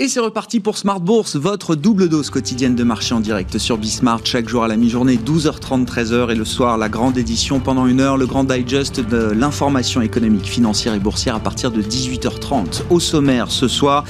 Et 0.00 0.06
c'est 0.06 0.20
reparti 0.20 0.60
pour 0.60 0.78
Smart 0.78 1.00
Bourse, 1.00 1.34
votre 1.34 1.74
double 1.74 2.08
dose 2.08 2.30
quotidienne 2.30 2.76
de 2.76 2.84
marché 2.84 3.16
en 3.16 3.20
direct 3.20 3.58
sur 3.58 3.78
Bismart, 3.78 4.20
chaque 4.22 4.48
jour 4.48 4.62
à 4.62 4.68
la 4.68 4.76
mi-journée, 4.76 5.16
12h30, 5.16 5.86
13h, 5.86 6.30
et 6.30 6.36
le 6.36 6.44
soir, 6.44 6.78
la 6.78 6.88
grande 6.88 7.18
édition 7.18 7.58
pendant 7.58 7.84
une 7.88 7.98
heure, 7.98 8.16
le 8.16 8.26
grand 8.26 8.44
digest 8.44 9.00
de 9.00 9.32
l'information 9.32 10.00
économique, 10.00 10.46
financière 10.46 10.94
et 10.94 11.00
boursière 11.00 11.34
à 11.34 11.40
partir 11.40 11.72
de 11.72 11.82
18h30. 11.82 12.82
Au 12.90 13.00
sommaire 13.00 13.50
ce 13.50 13.66
soir, 13.66 14.04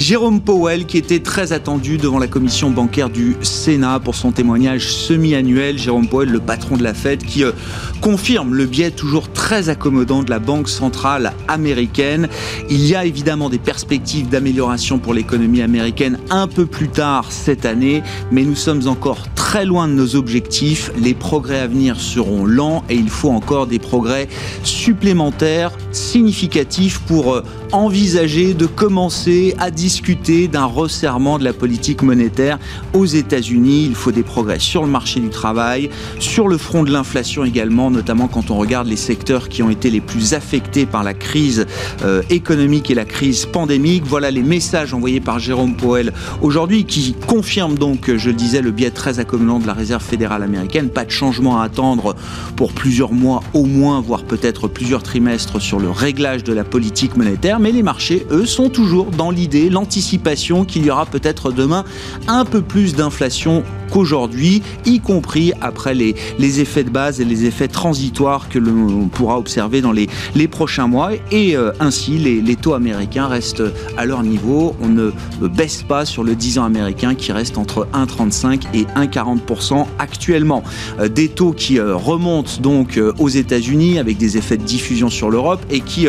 Jérôme 0.00 0.40
Powell, 0.40 0.86
qui 0.86 0.98
était 0.98 1.20
très 1.20 1.52
attendu 1.52 1.98
devant 1.98 2.18
la 2.18 2.26
commission 2.26 2.72
bancaire 2.72 3.08
du 3.08 3.36
Sénat 3.42 4.00
pour 4.00 4.16
son 4.16 4.32
témoignage 4.32 4.92
semi-annuel. 4.92 5.78
Jérôme 5.78 6.08
Powell, 6.08 6.30
le 6.30 6.40
patron 6.40 6.76
de 6.76 6.82
la 6.82 6.94
Fed, 6.94 7.22
qui 7.22 7.44
euh, 7.44 7.52
confirme 8.00 8.54
le 8.54 8.66
biais 8.66 8.90
toujours 8.90 9.30
très 9.30 9.68
accommodant 9.68 10.24
de 10.24 10.30
la 10.30 10.40
Banque 10.40 10.68
centrale 10.68 11.32
américaine. 11.46 12.28
Il 12.68 12.84
y 12.84 12.96
a 12.96 13.04
évidemment 13.04 13.48
des 13.48 13.58
perspectives 13.58 14.28
d'amélioration 14.28 14.98
pour 14.98 15.14
les 15.14 15.27
américaine 15.34 16.18
un 16.30 16.46
peu 16.46 16.66
plus 16.66 16.88
tard 16.88 17.26
cette 17.30 17.64
année, 17.64 18.02
mais 18.30 18.42
nous 18.42 18.54
sommes 18.54 18.86
encore 18.86 19.26
très 19.34 19.64
loin 19.64 19.88
de 19.88 19.92
nos 19.92 20.16
objectifs. 20.16 20.90
Les 20.98 21.14
progrès 21.14 21.60
à 21.60 21.66
venir 21.66 22.00
seront 22.00 22.44
lents 22.44 22.84
et 22.88 22.94
il 22.94 23.08
faut 23.08 23.30
encore 23.30 23.66
des 23.66 23.78
progrès 23.78 24.28
supplémentaires, 24.62 25.72
significatifs 25.92 27.00
pour 27.00 27.34
euh, 27.34 27.42
envisager 27.72 28.54
de 28.54 28.66
commencer 28.66 29.54
à 29.58 29.70
discuter 29.70 30.48
d'un 30.48 30.64
resserrement 30.64 31.38
de 31.38 31.44
la 31.44 31.52
politique 31.52 32.02
monétaire 32.02 32.58
aux 32.94 33.06
États-Unis. 33.06 33.86
Il 33.86 33.94
faut 33.94 34.12
des 34.12 34.22
progrès 34.22 34.58
sur 34.58 34.82
le 34.82 34.90
marché 34.90 35.20
du 35.20 35.28
travail, 35.28 35.90
sur 36.18 36.48
le 36.48 36.58
front 36.58 36.82
de 36.82 36.90
l'inflation 36.90 37.44
également, 37.44 37.90
notamment 37.90 38.28
quand 38.28 38.50
on 38.50 38.56
regarde 38.56 38.88
les 38.88 38.96
secteurs 38.96 39.48
qui 39.48 39.62
ont 39.62 39.70
été 39.70 39.90
les 39.90 40.00
plus 40.00 40.34
affectés 40.34 40.86
par 40.86 41.02
la 41.02 41.14
crise 41.14 41.66
euh, 42.02 42.22
économique 42.30 42.90
et 42.90 42.94
la 42.94 43.04
crise 43.04 43.46
pandémique. 43.46 44.04
Voilà 44.06 44.30
les 44.30 44.42
messages 44.42 44.94
envoyés 44.94 45.20
par 45.20 45.38
Jérôme 45.38 45.76
Powell 45.76 46.12
aujourd'hui 46.42 46.84
qui 46.84 47.14
confirme 47.26 47.76
donc, 47.76 48.14
je 48.16 48.28
le 48.28 48.34
disais, 48.34 48.62
le 48.62 48.70
biais 48.70 48.90
très 48.90 49.18
accommodant 49.18 49.58
de 49.58 49.66
la 49.66 49.74
Réserve 49.74 50.02
fédérale 50.02 50.42
américaine. 50.42 50.88
Pas 50.88 51.04
de 51.04 51.10
changement 51.10 51.60
à 51.60 51.64
attendre 51.64 52.16
pour 52.56 52.72
plusieurs 52.72 53.12
mois 53.12 53.42
au 53.54 53.64
moins, 53.64 54.00
voire 54.00 54.24
peut-être 54.24 54.68
plusieurs 54.68 55.02
trimestres 55.02 55.60
sur 55.60 55.78
le 55.78 55.90
réglage 55.90 56.44
de 56.44 56.52
la 56.52 56.64
politique 56.64 57.16
monétaire 57.16 57.57
mais 57.58 57.72
les 57.72 57.82
marchés, 57.82 58.26
eux, 58.30 58.46
sont 58.46 58.68
toujours 58.68 59.06
dans 59.06 59.30
l'idée, 59.30 59.70
l'anticipation 59.70 60.64
qu'il 60.64 60.84
y 60.84 60.90
aura 60.90 61.06
peut-être 61.06 61.52
demain 61.52 61.84
un 62.26 62.44
peu 62.44 62.62
plus 62.62 62.94
d'inflation 62.94 63.64
qu'aujourd'hui, 63.88 64.62
y 64.84 65.00
compris 65.00 65.52
après 65.60 65.94
les, 65.94 66.14
les 66.38 66.60
effets 66.60 66.84
de 66.84 66.90
base 66.90 67.20
et 67.20 67.24
les 67.24 67.46
effets 67.46 67.68
transitoires 67.68 68.48
que 68.48 68.58
l'on 68.58 69.08
pourra 69.08 69.38
observer 69.38 69.80
dans 69.80 69.92
les, 69.92 70.08
les 70.34 70.48
prochains 70.48 70.86
mois. 70.86 71.12
Et 71.30 71.56
euh, 71.56 71.72
ainsi, 71.80 72.18
les, 72.18 72.40
les, 72.40 72.56
taux 72.56 72.74
américains 72.74 73.26
restent 73.26 73.62
à 73.96 74.04
leur 74.04 74.22
niveau. 74.22 74.76
On 74.82 74.88
ne 74.88 75.10
baisse 75.40 75.82
pas 75.82 76.04
sur 76.04 76.24
le 76.24 76.34
10 76.34 76.58
ans 76.58 76.64
américain 76.64 77.14
qui 77.14 77.32
reste 77.32 77.58
entre 77.58 77.88
1,35 77.94 78.62
et 78.74 78.84
1,40% 78.84 79.86
actuellement. 79.98 80.62
Euh, 81.00 81.08
des 81.08 81.28
taux 81.28 81.52
qui 81.52 81.78
euh, 81.78 81.96
remontent 81.96 82.60
donc 82.60 83.00
aux 83.18 83.28
États-Unis 83.28 83.98
avec 83.98 84.18
des 84.18 84.36
effets 84.36 84.56
de 84.56 84.64
diffusion 84.64 85.08
sur 85.08 85.30
l'Europe 85.30 85.64
et 85.70 85.80
qui 85.80 86.06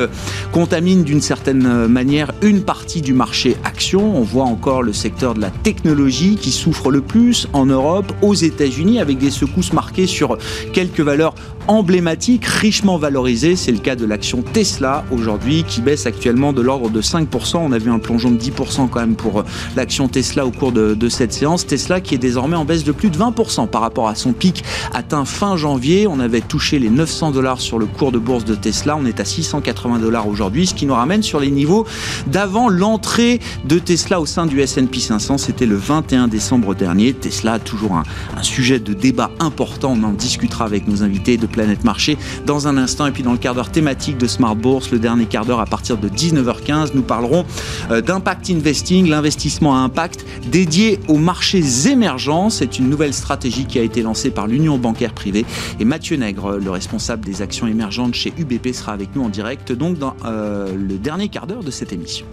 contaminent 0.51 1.03
d'une 1.03 1.21
certaine 1.21 1.38
certaine 1.39 1.87
manière 1.87 2.33
une 2.41 2.63
partie 2.63 3.01
du 3.01 3.13
marché 3.13 3.55
action. 3.63 4.17
On 4.17 4.23
voit 4.23 4.43
encore 4.43 4.83
le 4.83 4.91
secteur 4.91 5.35
de 5.35 5.39
la 5.39 5.49
technologie 5.49 6.35
qui 6.35 6.51
souffre 6.51 6.91
le 6.91 6.99
plus 6.99 7.47
en 7.53 7.65
Europe, 7.65 8.11
aux 8.21 8.33
États-Unis, 8.33 8.99
avec 8.99 9.19
des 9.19 9.31
secousses 9.31 9.71
marquées 9.71 10.05
sur 10.05 10.37
quelques 10.73 10.99
valeurs 10.99 11.33
emblématique, 11.69 12.45
richement 12.45 12.97
valorisé. 12.97 13.55
C'est 13.55 13.71
le 13.71 13.77
cas 13.77 13.95
de 13.95 14.03
l'action 14.03 14.41
Tesla 14.41 15.05
aujourd'hui 15.11 15.63
qui 15.63 15.81
baisse 15.81 16.07
actuellement 16.07 16.51
de 16.51 16.63
l'ordre 16.63 16.89
de 16.89 16.99
5%. 16.99 17.57
On 17.57 17.71
a 17.71 17.77
vu 17.77 17.91
un 17.91 17.99
plongeon 17.99 18.31
de 18.31 18.39
10% 18.39 18.89
quand 18.89 18.99
même 18.99 19.15
pour 19.15 19.41
euh, 19.41 19.43
l'action 19.75 20.07
Tesla 20.07 20.47
au 20.47 20.51
cours 20.51 20.71
de, 20.71 21.09
cette 21.09 21.31
séance. 21.31 21.67
Tesla 21.67 22.01
qui 22.01 22.15
est 22.15 22.19
désormais 22.19 22.55
en 22.55 22.65
baisse 22.65 22.83
de 22.83 22.91
plus 22.91 23.11
de 23.11 23.17
20% 23.17 23.67
par 23.67 23.81
rapport 23.81 24.07
à 24.07 24.15
son 24.15 24.33
pic 24.33 24.63
atteint 24.93 25.25
fin 25.25 25.57
janvier. 25.57 26.07
On 26.07 26.19
avait 26.19 26.41
touché 26.41 26.79
les 26.79 26.89
900 26.89 27.31
dollars 27.31 27.61
sur 27.61 27.77
le 27.77 27.85
cours 27.85 28.11
de 28.11 28.17
bourse 28.17 28.45
de 28.45 28.55
Tesla. 28.55 28.97
On 28.97 29.05
est 29.05 29.19
à 29.19 29.25
680 29.25 29.99
dollars 29.99 30.27
aujourd'hui, 30.27 30.65
ce 30.65 30.73
qui 30.73 30.87
nous 30.87 30.95
ramène 30.95 31.21
sur 31.21 31.39
les 31.39 31.51
niveaux 31.51 31.85
d'avant 32.25 32.67
l'entrée 32.67 33.39
de 33.65 33.77
Tesla 33.77 34.19
au 34.19 34.25
sein 34.25 34.47
du 34.47 34.59
S&P 34.59 34.99
500. 34.99 35.37
C'était 35.37 35.67
le 35.67 35.75
21 35.75 36.29
décembre 36.29 36.73
dernier. 36.73 37.13
Tesla 37.13 37.59
toujours 37.59 37.93
un, 37.93 38.03
un 38.35 38.43
sujet 38.43 38.79
de 38.79 38.93
débat 38.93 39.29
important. 39.39 39.95
On 39.95 40.03
en 40.03 40.13
discutera 40.13 40.65
avec 40.65 40.87
nos 40.87 41.03
invités 41.03 41.37
de 41.37 41.45
Planète 41.59 41.83
Marché 41.83 42.17
dans 42.45 42.69
un 42.69 42.77
instant. 42.77 43.05
Et 43.05 43.11
puis 43.11 43.21
dans 43.21 43.33
le 43.33 43.37
quart 43.37 43.53
d'heure 43.53 43.69
thématique 43.69 44.17
de 44.17 44.27
Smart 44.27 44.55
Bourse, 44.55 44.91
le 44.91 44.99
dernier 44.99 45.25
quart 45.25 45.43
d'heure 45.45 45.59
à 45.59 45.65
partir 45.65 45.97
de 45.97 46.07
19h15, 46.07 46.91
nous 46.93 47.01
parlerons 47.01 47.43
euh, 47.91 47.99
d'impact 47.99 48.49
investing, 48.49 49.09
l'investissement 49.09 49.75
à 49.75 49.79
impact 49.79 50.25
dédié 50.49 51.01
aux 51.09 51.17
marchés 51.17 51.89
émergents. 51.89 52.49
C'est 52.49 52.79
une 52.79 52.89
nouvelle 52.89 53.13
stratégie 53.13 53.65
qui 53.65 53.77
a 53.77 53.81
été 53.81 54.01
lancée 54.01 54.31
par 54.31 54.47
l'Union 54.47 54.77
bancaire 54.77 55.11
privée. 55.11 55.45
Et 55.81 55.85
Mathieu 55.85 56.15
Nègre, 56.15 56.55
le 56.55 56.71
responsable 56.71 57.25
des 57.25 57.41
actions 57.41 57.67
émergentes 57.67 58.13
chez 58.13 58.31
UBP, 58.37 58.73
sera 58.73 58.93
avec 58.93 59.13
nous 59.13 59.23
en 59.23 59.29
direct 59.29 59.73
donc 59.73 59.97
dans 59.97 60.15
euh, 60.23 60.73
le 60.73 60.97
dernier 60.97 61.27
quart 61.27 61.45
d'heure 61.45 61.63
de 61.63 61.71
cette 61.71 61.91
émission. 61.91 62.25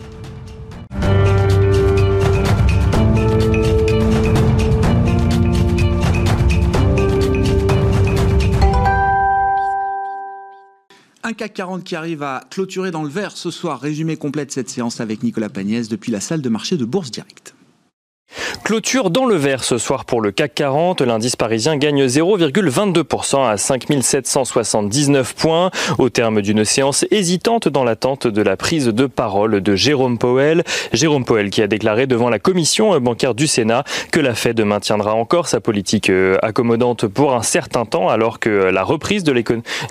Un 11.29 11.33
CAC 11.33 11.55
40 11.55 11.83
qui 11.83 11.97
arrive 11.97 12.23
à 12.23 12.45
clôturer 12.53 12.93
dans 12.93 13.03
le 13.03 13.09
vert 13.09 13.37
ce 13.37 13.51
soir. 13.51 13.81
Résumé 13.81 14.17
complet 14.17 14.47
de 14.47 14.53
cette 14.53 14.71
séance 14.71 15.01
avec 15.01 15.25
Nicolas 15.25 15.49
Pagnès 15.49 15.89
depuis 15.89 16.13
la 16.13 16.21
salle 16.21 16.41
de 16.41 16.49
marché 16.49 16.77
de 16.77 16.85
Bourse 16.85 17.11
Directe. 17.11 17.57
Clôture 18.65 19.11
dans 19.11 19.27
le 19.27 19.37
vert 19.37 19.63
ce 19.63 19.79
soir 19.79 20.05
pour 20.05 20.21
le 20.21 20.33
CAC 20.33 20.55
40. 20.55 21.01
L'indice 21.01 21.37
parisien 21.37 21.77
gagne 21.77 22.07
0,22% 22.07 23.49
à 23.49 23.57
5779 23.57 25.35
points 25.35 25.71
au 25.99 26.09
terme 26.09 26.43
d'une 26.43 26.65
séance 26.65 27.05
hésitante 27.11 27.69
dans 27.69 27.85
l'attente 27.85 28.27
de 28.27 28.43
la 28.43 28.57
prise 28.57 28.87
de 28.87 29.07
parole 29.07 29.61
de 29.61 29.77
Jérôme 29.77 30.19
Powell. 30.19 30.65
Jérôme 30.93 31.25
Powell 31.25 31.51
qui 31.51 31.63
a 31.63 31.69
déclaré 31.69 32.07
devant 32.07 32.29
la 32.29 32.39
commission 32.39 32.99
bancaire 33.01 33.35
du 33.35 33.47
Sénat 33.47 33.85
que 34.11 34.21
la 34.21 34.35
Fed 34.35 34.61
maintiendra 34.61 35.15
encore 35.15 35.47
sa 35.49 35.61
politique 35.61 36.11
euh, 36.11 36.37
accommodante 36.43 37.07
pour 37.07 37.35
un 37.35 37.43
certain 37.43 37.85
temps 37.85 38.09
alors 38.09 38.41
que 38.41 38.51
la 38.51 38.83
reprise 38.83 39.23
de 39.23 39.33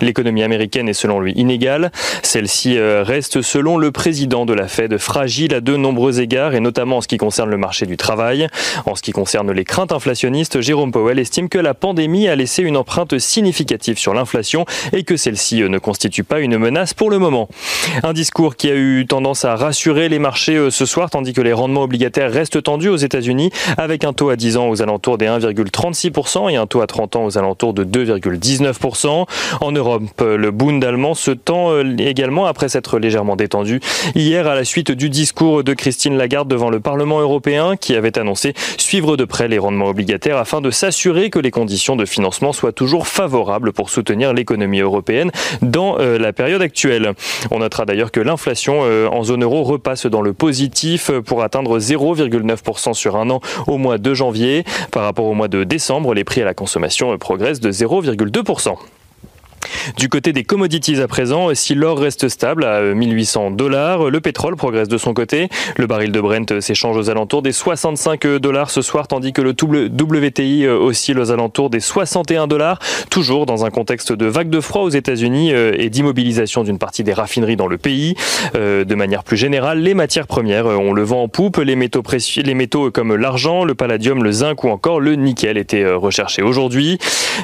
l'économie 0.02 0.44
américaine 0.44 0.90
est 0.90 0.94
selon 0.94 1.20
lui 1.20 1.34
inégale. 1.34 1.92
Celle-ci 2.24 2.78
euh, 2.78 3.04
reste 3.04 3.42
selon 3.42 3.78
le 3.78 3.92
président 3.92 4.46
de 4.46 4.54
la 4.54 4.68
Fed 4.68 4.98
fragile 4.98 5.54
à 5.54 5.62
de 5.62 5.78
nombreux 5.78 6.20
égards 6.20 6.56
et 6.56 6.60
notamment 6.60 6.98
en 6.98 7.02
ce 7.02 7.08
qui 7.08 7.18
concerne 7.18 7.50
le 7.50 7.58
marché 7.58 7.86
du 7.86 7.98
travail. 7.98 8.48
En 8.86 8.96
ce 8.96 9.02
qui 9.02 9.12
concerne 9.12 9.52
les 9.52 9.64
craintes 9.64 9.92
inflationnistes, 9.92 10.62
Jérôme 10.62 10.92
Powell 10.92 11.20
estime 11.20 11.50
que 11.50 11.58
la 11.58 11.74
pandémie 11.74 12.28
a 12.28 12.36
laissé 12.36 12.64
une 12.64 12.78
empreinte 12.78 13.18
significative 13.20 13.98
sur 13.98 14.14
l'inflation 14.14 14.66
et 14.94 15.04
que 15.04 15.18
celle-ci 15.18 15.62
ne 15.62 15.78
constitue 15.78 16.24
pas 16.24 16.40
une 16.40 16.58
menace 16.58 16.94
pour 16.94 17.10
le 17.10 17.20
moment. 17.20 17.48
Un 18.04 18.14
discours 18.14 18.56
qui 18.56 18.70
a 18.70 18.76
eu 18.76 19.06
tendance 19.08 19.46
à 19.46 19.56
rassurer 19.56 20.10
les 20.10 20.20
marchés 20.20 20.56
euh, 20.56 20.70
ce 20.70 20.86
soir, 20.86 21.10
tandis 21.10 21.34
que 21.34 21.42
les 21.42 21.54
rendements 21.54 21.84
obligataires 21.84 22.32
restent 22.32 22.62
tendus 22.62 22.90
aux 22.90 22.96
États-Unis, 22.96 23.52
avec 23.78 24.04
un 24.04 24.14
taux 24.14 24.30
à 24.30 24.36
10 24.36 24.58
ans 24.58 24.70
aux 24.70 24.82
alentours 24.82 25.18
des 25.18 25.28
1,36% 25.28 26.52
et 26.52 26.56
un 26.56 26.68
taux 26.68 26.82
à 26.82 26.88
30 26.88 27.16
ans 27.16 27.26
aux 27.26 27.38
alentours 27.38 27.74
de 27.74 27.84
2,19%. 27.84 29.26
En 29.62 29.72
Europe, 29.72 30.04
le 30.22 30.52
Bund 30.52 30.84
allemand 30.84 31.14
se 31.14 31.32
tend 31.32 31.72
euh, 31.72 31.96
également 31.98 32.46
après 32.46 32.70
s'être 32.70 33.00
légèrement 33.00 33.36
détendu 33.36 33.80
hier 34.16 34.48
à 34.48 34.56
la 34.56 34.64
suite 34.64 34.92
du 34.92 35.10
discours 35.10 35.64
de 35.64 35.74
Christine 35.74 36.18
Lagarde 36.18 36.48
devant 36.48 36.70
le 36.70 36.80
Parlement 36.80 37.20
européen 37.20 37.76
qui 37.76 37.96
avait 37.96 38.18
annoncé 38.18 38.35
suivre 38.78 39.18
de 39.18 39.26
près 39.26 39.48
les 39.48 39.58
rendements 39.58 39.88
obligataires 39.88 40.38
afin 40.38 40.62
de 40.62 40.72
s'assurer 40.72 41.30
que 41.30 41.40
les 41.40 41.52
conditions 41.52 41.96
de 41.96 42.06
financement 42.06 42.54
soient 42.54 42.72
toujours 42.72 43.08
favorables 43.08 43.74
pour 43.74 43.90
soutenir 43.90 44.34
l'économie 44.34 44.80
européenne 44.80 45.32
dans 45.62 46.00
euh, 46.00 46.18
la 46.18 46.34
période 46.34 46.62
actuelle. 46.62 47.14
On 47.52 47.60
notera 47.60 47.86
d'ailleurs 47.86 48.12
que 48.12 48.20
l'inflation 48.20 48.82
euh, 48.84 49.08
en 49.08 49.24
zone 49.24 49.44
euro 49.44 49.64
repasse 49.64 50.06
dans 50.06 50.22
le 50.22 50.34
positif 50.34 51.12
pour 51.26 51.44
atteindre 51.44 51.80
0,9% 51.80 52.94
sur 52.94 53.16
un 53.16 53.30
an 53.30 53.42
au 53.68 53.78
mois 53.78 53.98
de 53.98 54.14
janvier. 54.14 54.64
Par 54.92 55.04
rapport 55.04 55.26
au 55.26 55.34
mois 55.34 55.48
de 55.48 55.64
décembre, 55.64 56.14
les 56.14 56.24
prix 56.24 56.42
à 56.42 56.46
la 56.46 56.54
consommation 56.54 57.18
progressent 57.18 57.60
de 57.60 57.72
0,2%. 57.72 58.76
Du 59.98 60.10
côté 60.10 60.34
des 60.34 60.44
commodities 60.44 61.02
à 61.02 61.08
présent, 61.08 61.54
si 61.54 61.76
l'or 61.76 62.00
reste 62.00 62.30
stable 62.30 62.64
à 62.66 62.82
1800 62.82 63.52
dollars, 63.52 64.10
le 64.10 64.20
pétrole 64.22 64.56
progresse 64.56 64.88
de 64.88 64.98
son 64.98 65.14
côté. 65.14 65.50
Le 65.78 65.88
baril 65.88 66.12
de 66.12 66.22
Brent 66.22 66.60
s'échange 66.60 66.98
aux 66.98 67.10
alentours 67.10 67.42
des 67.42 67.52
65 67.52 68.26
dollars 68.38 68.70
ce 68.70 68.82
soir, 68.82 69.08
tandis 69.08 69.34
que 69.34 69.42
le 69.42 69.52
WTI 69.52 70.68
oscille 70.68 71.20
aux 71.20 71.32
alentours 71.32 71.70
des 71.70 71.80
61 71.80 72.48
dollars, 72.48 72.80
toujours 73.10 73.46
dans 73.46 73.66
un 73.66 73.70
contexte 73.70 74.12
de 74.12 74.26
vague 74.26 74.50
de 74.50 74.60
froid 74.60 74.84
aux 74.84 74.90
États-Unis 74.90 75.54
euh, 75.54 75.74
et 75.78 75.90
d'immobilisation 75.90 76.64
d'une 76.64 76.78
partie 76.78 77.04
des 77.04 77.14
raffineries 77.14 77.56
dans 77.56 77.68
le 77.68 77.78
pays. 77.78 78.16
Euh, 78.56 78.84
de 78.84 78.96
manière 78.96 79.24
plus 79.24 79.38
générale, 79.38 79.80
les 79.80 79.94
matières 79.94 80.28
premières 80.28 80.66
ont 80.66 80.94
le 80.94 81.04
vent 81.04 81.24
en 81.24 81.28
poupe. 81.28 81.58
Les 81.58 81.76
métaux 81.76 82.02
précieux, 82.02 82.44
les 82.44 82.54
métaux 82.54 82.92
comme 82.92 83.16
l'argent, 83.16 83.64
le 83.64 83.76
palladium, 83.76 84.24
le 84.24 84.32
zinc 84.32 84.64
ou 84.64 84.70
encore 84.70 85.00
le 85.00 85.16
nickel 85.16 85.58
étaient 85.58 85.84
euh, 85.84 85.98
recherchés 85.98 86.42
aujourd'hui. 86.42 86.98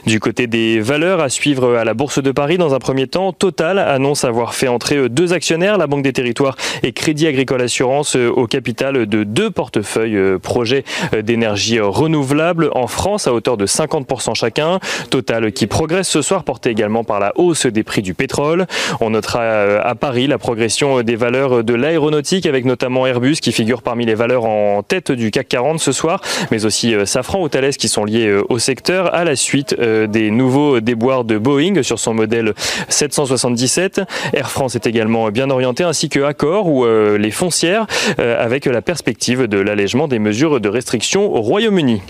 Du 0.05 0.19
côté 0.19 0.47
des 0.47 0.79
valeurs 0.79 1.19
à 1.19 1.29
suivre 1.29 1.75
à 1.75 1.83
la 1.83 1.93
bourse 1.93 2.10
De 2.17 2.31
Paris 2.31 2.57
dans 2.57 2.73
un 2.73 2.79
premier 2.79 3.07
temps. 3.07 3.31
Total 3.31 3.79
annonce 3.79 4.25
avoir 4.25 4.53
fait 4.53 4.67
entrer 4.67 5.07
deux 5.07 5.33
actionnaires, 5.33 5.77
la 5.77 5.87
Banque 5.87 6.03
des 6.03 6.13
Territoires 6.13 6.57
et 6.83 6.91
Crédit 6.91 7.27
Agricole 7.27 7.61
Assurance, 7.61 8.15
au 8.15 8.47
capital 8.47 9.05
de 9.05 9.23
deux 9.23 9.49
portefeuilles 9.49 10.37
projets 10.39 10.83
d'énergie 11.23 11.79
renouvelable 11.79 12.69
en 12.73 12.87
France 12.87 13.27
à 13.27 13.33
hauteur 13.33 13.57
de 13.57 13.65
50% 13.65 14.35
chacun. 14.35 14.79
Total 15.09 15.51
qui 15.51 15.67
progresse 15.67 16.09
ce 16.09 16.21
soir, 16.21 16.43
porté 16.43 16.69
également 16.69 17.03
par 17.03 17.19
la 17.19 17.31
hausse 17.35 17.65
des 17.65 17.83
prix 17.83 18.01
du 18.01 18.13
pétrole. 18.13 18.65
On 18.99 19.11
notera 19.11 19.41
à 19.79 19.95
Paris 19.95 20.27
la 20.27 20.37
progression 20.37 21.01
des 21.03 21.15
valeurs 21.15 21.63
de 21.63 21.73
l'aéronautique 21.73 22.45
avec 22.45 22.65
notamment 22.65 23.05
Airbus 23.07 23.35
qui 23.35 23.51
figure 23.51 23.81
parmi 23.81 24.05
les 24.05 24.15
valeurs 24.15 24.45
en 24.45 24.83
tête 24.83 25.11
du 25.11 25.31
CAC 25.31 25.47
40 25.47 25.79
ce 25.79 25.91
soir, 25.91 26.21
mais 26.51 26.65
aussi 26.65 26.95
euh, 26.95 27.05
Safran 27.05 27.41
ou 27.41 27.49
Thales 27.49 27.75
qui 27.75 27.87
sont 27.87 28.05
liés 28.05 28.27
euh, 28.27 28.43
au 28.49 28.59
secteur 28.59 29.13
à 29.13 29.23
la 29.23 29.35
suite 29.35 29.75
euh, 29.79 30.07
des 30.07 30.31
nouveaux 30.31 30.79
déboires 30.79 31.23
de 31.23 31.37
Boeing 31.37 31.83
sur 31.83 31.99
son 32.01 32.13
modèle 32.13 32.53
777. 32.89 34.01
Air 34.33 34.49
France 34.49 34.75
est 34.75 34.87
également 34.87 35.29
bien 35.29 35.49
orienté 35.49 35.83
ainsi 35.83 36.09
que 36.09 36.19
Accor 36.19 36.67
ou 36.67 36.85
les 36.85 37.31
foncières 37.31 37.87
avec 38.17 38.65
la 38.65 38.81
perspective 38.81 39.47
de 39.47 39.59
l'allègement 39.59 40.07
des 40.07 40.19
mesures 40.19 40.59
de 40.59 40.69
restriction 40.69 41.33
au 41.33 41.41
Royaume-Uni. 41.41 42.01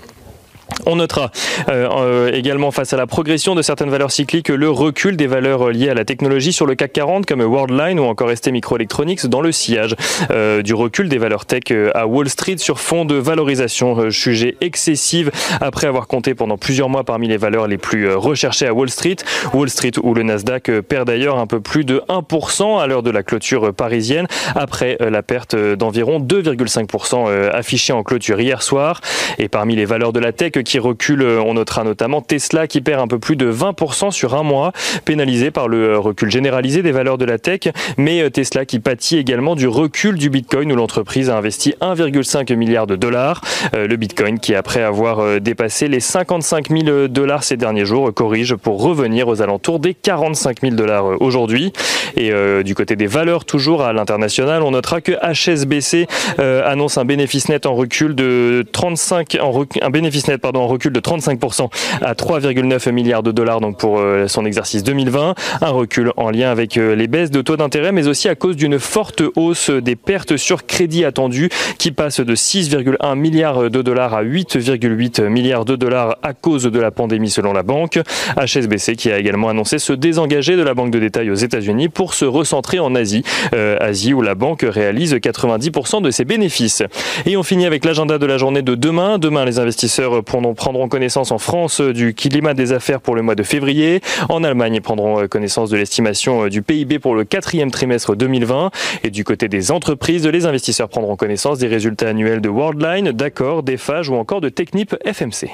On 0.86 0.96
notera 0.96 1.30
euh, 1.68 1.88
euh, 1.90 2.32
également 2.32 2.70
face 2.70 2.92
à 2.92 2.96
la 2.96 3.06
progression 3.06 3.54
de 3.54 3.62
certaines 3.62 3.90
valeurs 3.90 4.10
cycliques 4.10 4.48
le 4.48 4.70
recul 4.70 5.16
des 5.16 5.26
valeurs 5.26 5.70
liées 5.70 5.90
à 5.90 5.94
la 5.94 6.04
technologie 6.04 6.52
sur 6.52 6.66
le 6.66 6.74
CAC 6.74 6.92
40 6.92 7.26
comme 7.26 7.40
Worldline 7.40 8.00
ou 8.00 8.04
encore 8.04 8.30
ST 8.36 8.50
Microelectronics 8.50 9.26
dans 9.26 9.40
le 9.40 9.52
sillage 9.52 9.94
euh, 10.30 10.62
du 10.62 10.74
recul 10.74 11.08
des 11.08 11.18
valeurs 11.18 11.46
tech 11.46 11.72
à 11.94 12.06
Wall 12.06 12.28
Street 12.28 12.56
sur 12.58 12.80
fond 12.80 13.04
de 13.04 13.14
valorisation 13.14 14.10
jugée 14.10 14.56
excessive 14.60 15.30
après 15.60 15.86
avoir 15.86 16.06
compté 16.06 16.34
pendant 16.34 16.58
plusieurs 16.58 16.88
mois 16.88 17.04
parmi 17.04 17.28
les 17.28 17.36
valeurs 17.36 17.68
les 17.68 17.78
plus 17.78 18.12
recherchées 18.12 18.66
à 18.66 18.74
Wall 18.74 18.90
Street. 18.90 19.16
Wall 19.54 19.70
Street 19.70 19.92
où 20.02 20.14
le 20.14 20.22
Nasdaq 20.22 20.70
perd 20.80 21.06
d'ailleurs 21.06 21.38
un 21.38 21.46
peu 21.46 21.60
plus 21.60 21.84
de 21.84 22.02
1% 22.08 22.80
à 22.80 22.86
l'heure 22.86 23.02
de 23.02 23.10
la 23.10 23.22
clôture 23.22 23.72
parisienne 23.72 24.26
après 24.54 24.96
la 25.00 25.22
perte 25.22 25.54
d'environ 25.56 26.20
2,5% 26.20 27.50
affichée 27.50 27.92
en 27.92 28.02
clôture 28.02 28.40
hier 28.40 28.62
soir. 28.62 29.00
Et 29.38 29.48
parmi 29.48 29.76
les 29.76 29.84
valeurs 29.84 30.12
de 30.12 30.20
la 30.20 30.32
tech 30.32 30.52
qui 30.62 30.78
recule. 30.78 31.22
On 31.22 31.54
notera 31.54 31.84
notamment 31.84 32.20
Tesla 32.20 32.66
qui 32.66 32.80
perd 32.80 33.00
un 33.00 33.08
peu 33.08 33.18
plus 33.18 33.36
de 33.36 33.50
20% 33.52 34.10
sur 34.10 34.34
un 34.34 34.42
mois, 34.42 34.72
pénalisé 35.04 35.50
par 35.50 35.68
le 35.68 35.98
recul 35.98 36.30
généralisé 36.30 36.82
des 36.82 36.92
valeurs 36.92 37.18
de 37.18 37.24
la 37.24 37.38
tech, 37.38 37.60
mais 37.96 38.22
euh, 38.22 38.30
Tesla 38.30 38.64
qui 38.64 38.78
pâtit 38.78 39.18
également 39.18 39.54
du 39.54 39.68
recul 39.68 40.16
du 40.16 40.30
Bitcoin 40.30 40.72
où 40.72 40.76
l'entreprise 40.76 41.30
a 41.30 41.36
investi 41.36 41.74
1,5 41.80 42.54
milliard 42.54 42.86
de 42.86 42.96
dollars. 42.96 43.40
Euh, 43.74 43.86
le 43.86 43.96
Bitcoin 43.96 44.38
qui, 44.38 44.54
après 44.54 44.82
avoir 44.82 45.20
euh, 45.20 45.38
dépassé 45.40 45.88
les 45.88 46.00
55 46.00 46.68
000 46.68 47.08
dollars 47.08 47.44
ces 47.44 47.56
derniers 47.56 47.84
jours, 47.84 48.12
corrige 48.14 48.54
pour 48.56 48.82
revenir 48.82 49.28
aux 49.28 49.42
alentours 49.42 49.78
des 49.78 49.94
45 49.94 50.60
000 50.60 50.74
dollars 50.74 51.20
aujourd'hui. 51.20 51.72
Et 52.16 52.32
du 52.62 52.74
côté 52.74 52.94
des 52.94 53.06
valeurs, 53.06 53.44
toujours 53.44 53.82
à 53.82 53.92
l'international, 53.92 54.62
on 54.62 54.72
notera 54.72 55.00
que 55.00 55.12
HSBC 55.12 56.06
annonce 56.38 56.98
un 56.98 57.04
bénéfice 57.04 57.48
net 57.48 57.64
en 57.64 57.74
recul 57.74 58.14
de 58.14 58.64
35, 58.72 59.38
en 59.40 59.64
un 59.80 59.90
bénéfice 59.90 60.28
net 60.28 60.40
pardon, 60.40 60.51
en 60.58 60.66
recul 60.66 60.92
de 60.92 61.00
35% 61.00 61.68
à 62.00 62.14
3,9 62.14 62.92
milliards 62.92 63.22
de 63.22 63.32
dollars 63.32 63.60
donc 63.60 63.78
pour 63.78 63.98
euh, 63.98 64.28
son 64.28 64.44
exercice 64.44 64.82
2020. 64.82 65.34
Un 65.60 65.70
recul 65.70 66.12
en 66.16 66.30
lien 66.30 66.50
avec 66.50 66.76
euh, 66.76 66.94
les 66.94 67.06
baisses 67.06 67.30
de 67.30 67.42
taux 67.42 67.56
d'intérêt, 67.56 67.92
mais 67.92 68.08
aussi 68.08 68.28
à 68.28 68.34
cause 68.34 68.56
d'une 68.56 68.78
forte 68.78 69.22
hausse 69.36 69.70
des 69.70 69.96
pertes 69.96 70.36
sur 70.36 70.66
crédit 70.66 71.04
attendues 71.04 71.48
qui 71.78 71.92
passent 71.92 72.20
de 72.20 72.34
6,1 72.34 73.16
milliards 73.16 73.70
de 73.70 73.82
dollars 73.82 74.14
à 74.14 74.24
8,8 74.24 75.28
milliards 75.28 75.64
de 75.64 75.76
dollars 75.76 76.16
à 76.22 76.34
cause 76.34 76.64
de 76.64 76.80
la 76.80 76.90
pandémie 76.90 77.30
selon 77.30 77.52
la 77.52 77.62
banque. 77.62 77.98
HSBC 78.36 78.96
qui 78.96 79.10
a 79.10 79.18
également 79.18 79.48
annoncé 79.48 79.78
se 79.78 79.92
désengager 79.92 80.56
de 80.56 80.62
la 80.62 80.74
banque 80.74 80.90
de 80.90 80.98
détail 80.98 81.30
aux 81.30 81.34
États-Unis 81.34 81.88
pour 81.88 82.14
se 82.14 82.24
recentrer 82.24 82.78
en 82.78 82.94
Asie. 82.94 83.22
Euh, 83.54 83.76
Asie 83.80 84.14
où 84.14 84.22
la 84.22 84.34
banque 84.34 84.64
réalise 84.68 85.14
90% 85.14 86.02
de 86.02 86.10
ses 86.10 86.24
bénéfices. 86.24 86.82
Et 87.26 87.36
on 87.36 87.42
finit 87.42 87.66
avec 87.66 87.84
l'agenda 87.84 88.18
de 88.18 88.26
la 88.26 88.38
journée 88.38 88.62
de 88.62 88.74
demain. 88.74 89.18
Demain, 89.18 89.44
les 89.44 89.58
investisseurs 89.58 90.22
pourront 90.24 90.41
prendront 90.54 90.88
connaissance 90.88 91.30
en 91.30 91.38
France 91.38 91.80
euh, 91.80 91.92
du 91.92 92.14
climat 92.14 92.54
des 92.54 92.72
affaires 92.72 93.00
pour 93.00 93.14
le 93.14 93.22
mois 93.22 93.34
de 93.34 93.42
février. 93.42 94.00
En 94.28 94.44
Allemagne, 94.44 94.74
ils 94.74 94.82
prendront 94.82 95.22
euh, 95.22 95.28
connaissance 95.28 95.70
de 95.70 95.76
l'estimation 95.76 96.44
euh, 96.44 96.48
du 96.48 96.62
PIB 96.62 96.98
pour 96.98 97.14
le 97.14 97.24
quatrième 97.24 97.70
trimestre 97.70 98.16
2020. 98.16 98.70
Et 99.04 99.10
du 99.10 99.24
côté 99.24 99.48
des 99.48 99.70
entreprises, 99.70 100.26
les 100.26 100.46
investisseurs 100.46 100.88
prendront 100.88 101.16
connaissance 101.16 101.58
des 101.58 101.68
résultats 101.68 102.08
annuels 102.08 102.40
de 102.40 102.48
Worldline, 102.48 103.12
d'Accor, 103.12 103.62
d'Eiffage 103.62 104.08
ou 104.08 104.14
encore 104.14 104.40
de 104.40 104.48
Technip 104.48 104.96
FMC. 105.04 105.50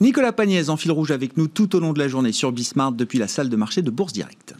Nicolas 0.00 0.32
Pagnès 0.32 0.68
en 0.68 0.76
fil 0.76 0.90
rouge 0.90 1.10
avec 1.10 1.36
nous 1.36 1.48
tout 1.48 1.76
au 1.76 1.80
long 1.80 1.92
de 1.92 1.98
la 1.98 2.08
journée 2.08 2.32
sur 2.32 2.52
Bismart 2.52 2.92
depuis 2.92 3.18
la 3.18 3.28
salle 3.28 3.48
de 3.48 3.56
marché 3.56 3.82
de 3.82 3.90
Bourse 3.90 4.12
Directe. 4.12 4.54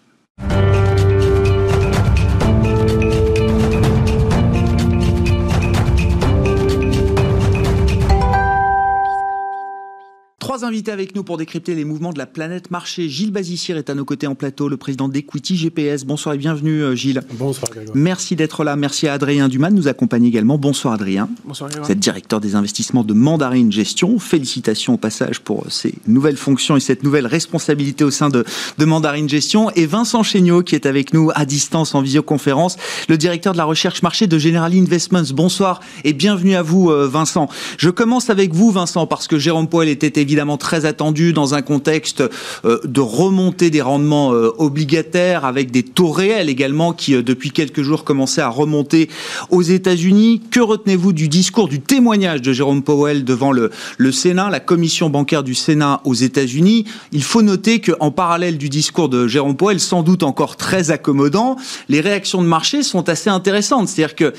Trois 10.53 10.67
invités 10.67 10.93
avec 10.93 11.17
nous 11.17 11.25
pour 11.25 11.39
décrypter 11.39 11.75
les 11.75 11.87
mouvements 11.87 12.13
de 12.13 12.19
la 12.19 12.27
planète 12.27 12.71
marché. 12.71 13.09
Gilles 13.09 13.31
Bazissier 13.31 13.75
est 13.75 13.89
à 13.89 13.95
nos 13.95 14.05
côtés 14.05 14.27
en 14.27 14.35
plateau, 14.35 14.69
le 14.69 14.77
président 14.77 15.09
d'Equity 15.09 15.57
GPS. 15.57 16.05
Bonsoir 16.05 16.35
et 16.35 16.39
bienvenue 16.39 16.83
euh, 16.83 16.95
Gilles. 16.95 17.23
Bonsoir 17.39 17.71
Merci 17.95 18.37
d'être 18.37 18.63
là. 18.63 18.77
Merci 18.77 19.09
à 19.09 19.15
Adrien 19.15 19.49
Dumas 19.49 19.71
de 19.71 19.77
nous 19.77 19.89
accompagner 19.89 20.29
également. 20.29 20.59
Bonsoir 20.59 20.93
Adrien. 20.93 21.31
Bonsoir 21.47 21.71
Vous 21.83 21.91
êtes 21.91 21.99
directeur 21.99 22.39
des 22.39 22.55
investissements 22.55 23.03
de 23.03 23.15
Mandarine 23.15 23.73
Gestion. 23.73 24.19
Félicitations 24.19 24.93
au 24.93 24.97
passage 24.99 25.41
pour 25.41 25.65
ces 25.71 25.95
nouvelles 26.07 26.37
fonctions 26.37 26.77
et 26.77 26.81
cette 26.81 27.03
nouvelle 27.03 27.27
responsabilité 27.27 28.05
au 28.05 28.11
sein 28.11 28.29
de, 28.29 28.45
de 28.77 28.85
Mandarine 28.85 29.31
Gestion. 29.31 29.71
Et 29.71 29.87
Vincent 29.87 30.23
Chéniaud 30.23 30.65
qui 30.65 30.75
est 30.75 30.85
avec 30.85 31.15
nous 31.15 31.31
à 31.35 31.47
distance 31.47 31.95
en 31.95 32.03
visioconférence, 32.03 32.77
le 33.09 33.17
directeur 33.17 33.55
de 33.55 33.59
la 33.59 33.65
recherche 33.65 34.03
marché 34.03 34.27
de 34.27 34.37
General 34.39 34.71
Investments. 34.71 35.33
Bonsoir 35.33 35.81
et 36.05 36.13
bienvenue 36.13 36.57
à 36.57 36.63
vous 36.63 36.91
euh, 36.91 37.09
Vincent. 37.09 37.49
Je 37.79 37.89
commence 37.89 38.29
avec 38.29 38.53
vous 38.53 38.71
Vincent 38.71 39.07
parce 39.07 39.29
que 39.29 39.39
Jérôme 39.39 39.67
Poel 39.67 39.89
était 39.89 40.21
évidemment 40.21 40.42
très 40.59 40.85
attendu 40.85 41.33
dans 41.33 41.55
un 41.55 41.63
contexte 41.63 42.23
euh, 42.65 42.81
de 42.85 43.01
remontée 43.01 43.71
des 43.71 43.81
rendements 43.81 44.33
euh, 44.33 44.51
obligataires 44.59 45.45
avec 45.45 45.71
des 45.71 45.83
taux 45.83 46.11
réels 46.11 46.49
également 46.49 46.93
qui 46.93 47.15
euh, 47.15 47.23
depuis 47.23 47.51
quelques 47.51 47.83
jours 47.83 48.05
commençaient 48.05 48.41
à 48.41 48.49
remonter 48.49 49.09
aux 49.51 49.63
États-Unis. 49.63 50.43
Que 50.51 50.61
retenez-vous 50.61 51.13
du 51.13 51.29
discours, 51.29 51.69
du 51.69 51.81
témoignage 51.81 52.43
de 52.43 52.53
Jérôme 52.53 52.83
Powell 52.83 53.25
devant 53.25 53.53
le, 53.53 53.71
Sénat, 54.11 54.51
la 54.51 54.61
commission 54.61 55.11
bancaire 55.11 55.43
du 55.43 55.55
Sénat 55.55 56.01
aux 56.05 56.15
États-Unis? 56.15 56.85
Il 57.13 57.23
faut 57.23 57.43
noter 57.43 57.81
qu'en 57.81 58.11
parallèle 58.11 58.59
du 58.59 58.69
discours 58.69 59.09
de 59.09 59.27
Jérôme 59.29 59.57
Powell, 59.57 59.81
sans 59.81 60.03
doute 60.03 60.23
encore 60.23 60.57
très 60.57 60.91
accommodant, 60.91 61.57
les 61.89 62.01
réactions 62.01 62.43
de 62.43 62.49
marché 62.49 62.83
sont 62.83 63.09
assez 63.09 63.31
intéressantes. 63.31 63.89
C'est-à-dire 63.89 64.17
que 64.17 64.35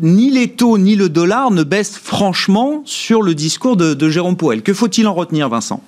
ni 0.00 0.30
les 0.30 0.48
taux 0.48 0.78
ni 0.78 0.96
le 0.96 1.08
dollar 1.08 1.50
ne 1.50 1.62
baissent 1.62 2.00
franchement 2.02 2.82
sur 2.84 3.22
le 3.22 3.34
discours 3.34 3.76
de, 3.76 3.94
de 3.94 4.08
Jérôme 4.08 4.36
Powell. 4.36 4.62
Que 4.62 4.72
faut 4.74 4.88
faut-il 5.02 5.08
en 5.08 5.14
retenir, 5.14 5.48
Vincent? 5.48 5.80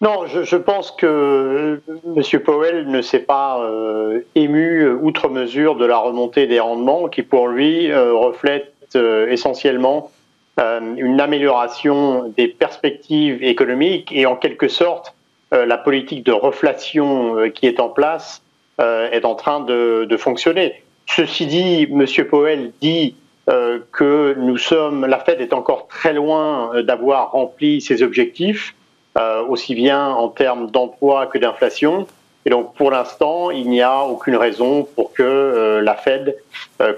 Non, 0.00 0.26
je, 0.26 0.56
pense 0.56 0.92
que 0.92 1.80
M. 2.16 2.40
Powell 2.40 2.88
ne 2.88 3.02
s'est 3.02 3.18
pas 3.18 3.60
euh, 3.60 4.20
ému 4.36 4.88
outre 4.88 5.28
mesure 5.28 5.74
de 5.74 5.84
la 5.84 5.98
remontée 5.98 6.46
des 6.46 6.60
rendements 6.60 7.08
qui, 7.08 7.22
pour 7.22 7.48
lui, 7.48 7.90
euh, 7.90 8.14
reflète 8.14 8.72
euh, 8.94 9.28
essentiellement 9.28 10.10
une 10.96 11.20
amélioration 11.20 12.34
des 12.36 12.48
perspectives 12.48 13.44
économiques 13.44 14.10
et 14.10 14.26
en 14.26 14.34
quelque 14.34 14.66
sorte 14.66 15.14
la 15.52 15.78
politique 15.78 16.26
de 16.26 16.32
reflation 16.32 17.48
qui 17.54 17.68
est 17.68 17.78
en 17.78 17.88
place 17.88 18.42
est 18.80 19.24
en 19.24 19.36
train 19.36 19.60
de, 19.60 20.04
de 20.10 20.16
fonctionner. 20.16 20.82
Ceci 21.06 21.46
dit, 21.46 21.82
M. 21.84 22.04
Powell 22.28 22.72
dit 22.80 23.14
euh, 23.48 23.78
que 23.92 24.34
nous 24.36 24.58
sommes, 24.58 25.06
la 25.06 25.18
Fed 25.18 25.40
est 25.40 25.54
encore 25.54 25.88
très 25.88 26.12
loin 26.12 26.74
euh, 26.74 26.82
d'avoir 26.82 27.32
rempli 27.32 27.80
ses 27.80 28.02
objectifs, 28.02 28.74
euh, 29.16 29.42
aussi 29.42 29.74
bien 29.74 30.06
en 30.06 30.28
termes 30.28 30.70
d'emploi 30.70 31.26
que 31.26 31.38
d'inflation. 31.38 32.06
Et 32.44 32.50
donc, 32.50 32.74
pour 32.74 32.90
l'instant, 32.90 33.50
il 33.50 33.70
n'y 33.70 33.80
a 33.80 34.02
aucune 34.02 34.36
raison 34.36 34.86
pour 34.94 35.12
que 35.12 35.80
la 35.82 35.94
Fed 35.96 36.36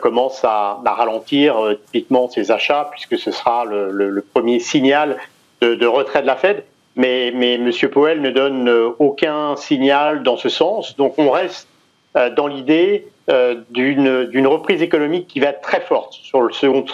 commence 0.00 0.44
à, 0.44 0.80
ralentir 0.84 1.56
typiquement 1.86 2.28
ses 2.28 2.52
achats, 2.52 2.88
puisque 2.92 3.18
ce 3.18 3.32
sera 3.32 3.64
le, 3.64 4.24
premier 4.32 4.60
signal 4.60 5.16
de, 5.60 5.86
retrait 5.86 6.22
de 6.22 6.26
la 6.26 6.36
Fed. 6.36 6.62
Mais, 6.94 7.28
M. 7.32 7.72
Powell 7.90 8.20
ne 8.20 8.30
donne 8.30 8.70
aucun 9.00 9.56
signal 9.56 10.22
dans 10.22 10.36
ce 10.36 10.48
sens. 10.48 10.96
Donc, 10.96 11.14
on 11.18 11.30
reste 11.30 11.66
dans 12.14 12.46
l'idée 12.46 13.06
euh, 13.30 13.54
d'une 13.70 14.46
reprise 14.46 14.82
économique 14.82 15.28
qui 15.28 15.38
va 15.38 15.48
être 15.48 15.60
très 15.60 15.80
forte 15.80 16.14
sur 16.14 16.40
le 16.40 16.52
second 16.52 16.84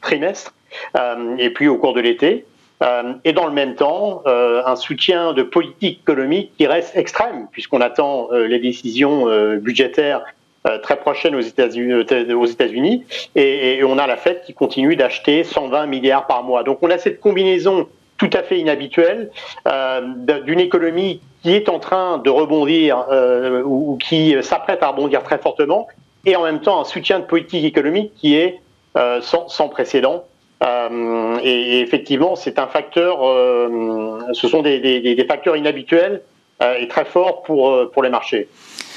trimestre 0.00 0.54
euh, 0.96 1.34
et 1.36 1.50
puis 1.50 1.66
au 1.66 1.78
cours 1.78 1.94
de 1.94 2.00
l'été. 2.00 2.44
Euh, 2.82 3.14
et 3.24 3.32
dans 3.32 3.46
le 3.46 3.52
même 3.52 3.74
temps, 3.74 4.22
un 4.26 4.76
soutien 4.76 5.32
de 5.32 5.42
politique 5.42 6.00
économique 6.02 6.52
qui 6.56 6.66
reste 6.66 6.96
extrême, 6.96 7.48
puisqu'on 7.50 7.80
attend 7.80 8.28
les 8.30 8.58
décisions 8.60 9.26
budgétaires 9.56 10.22
très 10.82 10.96
prochaines 10.96 11.34
aux 11.34 11.40
États-Unis, 11.40 13.04
et, 13.34 13.82
on 13.82 13.98
a 13.98 14.06
la 14.06 14.16
Fed 14.16 14.42
qui 14.44 14.54
continue 14.54 14.94
d'acheter 14.94 15.42
120 15.42 15.86
milliards 15.86 16.26
par 16.26 16.44
mois. 16.44 16.62
Donc 16.62 16.78
on 16.82 16.90
a 16.90 16.98
cette 16.98 17.20
combinaison 17.20 17.88
tout 18.16 18.30
à 18.32 18.42
fait 18.42 18.58
inhabituelle 18.58 19.30
d'une 20.44 20.60
économie 20.60 21.20
qui 21.42 21.52
est 21.54 21.68
en 21.68 21.78
train 21.78 22.18
de 22.18 22.30
rebondir 22.30 23.04
ou, 23.64 23.96
qui 23.96 24.34
s'apprête 24.42 24.82
à 24.82 24.88
rebondir 24.88 25.22
très 25.22 25.38
fortement, 25.38 25.88
et 26.26 26.36
en 26.36 26.44
même 26.44 26.60
temps 26.60 26.80
un 26.80 26.84
soutien 26.84 27.18
de 27.20 27.24
politique 27.24 27.64
économique 27.64 28.12
qui 28.16 28.36
est 28.36 28.60
sans, 29.22 29.68
précédent. 29.68 30.24
et, 30.62 31.80
effectivement, 31.80 32.36
c'est 32.36 32.58
un 32.58 32.66
facteur, 32.66 33.20
ce 34.32 34.48
sont 34.48 34.62
des, 34.62 34.78
des 34.80 35.24
facteurs 35.24 35.56
inhabituels 35.56 36.22
et 36.78 36.88
très 36.88 37.06
forts 37.06 37.42
pour, 37.42 37.90
pour 37.90 38.02
les 38.02 38.10
marchés. 38.10 38.48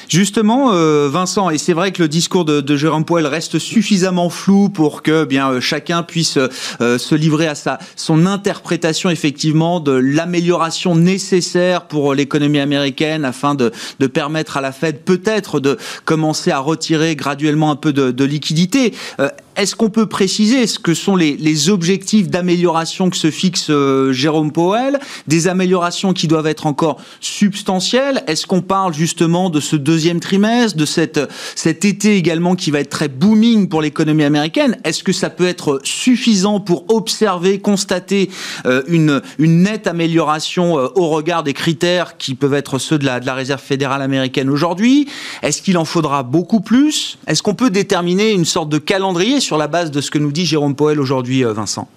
Justement, 0.09 0.73
euh, 0.73 1.09
Vincent, 1.09 1.49
et 1.49 1.57
c'est 1.57 1.73
vrai 1.73 1.91
que 1.91 2.01
le 2.01 2.07
discours 2.07 2.45
de, 2.45 2.61
de, 2.61 2.75
Jérôme 2.75 3.05
Poel 3.05 3.25
reste 3.25 3.59
suffisamment 3.59 4.29
flou 4.29 4.69
pour 4.69 5.01
que 5.01 5.23
bien 5.23 5.49
euh, 5.51 5.59
chacun 5.59 6.03
puisse 6.03 6.37
euh, 6.37 6.97
se 6.97 7.15
livrer 7.15 7.47
à 7.47 7.55
sa 7.55 7.79
son 7.95 8.25
interprétation 8.25 9.09
effectivement 9.09 9.79
de 9.79 9.91
l'amélioration 9.91 10.95
nécessaire 10.95 11.87
pour 11.87 12.13
l'économie 12.13 12.59
américaine 12.59 13.25
afin 13.25 13.55
de, 13.55 13.71
permettre 14.07 14.57
à 14.57 14.61
la 14.61 14.71
Fed 14.71 14.99
peut-être 14.99 15.59
de 15.59 15.77
commencer 16.05 16.51
à 16.51 16.59
retirer 16.59 17.15
graduellement 17.15 17.71
un 17.71 17.75
peu 17.75 17.93
de, 17.93 18.11
de 18.11 18.23
liquidité. 18.25 18.93
Est-ce 19.55 19.75
qu'on 19.75 19.89
peut 19.89 20.07
préciser 20.07 20.65
ce 20.67 20.79
que 20.79 20.93
sont 20.93 21.15
les, 21.15 21.69
objectifs 21.69 22.29
d'amélioration 22.29 23.09
que 23.09 23.15
se 23.15 23.29
fixe 23.29 23.71
Jérôme 24.11 24.51
Powell 24.51 24.99
Des 25.27 25.47
améliorations 25.47 26.13
qui 26.13 26.27
doivent 26.27 26.47
être 26.47 26.65
encore 26.65 26.99
substantielles? 27.21 28.23
Est-ce 28.27 28.47
qu'on 28.47 28.61
parle 28.61 28.93
justement 28.93 29.49
de 29.49 29.59
ce 29.59 29.75
deuxième 29.75 30.19
trimestre, 30.19 30.77
de 30.77 30.85
cette, 30.85 31.19
cet 31.55 31.85
été 31.85 32.17
également 32.17 32.55
qui 32.55 32.71
va 32.71 32.79
être 32.79 32.89
très 32.89 33.07
booming 33.07 33.69
pour 33.69 33.81
l'économie 33.81 34.23
américaine? 34.23 34.77
Est-ce 34.83 35.03
que 35.03 35.13
ça 35.13 35.29
peut 35.29 35.47
être 35.47 35.79
suffisant 35.83 36.59
pour 36.59 36.85
observer, 36.89 37.59
constater 37.59 38.29
euh, 38.65 38.81
une, 38.87 39.21
une 39.37 39.63
nette 39.63 39.87
amélioration 39.87 40.79
euh, 40.79 40.87
au 40.95 41.09
regard 41.09 41.43
des 41.43 41.53
critères 41.53 42.17
qui 42.17 42.35
peuvent 42.35 42.53
être 42.53 42.79
ceux 42.79 42.97
de 42.97 43.05
la, 43.05 43.19
de 43.19 43.25
la 43.25 43.35
Réserve 43.35 43.61
fédérale 43.61 44.01
américaine 44.01 44.49
aujourd'hui? 44.49 45.07
Est-ce 45.41 45.61
qu'il 45.61 45.77
en 45.77 45.85
faudra 45.85 46.23
beaucoup 46.23 46.61
plus? 46.61 47.17
Est-ce 47.27 47.43
qu'on 47.43 47.55
peut 47.55 47.69
déterminer 47.69 48.31
une 48.31 48.45
sorte 48.45 48.69
de 48.69 48.77
calendrier 48.77 49.39
sur 49.43 49.57
la 49.57 49.67
base 49.67 49.91
de 49.91 50.01
ce 50.01 50.09
que 50.09 50.17
nous 50.17 50.31
dit 50.31 50.45
Jérôme 50.45 50.75
Poel 50.75 50.99
aujourd'hui, 50.99 51.45
euh, 51.45 51.53
Vincent 51.53 51.87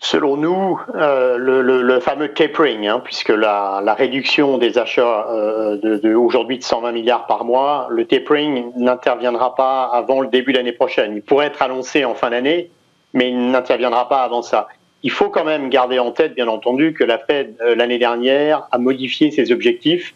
Selon 0.00 0.36
nous, 0.36 0.80
euh, 0.96 1.36
le, 1.38 2.00
fameux 2.00 2.32
tapering, 2.32 2.88
hein, 2.88 3.00
puisque 3.04 3.28
la, 3.28 3.94
réduction 3.96 4.58
des 4.58 4.76
achats 4.76 5.28
euh, 5.30 5.76
de, 5.76 6.14
aujourd'hui 6.14 6.58
de 6.58 6.64
120 6.64 6.90
milliards 6.90 7.26
par 7.26 7.44
mois, 7.44 7.86
le 7.90 8.04
tapering 8.04 8.72
n'interviendra 8.76 9.54
pas 9.54 9.84
avant 9.84 10.20
le 10.20 10.26
début 10.26 10.52
de 10.52 10.58
l'année 10.58 10.72
prochaine. 10.72 11.12
Il 11.14 11.22
pourrait 11.22 11.46
être 11.46 11.62
annoncé 11.62 12.04
en 12.04 12.14
fin 12.14 12.30
d'année, 12.30 12.70
mais 13.14 13.28
il 13.30 13.50
n'interviendra 13.52 14.08
pas 14.08 14.22
avant 14.22 14.42
ça. 14.42 14.66
Il 15.04 15.12
faut 15.12 15.28
quand 15.28 15.44
même 15.44 15.68
garder 15.68 16.00
en 16.00 16.10
tête, 16.10 16.34
bien 16.34 16.48
entendu, 16.48 16.94
que 16.94 17.04
la 17.04 17.18
Fed 17.18 17.56
l'année 17.76 17.98
dernière 17.98 18.66
a 18.72 18.78
modifié 18.78 19.30
ses 19.30 19.52
objectifs 19.52 20.14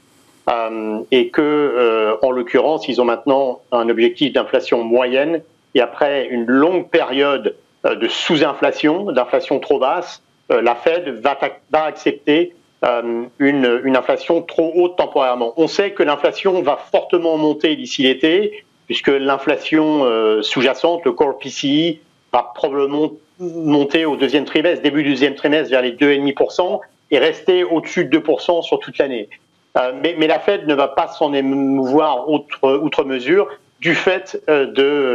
et 1.10 1.28
que, 1.30 1.42
euh, 1.42 2.16
en 2.22 2.30
l'occurrence, 2.30 2.88
ils 2.88 3.00
ont 3.00 3.04
maintenant 3.04 3.62
un 3.72 3.88
objectif 3.88 4.32
d'inflation 4.32 4.84
moyenne 4.84 5.42
et 5.74 5.80
après 5.80 6.26
une 6.26 6.46
longue 6.46 6.88
période 6.88 7.56
euh, 7.84 7.96
de 7.96 8.06
sous-inflation, 8.06 9.12
d'inflation 9.12 9.58
trop 9.58 9.78
basse, 9.78 10.22
la 10.48 10.76
Fed 10.76 11.08
va, 11.08 11.36
accepter 11.72 12.54
une, 12.84 13.80
une, 13.82 13.96
inflation 13.96 14.42
trop 14.42 14.70
haute 14.76 14.94
temporairement. 14.94 15.52
On 15.56 15.66
sait 15.66 15.90
que 15.90 16.04
l'inflation 16.04 16.62
va 16.62 16.76
fortement 16.76 17.36
monter 17.36 17.74
d'ici 17.74 18.04
l'été, 18.04 18.64
puisque 18.86 19.08
l'inflation 19.08 20.06
sous-jacente, 20.42 21.04
le 21.04 21.10
core 21.10 21.36
PCI, 21.38 21.98
va 22.32 22.52
probablement 22.54 23.10
monter 23.40 24.04
au 24.04 24.14
deuxième 24.14 24.44
trimestre, 24.44 24.84
début 24.84 25.02
du 25.02 25.10
deuxième 25.10 25.34
trimestre, 25.34 25.68
vers 25.68 25.82
les 25.82 25.96
2,5% 25.96 26.78
et 27.10 27.18
rester 27.18 27.64
au-dessus 27.64 28.04
de 28.04 28.18
2% 28.18 28.62
sur 28.62 28.78
toute 28.78 28.98
l'année. 28.98 29.28
Euh, 29.76 29.92
mais, 30.02 30.26
la 30.26 30.38
Fed 30.38 30.66
ne 30.66 30.74
va 30.74 30.88
pas 30.88 31.08
s'en 31.08 31.32
émouvoir 31.32 32.28
outre, 32.28 33.04
mesure 33.04 33.48
du 33.80 33.94
fait 33.94 34.40
euh, 34.48 34.66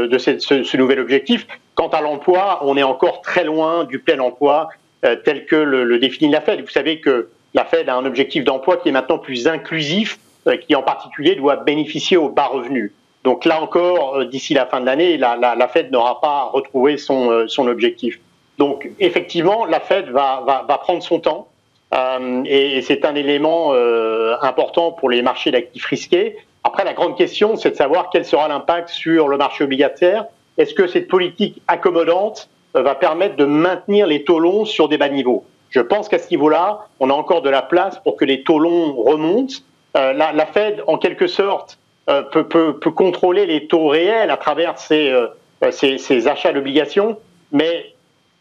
de, 0.08 0.18
ce, 0.18 0.78
nouvel 0.78 1.00
objectif. 1.00 1.48
Quant 1.76 1.90
à 1.90 2.02
l'emploi, 2.02 2.60
on 2.64 2.78
est 2.78 2.84
encore 2.84 3.22
très 3.22 3.44
loin 3.44 3.86
du 3.86 4.00
plein 4.00 4.20
emploi 4.20 4.70
euh, 5.04 5.16
tel 5.16 5.46
que 5.46 5.56
le, 5.56 5.98
définit 5.98 6.32
la 6.32 6.42
Fed. 6.42 6.62
Vous 6.62 6.70
savez 6.70 7.00
que 7.00 7.30
la 7.54 7.66
Fed 7.66 7.90
a 7.90 7.96
un 7.96 8.06
objectif 8.06 8.44
d'emploi 8.44 8.78
qui 8.78 8.90
est 8.90 8.92
maintenant 8.92 9.18
plus 9.18 9.48
inclusif, 9.48 10.20
qui 10.68 10.76
en 10.76 10.84
particulier 10.84 11.36
doit 11.36 11.58
bénéficier 11.58 12.18
aux 12.18 12.30
bas 12.30 12.48
revenus. 12.48 12.92
Donc 13.24 13.46
là 13.46 13.62
encore, 13.62 14.26
d'ici 14.26 14.54
la 14.54 14.66
fin 14.66 14.80
de 14.80 14.86
l'année, 14.86 15.18
la, 15.18 15.68
Fed 15.72 15.92
n'aura 15.92 16.22
pas 16.22 16.46
retrouvé 16.46 16.98
son, 16.98 17.48
objectif. 17.68 18.20
Donc 18.58 18.90
effectivement, 19.00 19.66
la 19.66 19.80
Fed 19.80 20.10
va 20.10 20.80
prendre 20.82 21.04
son 21.04 21.20
temps. 21.20 21.51
Euh, 21.94 22.44
et, 22.46 22.82
c'est 22.82 23.06
un 23.06 23.16
élément 23.16 23.74
euh, 23.74 24.36
important 24.42 24.92
pour 24.92 25.10
les 25.10 25.22
marchés 25.22 25.52
d'actifs 25.52 25.86
risqués. 25.86 26.38
Après, 26.64 26.86
la 26.86 26.94
grande 26.94 27.18
question, 27.18 27.56
c'est 27.56 27.72
de 27.72 27.76
savoir 27.76 28.10
quel 28.12 28.24
sera 28.24 28.48
l'impact 28.48 28.90
sur 28.90 29.28
le 29.28 29.38
marché 29.38 29.64
obligataire. 29.64 30.26
Est-ce 30.58 30.74
que 30.74 30.88
cette 30.88 31.08
politique 31.08 31.62
accommodante 31.68 32.50
euh, 32.76 32.82
va 32.82 32.96
permettre 32.96 33.36
de 33.36 33.46
maintenir 33.46 34.08
les 34.08 34.24
taux 34.24 34.40
longs 34.40 34.66
sur 34.66 34.88
des 34.88 34.98
bas 34.98 35.10
niveaux? 35.10 35.44
Je 35.70 35.82
pense 35.82 36.08
qu'à 36.08 36.20
ce 36.20 36.30
niveau-là, 36.30 36.88
on 37.00 37.10
a 37.10 37.14
encore 37.14 37.42
de 37.42 37.50
la 37.50 37.62
place 37.62 38.00
pour 38.00 38.16
que 38.16 38.26
les 38.26 38.44
taux 38.44 38.60
longs 38.60 38.94
remontent. 38.94 39.56
La, 39.94 40.46
Fed, 40.46 40.84
en 40.88 40.98
quelque 40.98 41.28
sorte, 41.28 41.78
peut, 42.06 42.74
contrôler 42.74 43.46
les 43.46 43.68
taux 43.68 43.88
réels 43.88 44.30
à 44.32 44.38
travers 44.38 44.78
ses, 44.78 46.28
achats 46.28 46.52
d'obligations, 46.52 47.18
mais 47.54 47.94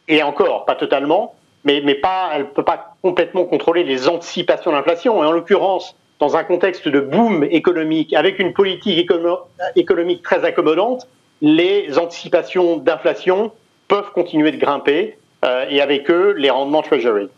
et 0.08 0.24
encore, 0.24 0.64
pas 0.64 0.74
totalement, 0.74 1.34
mais, 1.62 1.80
mais 1.84 1.94
pas, 1.94 2.30
elle 2.34 2.42
ne 2.42 2.46
peut 2.46 2.64
pas 2.64 2.89
complètement 3.02 3.44
contrôler 3.44 3.84
les 3.84 4.08
anticipations 4.08 4.72
d'inflation. 4.72 5.22
Et 5.22 5.26
en 5.26 5.32
l'occurrence, 5.32 5.96
dans 6.18 6.36
un 6.36 6.44
contexte 6.44 6.88
de 6.88 7.00
boom 7.00 7.44
économique, 7.44 8.12
avec 8.12 8.38
une 8.38 8.52
politique 8.52 9.10
économique 9.76 10.22
très 10.22 10.44
accommodante, 10.44 11.08
les 11.40 11.98
anticipations 11.98 12.76
d'inflation 12.76 13.52
peuvent 13.88 14.12
continuer 14.12 14.52
de 14.52 14.58
grimper 14.58 15.16
euh, 15.44 15.64
et 15.70 15.80
avec 15.80 16.10
eux 16.10 16.34
les 16.36 16.50
rendements 16.50 16.82
Treasury. 16.82 17.28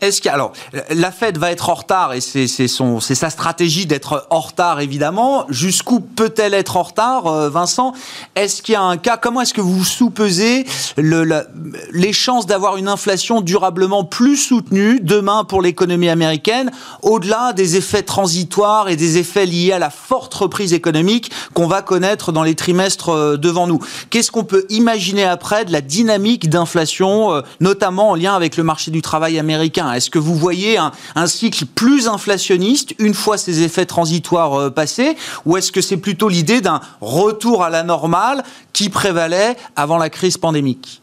Est-ce 0.00 0.22
que 0.22 0.28
alors 0.28 0.52
la 0.90 1.10
Fed 1.10 1.38
va 1.38 1.50
être 1.50 1.70
en 1.70 1.74
retard 1.74 2.12
et 2.12 2.20
c'est 2.20 2.46
son 2.68 3.00
c'est 3.00 3.16
sa 3.16 3.30
stratégie 3.30 3.86
d'être 3.86 4.26
en 4.30 4.40
retard 4.40 4.80
évidemment. 4.80 5.44
Jusqu'où 5.48 5.98
peut-elle 5.98 6.54
être 6.54 6.76
en 6.76 6.82
retard, 6.82 7.26
euh, 7.26 7.50
Vincent? 7.50 7.92
Est-ce 8.36 8.62
qu'il 8.62 8.74
y 8.74 8.76
a 8.76 8.82
un 8.82 8.96
cas 8.96 9.16
Comment 9.16 9.40
est-ce 9.40 9.54
que 9.54 9.60
vous 9.60 9.84
sous-pesez 9.84 10.66
le, 10.96 11.46
les 11.92 12.12
chances 12.12 12.46
d'avoir 12.46 12.76
une 12.76 12.86
inflation 12.88 13.40
durablement 13.40 14.04
plus 14.04 14.36
soutenue 14.36 15.00
demain 15.00 15.42
pour 15.42 15.62
l'économie 15.62 16.08
américaine, 16.08 16.70
au-delà 17.02 17.52
des 17.52 17.76
effets 17.76 18.02
transitoires 18.02 18.88
et 18.88 18.96
des 18.96 19.18
effets 19.18 19.46
liés 19.46 19.72
à 19.72 19.80
la 19.80 19.90
forte 19.90 20.32
reprise 20.34 20.74
économique 20.74 21.32
qu'on 21.54 21.66
va 21.66 21.82
connaître 21.82 22.30
dans 22.30 22.44
les 22.44 22.54
trimestres 22.54 23.08
euh, 23.08 23.36
devant 23.36 23.66
nous? 23.66 23.80
Qu'est-ce 24.10 24.30
qu'on 24.30 24.44
peut 24.44 24.64
imaginer 24.70 25.24
après 25.24 25.64
de 25.64 25.72
la 25.72 25.80
dynamique 25.80 26.48
d'inflation, 26.48 27.32
euh, 27.32 27.40
notamment 27.58 28.10
en 28.10 28.14
lien 28.14 28.34
avec 28.34 28.56
le 28.56 28.62
marché 28.62 28.92
du 28.92 29.02
travail 29.02 29.38
américain? 29.40 29.87
Est-ce 29.92 30.10
que 30.10 30.18
vous 30.18 30.34
voyez 30.34 30.78
un, 30.78 31.26
cycle 31.26 31.66
plus 31.66 32.08
inflationniste 32.08 32.94
une 32.98 33.14
fois 33.14 33.38
ces 33.38 33.62
effets 33.62 33.86
transitoires 33.86 34.54
euh, 34.54 34.70
passés 34.70 35.16
ou 35.44 35.56
est-ce 35.56 35.72
que 35.72 35.80
c'est 35.80 35.96
plutôt 35.96 36.28
l'idée 36.28 36.60
d'un 36.60 36.80
retour 37.00 37.62
à 37.62 37.70
la 37.70 37.82
normale 37.82 38.42
qui 38.72 38.88
prévalait 38.88 39.56
avant 39.76 39.98
la 39.98 40.10
crise 40.10 40.38
pandémique? 40.38 41.02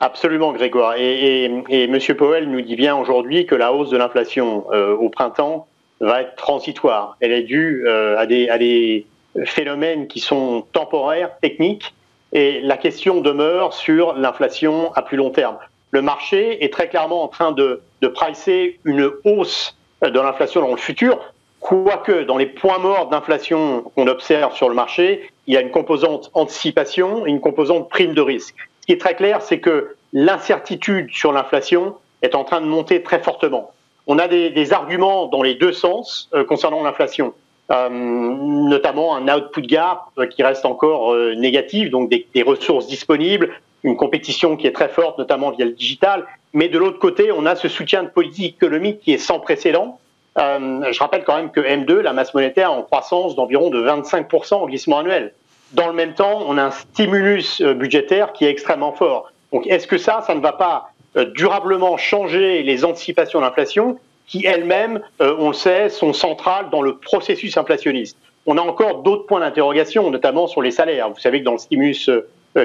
Absolument, 0.00 0.52
Grégoire. 0.52 0.94
Et, 0.98 1.44
M. 1.44 1.98
Powell 2.18 2.50
nous 2.50 2.60
dit 2.60 2.74
bien 2.74 2.96
aujourd'hui 2.96 3.46
que 3.46 3.54
la 3.54 3.72
hausse 3.72 3.90
de 3.90 3.96
l'inflation 3.96 4.64
euh, 4.72 4.96
au 4.96 5.08
printemps 5.08 5.68
va 6.00 6.22
être 6.22 6.34
transitoire. 6.34 7.16
Elle 7.20 7.32
est 7.32 7.44
due 7.44 7.84
euh, 7.86 8.18
à 8.18 8.26
des 8.26 9.06
phénomènes 9.44 10.08
qui 10.08 10.18
sont 10.18 10.64
temporaires, 10.72 11.30
techniques, 11.40 11.94
et 12.32 12.60
la 12.62 12.76
question 12.76 13.20
demeure 13.20 13.74
sur 13.74 14.14
l'inflation 14.14 14.92
à 14.94 15.02
plus 15.02 15.16
long 15.16 15.30
terme 15.30 15.58
le 15.92 16.02
marché 16.02 16.64
est 16.64 16.72
très 16.72 16.88
clairement 16.88 17.22
en 17.22 17.28
train 17.28 17.52
de, 17.52 17.82
de 18.00 18.08
pricer 18.08 18.80
une 18.84 19.10
hausse 19.24 19.76
de 20.02 20.18
l'inflation 20.18 20.60
dans 20.60 20.70
le 20.70 20.76
futur, 20.76 21.20
quoique 21.60 22.24
dans 22.24 22.36
les 22.36 22.46
points 22.46 22.78
morts 22.78 23.08
d'inflation 23.08 23.82
qu'on 23.94 24.08
observe 24.08 24.54
sur 24.56 24.68
le 24.68 24.74
marché, 24.74 25.30
il 25.46 25.54
y 25.54 25.56
a 25.56 25.60
une 25.60 25.70
composante 25.70 26.30
anticipation 26.34 27.24
et 27.26 27.30
une 27.30 27.40
composante 27.40 27.88
prime 27.88 28.14
de 28.14 28.20
risque. 28.20 28.56
Ce 28.80 28.86
qui 28.86 28.92
est 28.92 29.00
très 29.00 29.14
clair, 29.14 29.40
c'est 29.42 29.60
que 29.60 29.94
l'incertitude 30.12 31.10
sur 31.12 31.32
l'inflation 31.32 31.94
est 32.22 32.34
en 32.34 32.42
train 32.42 32.60
de 32.60 32.66
monter 32.66 33.02
très 33.02 33.20
fortement. 33.20 33.70
On 34.08 34.18
a 34.18 34.26
des, 34.26 34.72
arguments 34.72 35.26
dans 35.26 35.42
les 35.42 35.54
deux 35.54 35.72
sens 35.72 36.28
euh, 36.34 36.42
concernant 36.42 36.82
l'inflation, 36.82 37.32
euh, 37.70 37.88
notamment 37.88 39.14
un 39.14 39.28
output 39.32 39.62
gap 39.62 40.02
euh, 40.18 40.26
qui 40.26 40.42
reste 40.42 40.66
encore 40.66 41.14
négatif, 41.36 41.90
donc 41.90 42.10
des 42.10 42.42
ressources 42.42 42.88
disponibles, 42.88 43.50
une 43.84 43.96
compétition 43.96 44.56
qui 44.56 44.66
est 44.66 44.72
très 44.72 44.88
forte, 44.88 45.18
notamment 45.18 45.50
via 45.50 45.64
le 45.64 45.72
digital. 45.72 46.26
Mais 46.52 46.68
de 46.68 46.78
l'autre 46.78 46.98
côté, 46.98 47.32
on 47.32 47.46
a 47.46 47.56
ce 47.56 47.68
soutien 47.68 48.02
de 48.02 48.08
politique 48.08 48.56
économique 48.56 49.00
qui 49.00 49.12
est 49.12 49.18
sans 49.18 49.40
précédent. 49.40 49.98
Euh, 50.38 50.92
je 50.92 50.98
rappelle 50.98 51.24
quand 51.24 51.36
même 51.36 51.50
que 51.50 51.60
M2, 51.60 52.00
la 52.00 52.12
masse 52.12 52.32
monétaire, 52.34 52.72
en 52.72 52.82
croissance 52.82 53.34
d'environ 53.34 53.70
de 53.70 53.82
25% 53.82 54.54
en 54.54 54.66
glissement 54.66 54.98
annuel. 54.98 55.32
Dans 55.72 55.86
le 55.86 55.94
même 55.94 56.14
temps, 56.14 56.44
on 56.46 56.58
a 56.58 56.64
un 56.64 56.70
stimulus 56.70 57.60
euh, 57.60 57.74
budgétaire 57.74 58.32
qui 58.32 58.44
est 58.44 58.50
extrêmement 58.50 58.92
fort. 58.92 59.30
Donc 59.52 59.66
est-ce 59.66 59.86
que 59.86 59.98
ça, 59.98 60.22
ça 60.26 60.34
ne 60.34 60.40
va 60.40 60.52
pas 60.52 60.90
euh, 61.16 61.26
durablement 61.34 61.96
changer 61.96 62.62
les 62.62 62.84
anticipations 62.84 63.40
d'inflation 63.40 63.98
qui 64.26 64.46
elles-mêmes, 64.46 65.02
on 65.18 65.48
le 65.48 65.52
sait, 65.52 65.90
sont 65.90 66.14
centrales 66.14 66.70
dans 66.70 66.80
le 66.80 66.96
processus 66.96 67.56
inflationniste? 67.58 68.16
On 68.46 68.56
a 68.56 68.62
encore 68.62 69.02
d'autres 69.02 69.26
points 69.26 69.40
d'interrogation, 69.40 70.10
notamment 70.10 70.46
sur 70.46 70.62
les 70.62 70.70
salaires. 70.70 71.10
Vous 71.10 71.18
savez 71.18 71.40
que 71.40 71.44
dans 71.44 71.52
le 71.52 71.58
stimulus 71.58 72.08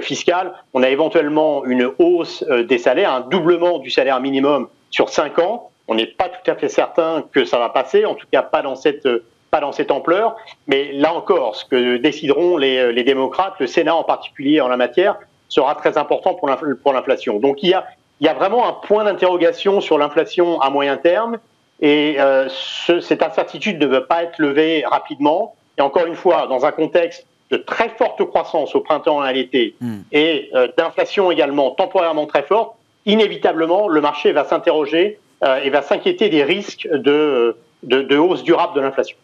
fiscal, 0.01 0.53
on 0.73 0.83
a 0.83 0.89
éventuellement 0.89 1.63
une 1.65 1.89
hausse 1.99 2.43
des 2.43 2.77
salaires, 2.77 3.11
un 3.11 3.21
doublement 3.21 3.79
du 3.79 3.89
salaire 3.89 4.19
minimum 4.19 4.67
sur 4.89 5.09
5 5.09 5.39
ans. 5.39 5.69
On 5.87 5.95
n'est 5.95 6.07
pas 6.07 6.29
tout 6.29 6.51
à 6.51 6.55
fait 6.55 6.69
certain 6.69 7.23
que 7.31 7.45
ça 7.45 7.57
va 7.57 7.69
passer, 7.69 8.05
en 8.05 8.15
tout 8.15 8.27
cas 8.31 8.41
pas 8.41 8.61
dans 8.61 8.75
cette 8.75 9.07
pas 9.49 9.61
dans 9.61 9.71
cette 9.71 9.91
ampleur, 9.91 10.35
mais 10.67 10.91
là 10.91 11.13
encore, 11.13 11.55
ce 11.55 11.63
que 11.63 11.97
décideront 11.97 12.57
les, 12.57 12.91
les 12.91 13.03
démocrates, 13.05 13.53
le 13.59 13.67
Sénat 13.67 13.95
en 13.95 14.03
particulier 14.03 14.59
en 14.59 14.67
la 14.67 14.75
matière, 14.75 15.17
sera 15.49 15.75
très 15.75 15.97
important 15.97 16.35
pour 16.35 16.93
l'inflation. 16.93 17.39
Donc 17.39 17.63
il 17.63 17.69
y, 17.69 17.73
a, 17.73 17.85
il 18.19 18.25
y 18.25 18.29
a 18.29 18.33
vraiment 18.33 18.67
un 18.67 18.73
point 18.73 19.03
d'interrogation 19.03 19.81
sur 19.81 19.97
l'inflation 19.97 20.59
à 20.61 20.69
moyen 20.69 20.97
terme, 20.97 21.37
et 21.79 22.15
euh, 22.19 22.47
ce, 22.49 22.99
cette 22.99 23.23
incertitude 23.23 23.79
ne 23.79 23.87
veut 23.87 24.05
pas 24.05 24.23
être 24.23 24.39
levée 24.39 24.83
rapidement. 24.85 25.55
Et 25.77 25.81
encore 25.81 26.05
une 26.05 26.15
fois, 26.15 26.47
dans 26.47 26.65
un 26.65 26.71
contexte 26.71 27.27
de 27.51 27.57
très 27.57 27.89
forte 27.89 28.23
croissance 28.25 28.75
au 28.75 28.81
printemps 28.81 29.23
et 29.23 29.27
à 29.27 29.31
l'été, 29.31 29.75
hmm. 29.79 29.99
et 30.11 30.49
euh, 30.53 30.67
d'inflation 30.77 31.31
également 31.31 31.71
temporairement 31.71 32.25
très 32.25 32.43
forte, 32.43 32.75
inévitablement, 33.05 33.87
le 33.87 34.01
marché 34.01 34.31
va 34.33 34.43
s'interroger 34.43 35.19
euh, 35.43 35.61
et 35.63 35.69
va 35.69 35.81
s'inquiéter 35.81 36.29
des 36.29 36.43
risques 36.43 36.87
de, 36.91 37.55
de, 37.83 38.01
de 38.01 38.17
hausse 38.17 38.43
durable 38.43 38.75
de 38.75 38.81
l'inflation. 38.81 39.17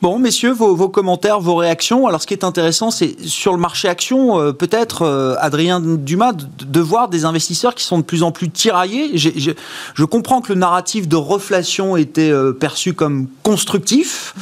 Bon, 0.00 0.18
messieurs, 0.18 0.52
vos, 0.52 0.88
commentaires, 0.88 1.40
vos 1.40 1.56
réactions. 1.56 2.06
Alors, 2.06 2.22
ce 2.22 2.26
qui 2.26 2.34
est 2.34 2.44
intéressant, 2.44 2.90
c'est 2.90 3.16
sur 3.26 3.52
le 3.52 3.58
marché 3.58 3.88
action, 3.88 4.40
euh, 4.40 4.52
peut-être, 4.52 5.02
euh, 5.02 5.34
Adrien 5.38 5.80
Dumas, 5.80 6.32
de, 6.32 6.80
voir 6.80 7.08
des 7.08 7.24
investisseurs 7.24 7.74
qui 7.74 7.84
sont 7.84 7.98
de 7.98 8.04
plus 8.04 8.22
en 8.22 8.30
plus 8.30 8.50
tiraillés. 8.50 9.16
je 9.16 10.04
comprends 10.04 10.40
que 10.40 10.52
le 10.52 10.58
narratif 10.58 11.08
de 11.08 11.16
reflation 11.16 11.96
était 11.96 12.30
euh, 12.30 12.52
perçu 12.52 12.94
comme 12.94 13.26
constructif. 13.42 14.34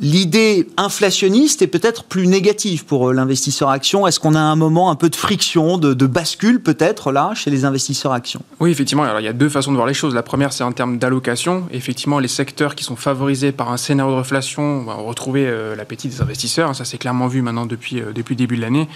L'idée 0.00 0.68
inflationniste 0.76 1.60
est 1.60 1.66
peut-être 1.66 2.04
plus 2.04 2.28
négative 2.28 2.84
pour 2.84 3.12
l'investisseur 3.12 3.68
action. 3.68 4.06
Est-ce 4.06 4.20
qu'on 4.20 4.36
a 4.36 4.40
un 4.40 4.54
moment 4.54 4.90
un 4.90 4.94
peu 4.94 5.10
de 5.10 5.16
friction, 5.16 5.76
de, 5.76 5.92
de 5.92 6.06
bascule 6.06 6.62
peut-être 6.62 7.10
là 7.10 7.32
chez 7.34 7.50
les 7.50 7.64
investisseurs 7.64 8.12
actions 8.12 8.40
Oui, 8.60 8.70
effectivement. 8.70 9.02
Alors, 9.02 9.18
il 9.18 9.24
y 9.24 9.28
a 9.28 9.32
deux 9.32 9.48
façons 9.48 9.72
de 9.72 9.76
voir 9.76 9.88
les 9.88 9.94
choses. 9.94 10.14
La 10.14 10.22
première, 10.22 10.52
c'est 10.52 10.62
en 10.62 10.70
termes 10.70 10.98
d'allocation. 10.98 11.64
Effectivement, 11.72 12.20
les 12.20 12.28
secteurs 12.28 12.76
qui 12.76 12.84
sont 12.84 12.94
favorisés 12.94 13.50
par 13.50 13.67
un 13.68 13.76
scénario 13.76 14.12
de 14.12 14.18
reflation, 14.18 14.62
on 14.62 14.84
va 14.84 14.94
retrouver 14.94 15.46
euh, 15.46 15.76
l'appétit 15.76 16.08
des 16.08 16.22
investisseurs. 16.22 16.74
Ça, 16.74 16.84
c'est 16.84 16.98
clairement 16.98 17.26
vu 17.26 17.42
maintenant 17.42 17.66
depuis, 17.66 18.00
euh, 18.00 18.12
depuis 18.12 18.34
le 18.34 18.38
début 18.38 18.56
de 18.56 18.62
l'année. 18.62 18.88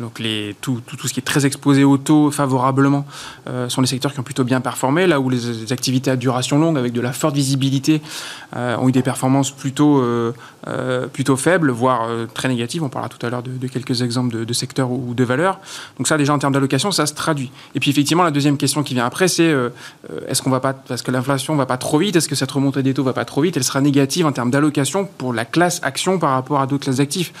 Donc 0.00 0.18
les, 0.18 0.54
tout, 0.60 0.80
ce 1.04 1.12
qui 1.12 1.20
est 1.20 1.24
très 1.24 1.46
exposé 1.46 1.84
au 1.84 1.96
taux 1.98 2.30
favorablement 2.30 3.04
euh, 3.48 3.68
sont 3.68 3.80
les 3.80 3.86
secteurs 3.86 4.12
qui 4.12 4.20
ont 4.20 4.24
plutôt 4.24 4.44
bien 4.44 4.60
performé, 4.60 5.06
là 5.06 5.20
où 5.20 5.28
les, 5.28 5.72
activités 5.72 6.10
à 6.10 6.16
duration 6.16 6.58
longue, 6.58 6.78
avec 6.78 6.92
de 6.92 7.00
la 7.00 7.12
forte 7.12 7.34
visibilité, 7.34 8.00
euh, 8.56 8.76
ont 8.76 8.88
eu 8.88 8.92
des 8.92 9.02
performances 9.02 9.50
plutôt, 9.50 10.00
euh, 10.00 10.32
faibles, 11.36 11.70
voire 11.70 12.08
très 12.34 12.48
négatives. 12.48 12.82
On 12.82 12.88
parlera 12.88 13.08
tout 13.08 13.24
à 13.24 13.30
l'heure 13.30 13.42
de, 13.42 13.66
quelques 13.66 14.02
exemples 14.02 14.44
de, 14.44 14.52
secteurs 14.52 14.90
ou 14.90 15.14
de 15.14 15.24
valeurs. 15.24 15.60
Donc 15.98 16.08
ça, 16.08 16.16
déjà 16.16 16.32
en 16.32 16.38
termes 16.38 16.52
d'allocation, 16.52 16.90
ça 16.90 17.06
se 17.06 17.14
traduit. 17.14 17.50
Et 17.74 17.80
puis 17.80 17.90
effectivement, 17.90 18.22
la 18.22 18.30
deuxième 18.30 18.56
question 18.56 18.82
qui 18.82 18.94
vient 18.94 19.06
après, 19.06 19.28
c'est 19.28 19.54
est-ce 20.26 20.42
qu'on 20.42 20.50
va 20.50 20.60
pas, 20.60 20.72
parce 20.72 21.02
que 21.02 21.10
l'inflation 21.10 21.54
va 21.56 21.66
pas 21.66 21.76
trop 21.76 21.98
vite, 21.98 22.16
est-ce 22.16 22.28
que 22.28 22.34
cette 22.34 22.50
remontée 22.50 22.82
des 22.82 22.94
taux 22.94 23.04
va 23.04 23.12
pas 23.12 23.24
trop 23.24 23.42
vite 23.42 23.56
Elle 23.56 23.64
sera 23.64 23.80
négative 23.80 24.26
en 24.26 24.32
termes 24.32 24.50
d'allocation 24.50 25.04
pour 25.04 25.32
la 25.32 25.44
classe 25.44 25.80
action 25.82 26.18
par 26.18 26.30
rapport 26.30 26.60
à 26.60 26.66
d'autres 26.66 26.84
classes 26.84 26.96
d'actifs? 26.96 27.32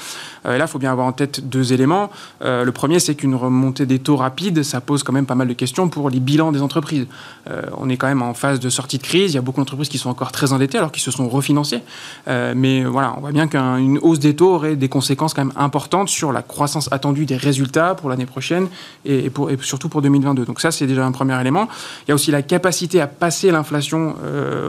là, 0.44 0.58
il 0.58 0.66
faut 0.66 0.78
bien 0.78 0.92
avoir 0.92 1.06
en 1.06 1.12
tête 1.12 1.46
deux 1.46 1.72
éléments. 1.72 2.10
Euh, 2.48 2.64
le 2.64 2.72
premier, 2.72 2.98
c'est 2.98 3.14
qu'une 3.14 3.34
remontée 3.34 3.84
des 3.84 3.98
taux 3.98 4.16
rapide, 4.16 4.62
ça 4.62 4.80
pose 4.80 5.02
quand 5.02 5.12
même 5.12 5.26
pas 5.26 5.34
mal 5.34 5.48
de 5.48 5.52
questions 5.52 5.88
pour 5.88 6.08
les 6.08 6.18
bilans 6.18 6.50
des 6.50 6.62
entreprises. 6.62 7.06
Euh, 7.50 7.62
on 7.76 7.88
est 7.88 7.96
quand 7.96 8.06
même 8.06 8.22
en 8.22 8.34
phase 8.34 8.58
de 8.58 8.70
sortie 8.70 8.98
de 8.98 9.02
crise. 9.02 9.32
Il 9.32 9.34
y 9.34 9.38
a 9.38 9.42
beaucoup 9.42 9.60
d'entreprises 9.60 9.88
qui 9.88 9.98
sont 9.98 10.08
encore 10.08 10.32
très 10.32 10.52
endettées 10.52 10.78
alors 10.78 10.90
qu'ils 10.90 11.02
se 11.02 11.10
sont 11.10 11.28
refinancées. 11.28 11.82
Euh, 12.26 12.54
mais 12.56 12.84
voilà, 12.84 13.14
on 13.16 13.20
voit 13.20 13.32
bien 13.32 13.48
qu'une 13.48 13.98
hausse 14.00 14.18
des 14.18 14.34
taux 14.34 14.54
aurait 14.54 14.76
des 14.76 14.88
conséquences 14.88 15.34
quand 15.34 15.44
même 15.44 15.56
importantes 15.56 16.08
sur 16.08 16.32
la 16.32 16.42
croissance 16.42 16.90
attendue 16.90 17.26
des 17.26 17.36
résultats 17.36 17.94
pour 17.94 18.08
l'année 18.08 18.26
prochaine 18.26 18.68
et, 19.04 19.28
pour, 19.28 19.50
surtout 19.60 19.90
pour 19.90 20.00
2022. 20.00 20.46
Donc 20.46 20.60
ça, 20.60 20.70
c'est 20.70 20.86
déjà 20.86 21.04
un 21.04 21.12
premier 21.12 21.38
élément. 21.38 21.68
Il 22.06 22.10
y 22.10 22.12
a 22.12 22.14
aussi 22.14 22.30
la 22.30 22.42
capacité 22.42 23.00
à 23.00 23.06
passer 23.06 23.50
l'inflation 23.50 24.14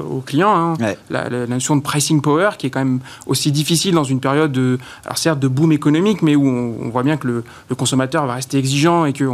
aux 0.09 0.21
clients. 0.21 0.55
Hein. 0.55 0.95
La, 1.09 1.29
notion 1.47 1.75
de 1.75 1.81
pricing 1.81 2.21
power 2.21 2.51
qui 2.57 2.67
est 2.67 2.69
quand 2.69 2.79
même 2.79 2.99
aussi 3.25 3.51
difficile 3.51 3.95
dans 3.95 4.03
une 4.03 4.19
période 4.19 4.51
de, 4.51 4.77
alors 5.05 5.17
certes 5.17 5.39
de 5.39 5.47
boom 5.47 5.71
économique, 5.71 6.21
mais 6.21 6.35
où 6.35 6.45
on, 6.45 6.89
voit 6.89 7.03
bien 7.03 7.17
que 7.17 7.27
le, 7.27 7.43
le 7.69 7.75
consommateur 7.75 8.25
va 8.25 8.35
rester 8.35 8.57
exigeant 8.57 9.05
et 9.05 9.13
que 9.13 9.29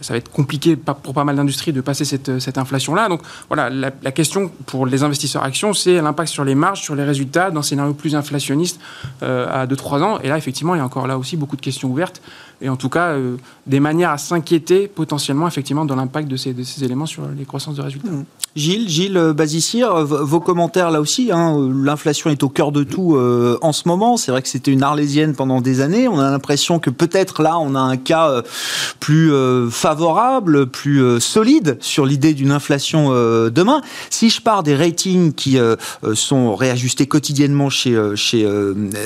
ça 0.00 0.14
va 0.14 0.18
être 0.18 0.30
compliqué 0.30 0.76
pour 0.76 1.14
pas 1.14 1.24
mal 1.24 1.36
d'industries 1.36 1.72
de 1.72 1.80
passer 1.80 2.04
cette, 2.04 2.38
cette 2.38 2.58
inflation-là. 2.58 3.08
Donc 3.08 3.20
voilà, 3.48 3.70
la, 3.70 3.90
question 4.12 4.50
pour 4.66 4.86
les 4.86 5.02
investisseurs 5.02 5.42
actions, 5.42 5.74
c'est 5.74 6.00
l'impact 6.00 6.30
sur 6.30 6.44
les 6.44 6.54
marges, 6.54 6.82
sur 6.82 6.94
les 6.94 7.04
résultats 7.04 7.50
d'un 7.50 7.62
scénario 7.62 7.94
plus 7.94 8.16
inflationniste 8.16 8.80
euh, 9.22 9.46
à 9.50 9.66
2-3 9.66 10.02
ans. 10.02 10.18
Et 10.20 10.28
là, 10.28 10.38
effectivement, 10.38 10.74
il 10.74 10.78
y 10.78 10.80
a 10.80 10.84
encore 10.84 11.06
là 11.06 11.18
aussi 11.18 11.36
beaucoup 11.36 11.56
de 11.56 11.60
questions 11.60 11.88
ouvertes 11.88 12.20
et 12.60 12.68
en 12.68 12.76
tout 12.76 12.88
cas 12.88 13.10
euh, 13.10 13.36
des 13.66 13.80
manières 13.80 14.10
à 14.10 14.18
s'inquiéter 14.18 14.88
potentiellement 14.88 15.46
effectivement 15.46 15.84
dans 15.84 15.94
l'impact 15.94 16.28
de 16.28 16.36
ces, 16.36 16.52
de 16.52 16.62
ces, 16.62 16.84
éléments 16.84 17.06
sur 17.06 17.22
les 17.36 17.44
croissances 17.44 17.76
de 17.76 17.82
résultats. 17.82 18.10
Mmh. 18.10 18.24
Gilles, 18.56 18.88
Gilles 18.88 19.16
euh, 19.16 19.32
Bazissir, 19.32 20.04
vos 20.04 20.40
commentaires 20.40 20.90
là 20.90 21.00
aussi. 21.00 21.30
Hein, 21.30 21.56
L'inflation 21.72 22.30
est 22.30 22.42
au 22.42 22.48
cœur 22.48 22.72
de 22.72 22.82
tout 22.82 23.14
euh, 23.14 23.58
en 23.62 23.72
ce 23.72 23.86
moment. 23.86 24.16
C'est 24.16 24.32
vrai 24.32 24.42
que 24.42 24.48
c'était 24.48 24.72
une 24.72 24.82
arlésienne 24.82 25.34
pendant 25.34 25.60
des 25.60 25.80
années. 25.80 26.08
On 26.08 26.18
a 26.18 26.30
l'impression 26.30 26.78
que 26.78 26.90
peut-être 26.90 27.42
là, 27.42 27.58
on 27.58 27.74
a 27.74 27.80
un 27.80 27.96
cas 27.96 28.42
plus 28.98 29.30
favorable, 29.70 29.87
plus 30.72 31.20
solide 31.20 31.76
sur 31.80 32.06
l'idée 32.06 32.34
d'une 32.34 32.50
inflation 32.50 33.10
demain. 33.50 33.80
Si 34.10 34.30
je 34.30 34.40
pars 34.40 34.62
des 34.62 34.74
ratings 34.74 35.32
qui 35.32 35.58
sont 36.14 36.54
réajustés 36.54 37.06
quotidiennement 37.06 37.70
chez, 37.70 37.96
chez 38.14 38.48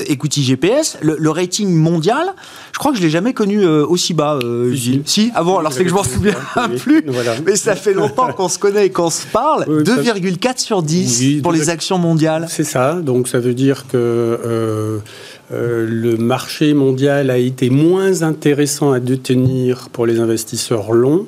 Equity 0.07 0.43
GPS, 0.43 0.99
le, 1.01 1.17
le, 1.19 1.31
rating 1.31 1.75
mondial, 1.75 2.35
je 2.73 2.79
crois 2.79 2.93
que 2.93 2.99
je 2.99 3.03
l'ai 3.03 3.11
jamais 3.11 3.33
connu 3.33 3.63
euh, 3.65 3.85
aussi 3.87 4.15
bas, 4.15 4.39
euh, 4.43 4.73
Gilles. 4.73 5.03
Si, 5.07 5.31
avant, 5.35 5.59
alors 5.59 5.73
c'est 5.73 5.85
que 5.85 5.91
je 5.91 5.95
m'en 5.95 6.05
souviens 6.05 6.35
plus, 6.79 7.05
mais 7.45 7.57
ça 7.57 7.75
fait 7.75 7.95
longtemps 7.95 8.33
qu'on 8.33 8.49
se 8.49 8.59
connaît 8.59 8.87
et 8.87 8.91
qu'on 8.91 9.11
se 9.11 9.27
parle. 9.27 9.65
2,4 9.65 10.59
sur 10.59 10.83
10 10.83 11.43
pour 11.43 11.53
les 11.53 11.71
actions 11.71 11.99
mondiales. 11.99 12.47
C'est 12.49 12.65
ça, 12.65 12.95
donc 12.95 13.29
ça 13.29 13.39
veut 13.39 13.55
dire 13.55 13.87
que 13.91 15.01
euh, 15.53 15.87
le 15.89 16.17
marché 16.17 16.75
mondial 16.75 17.31
a 17.31 17.39
été 17.39 17.71
moins 17.71 18.23
intéressant 18.23 18.93
à 18.93 19.01
détenir 19.01 19.89
pour 19.91 20.07
les 20.07 20.19
investisseurs 20.21 20.93
longs. 20.93 21.27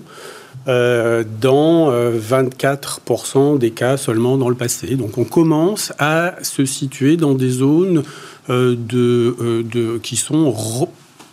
dans 0.66 1.92
24% 1.92 3.58
des 3.58 3.70
cas 3.70 3.98
seulement 3.98 4.38
dans 4.38 4.48
le 4.48 4.54
passé. 4.54 4.96
Donc 4.96 5.18
on 5.18 5.24
commence 5.24 5.92
à 5.98 6.36
se 6.42 6.64
situer 6.64 7.18
dans 7.18 7.34
des 7.34 7.50
zones 7.50 8.02
qui 8.48 10.16
sont 10.16 10.54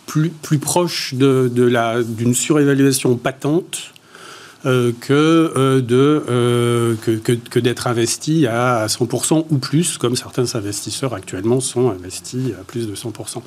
plus, 0.06 0.28
plus 0.28 0.58
proche 0.58 1.14
de, 1.14 1.50
de 1.50 1.64
la, 1.64 2.02
d'une 2.02 2.34
surévaluation 2.34 3.16
patente 3.16 3.91
euh, 4.64 4.92
que, 5.00 5.12
euh, 5.56 5.80
de, 5.80 6.22
euh, 6.28 6.94
que, 7.02 7.10
que, 7.10 7.32
que, 7.32 7.58
d'être 7.58 7.88
investi 7.88 8.46
à 8.46 8.86
100% 8.86 9.46
ou 9.50 9.58
plus, 9.58 9.98
comme 9.98 10.14
certains 10.14 10.54
investisseurs 10.54 11.14
actuellement 11.14 11.58
sont 11.58 11.90
investis 11.90 12.52
à 12.60 12.62
plus 12.62 12.86
de 12.86 12.94
100%. 12.94 13.42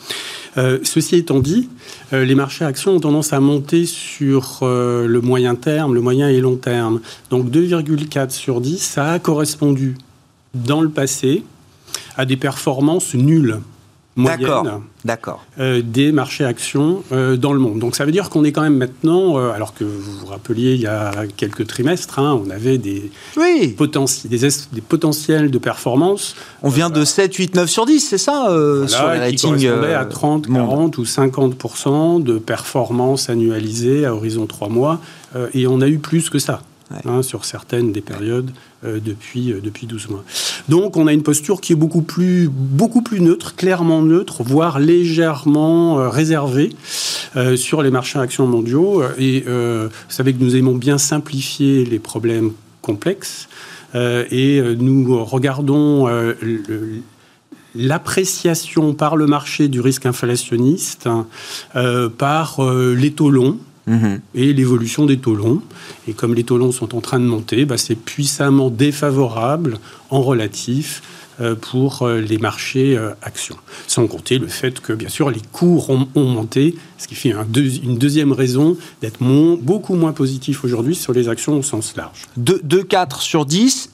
ceci 0.84 1.16
étant 1.16 1.40
dit, 1.40 1.70
les 2.12 2.36
marchés 2.36 2.66
actions 2.66 2.96
ont 2.96 3.00
tendance 3.00 3.32
à 3.32 3.40
monter 3.40 3.86
sur 3.86 4.60
le 4.62 5.20
moyen 5.22 5.56
terme, 5.56 5.94
le 5.94 6.02
moyen 6.02 6.28
et 6.28 6.42
long 6.42 6.58
terme. 6.58 7.00
Donc 7.30 7.50
2,4 7.50 8.32
sur 8.32 8.60
10, 8.60 8.78
ça 8.80 9.12
a 9.12 9.20
correspondu 9.20 9.96
dans 10.54 10.82
le 10.82 10.90
passé 10.90 11.44
à 12.18 12.26
des 12.26 12.38
performances 12.38 13.14
nulles 13.14 13.60
moyenne 14.16 14.82
d'accord, 15.04 15.46
euh, 15.60 15.82
des 15.84 16.12
marchés 16.12 16.46
actions 16.46 17.04
euh, 17.12 17.36
dans 17.36 17.54
le 17.54 17.60
monde. 17.60 17.80
Donc 17.80 17.96
ça 17.96 18.06
veut 18.06 18.12
dire 18.12 18.30
qu'on 18.30 18.44
est 18.44 18.52
quand 18.52 18.62
même 18.62 18.78
maintenant, 18.78 19.38
euh, 19.38 19.52
alors 19.52 19.74
que 19.74 19.84
vous 19.84 20.20
vous 20.20 20.26
rappeliez 20.26 20.74
il 20.74 20.82
y 20.82 20.88
a 20.88 21.12
quelques 21.36 21.68
trimestres, 21.68 22.20
hein, 22.20 22.40
on 22.44 22.50
avait 22.50 22.78
des, 22.78 23.12
oui. 23.38 23.76
des, 23.76 24.38
des, 24.38 24.82
potentiels 24.82 25.52
de 25.52 25.58
performance. 25.58 26.36
On 26.64 26.70
vient 26.70 26.90
de 26.90 27.04
7, 27.04 27.34
8, 27.34 27.56
9 27.56 27.70
sur 27.70 27.86
10, 27.86 28.00
c'est 28.00 28.18
ça 28.18 28.48
sur 28.88 29.12
les 29.12 29.20
ratings 29.20 29.58
qui 29.58 29.68
à 29.68 30.06
30, 30.06 30.48
40 30.48 30.98
ou 30.98 31.06
50 31.06 32.24
de 32.24 32.38
performance 32.38 33.30
annualisée 33.30 34.06
à 34.06 34.16
horizon 34.16 34.46
3 34.46 34.70
mois. 34.70 35.00
et 35.54 35.68
on 35.68 35.82
a 35.82 35.88
eu 35.88 36.00
plus 36.00 36.30
que 36.30 36.40
ça. 36.40 36.62
Hein, 37.06 37.24
sur 37.24 37.46
certaines 37.46 37.92
des 37.92 38.02
périodes 38.02 38.52
euh, 38.84 39.00
depuis, 39.04 39.52
euh, 39.52 39.60
depuis 39.60 39.88
12 39.88 40.10
mois. 40.10 40.24
Donc 40.70 40.98
on 40.98 41.08
a 41.08 41.14
une 41.14 41.24
posture 41.24 41.60
qui 41.60 41.74
est 41.74 41.76
beaucoup 41.76 42.04
plus, 42.04 42.48
beaucoup 42.48 43.02
plus 43.02 43.22
neutre, 43.22 43.56
clairement 43.56 44.04
neutre, 44.04 44.44
voire 44.44 44.78
légèrement 44.78 46.00
euh, 46.00 46.10
réservée 46.10 46.76
sur 47.58 47.82
les 47.82 47.90
marchés 47.90 48.20
actions 48.20 48.48
mondiaux. 48.48 49.04
Et 49.18 49.42
vous 49.42 49.90
savez 50.08 50.34
que 50.34 50.42
nous 50.42 50.56
aimons 50.56 50.76
bien 50.76 50.98
simplifier 50.98 51.84
les 51.84 52.00
problèmes 52.00 52.54
complexes 52.82 53.50
et 53.94 54.62
nous 54.80 55.26
regardons 55.26 56.08
l'appréciation 57.76 58.94
par 58.94 59.18
le 59.18 59.26
marché 59.26 59.68
du 59.68 59.82
risque 59.82 60.06
inflationniste 60.06 61.08
hein, 61.08 61.28
par 62.18 62.62
les 62.72 63.12
taux 63.12 63.32
longs 63.32 63.60
mhm. 63.88 64.20
et 64.34 64.54
l'évolution 64.54 65.06
des 65.06 65.18
taux. 65.18 65.62
Et 66.08 66.14
comme 66.14 66.34
les 66.34 66.44
taux 66.44 66.72
sont 66.72 66.96
en 66.96 67.02
train 67.02 67.20
de 67.20 67.26
monter, 67.26 67.66
bah, 67.66 67.78
c'est 67.78 67.96
puissamment 67.96 68.70
défavorable 68.70 69.80
en 70.10 70.22
relatif 70.22 71.02
pour 71.62 72.04
euh, 72.04 72.22
les 72.22 72.38
marchés 72.38 72.98
euh, 72.98 73.12
actions. 73.22 73.58
Sans 73.88 74.08
compter 74.08 74.38
le 74.38 74.48
fait 74.48 74.80
que, 74.80 74.94
bien 74.94 75.10
sûr, 75.10 75.30
les 75.30 75.42
cours 75.52 75.90
ont, 75.90 76.08
monté, 76.16 76.76
ce 76.98 77.08
qui 77.08 77.16
fait 77.16 77.34
une 77.84 77.98
deuxième 77.98 78.32
raison 78.32 78.78
d'être 79.02 79.20
beaucoup 79.62 79.96
moins 79.96 80.14
positif 80.14 80.64
aujourd'hui 80.64 80.96
sur 80.96 81.14
les 81.14 81.30
actions 81.30 81.58
au 81.58 81.62
sens 81.62 81.96
large. 81.96 82.28
2,4 82.40 83.22
sur 83.22 83.46
10, 83.46 83.92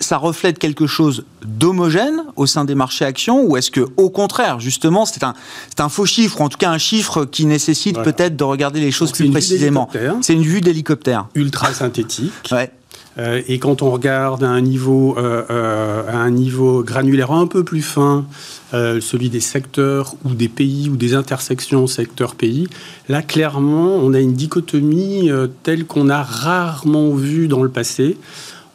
ça 0.00 0.16
reflète 0.16 0.58
quelque 0.58 0.86
chose 0.86 1.24
d'homogène 1.44 2.24
au 2.36 2.46
sein 2.46 2.64
des 2.64 2.74
marchés 2.74 3.04
actions 3.04 3.42
ou 3.44 3.56
est-ce 3.56 3.70
que, 3.70 3.86
au 3.96 4.10
contraire, 4.10 4.60
justement, 4.60 5.06
c'est 5.06 5.24
un, 5.24 5.34
un 5.78 5.88
faux 5.88 6.06
chiffre, 6.06 6.40
ou 6.40 6.44
en 6.44 6.48
tout 6.48 6.58
cas 6.58 6.70
un 6.70 6.78
chiffre 6.78 7.24
qui 7.24 7.46
nécessite 7.46 8.00
peut-être 8.02 8.36
de 8.36 8.44
regarder 8.44 8.80
les 8.80 8.90
choses 8.90 9.12
plus 9.12 9.30
précisément? 9.30 9.88
C'est 10.22 10.34
une 10.34 10.42
vue 10.42 10.60
d'hélicoptère. 10.60 11.26
Ultra 11.34 11.72
synthétique. 11.72 12.32
Ouais. 12.52 12.70
Euh, 13.18 13.42
et 13.48 13.58
quand 13.58 13.82
on 13.82 13.90
regarde 13.90 14.44
à 14.44 14.48
un 14.48 14.60
niveau, 14.60 15.16
euh, 15.16 15.42
euh, 15.50 16.02
à 16.08 16.18
un 16.18 16.30
niveau 16.30 16.82
granulaire 16.82 17.32
un 17.32 17.46
peu 17.46 17.64
plus 17.64 17.82
fin, 17.82 18.26
celui 18.72 19.30
des 19.30 19.40
secteurs 19.40 20.16
ou 20.26 20.34
des 20.34 20.48
pays 20.48 20.90
ou 20.90 20.96
des 20.96 21.14
intersections 21.14 21.86
secteur-pays, 21.86 22.66
là 23.08 23.22
clairement 23.22 23.94
on 23.96 24.12
a 24.12 24.20
une 24.20 24.34
dichotomie 24.34 25.30
telle 25.62 25.86
qu'on 25.86 26.10
a 26.10 26.22
rarement 26.22 27.14
vu 27.14 27.48
dans 27.48 27.62
le 27.62 27.70
passé 27.70 28.18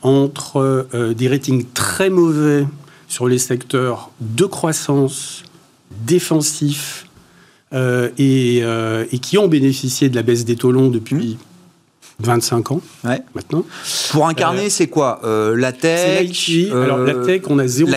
entre 0.01 0.87
des 1.15 1.27
ratings 1.27 1.65
très 1.75 2.09
mauvais 2.09 2.65
sur 3.07 3.27
les 3.27 3.37
secteurs 3.37 4.09
de 4.21 4.45
croissance, 4.45 5.43
défensifs, 6.03 7.05
et, 7.73 8.63
qui 9.21 9.37
ont 9.37 9.47
bénéficié 9.47 10.09
de 10.09 10.15
la 10.15 10.23
baisse 10.23 10.45
des 10.45 10.55
taux 10.55 10.71
longs 10.71 10.89
depuis 10.89 11.37
25 12.25 12.71
ans 12.71 12.81
ouais. 13.03 13.21
maintenant. 13.35 13.63
Pour 14.11 14.27
incarner, 14.27 14.65
euh, 14.65 14.69
c'est 14.69 14.87
quoi 14.87 15.21
euh, 15.23 15.55
La 15.55 15.71
tech 15.71 16.21
l'IT. 16.21 16.71
Alors 16.71 16.99
la 16.99 17.13
euh, 17.13 17.25
tech, 17.25 17.43
on 17.49 17.59
a 17.59 17.67
0, 17.67 17.91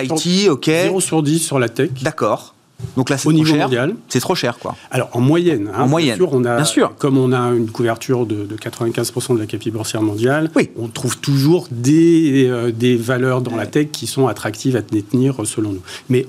ok. 0.51 0.65
0 0.65 0.99
sur 0.99 1.23
10 1.23 1.39
sur 1.39 1.59
la 1.59 1.69
tech. 1.69 1.91
D'accord. 2.01 2.53
Donc 2.97 3.09
là, 3.09 3.17
c'est 3.17 3.29
au 3.29 3.33
niveau 3.33 3.55
mondial. 3.55 3.95
C'est 4.09 4.19
trop 4.19 4.35
cher, 4.35 4.59
quoi. 4.59 4.75
Alors 4.91 5.09
en 5.13 5.21
moyenne. 5.21 5.71
Hein, 5.73 5.83
en 5.83 5.87
moyenne. 5.87 6.17
Sûr, 6.17 6.33
on 6.33 6.43
a, 6.43 6.57
bien 6.57 6.65
sûr. 6.65 6.93
Comme 6.97 7.17
on 7.17 7.31
a 7.31 7.49
une 7.51 7.71
couverture 7.71 8.25
de, 8.25 8.47
95% 8.55 9.35
de 9.35 9.39
la 9.39 9.45
capitale 9.45 9.73
boursière 9.73 10.01
mondiale, 10.01 10.51
oui. 10.55 10.69
on 10.77 10.87
trouve 10.87 11.17
toujours 11.17 11.67
des, 11.71 12.51
des 12.73 12.95
valeurs 12.97 13.41
dans 13.41 13.55
la 13.55 13.65
tech 13.65 13.87
qui 13.91 14.07
sont 14.07 14.27
attractives 14.27 14.75
à 14.75 14.81
tenir 14.81 15.35
selon 15.45 15.71
nous. 15.71 15.81
Mais 16.09 16.27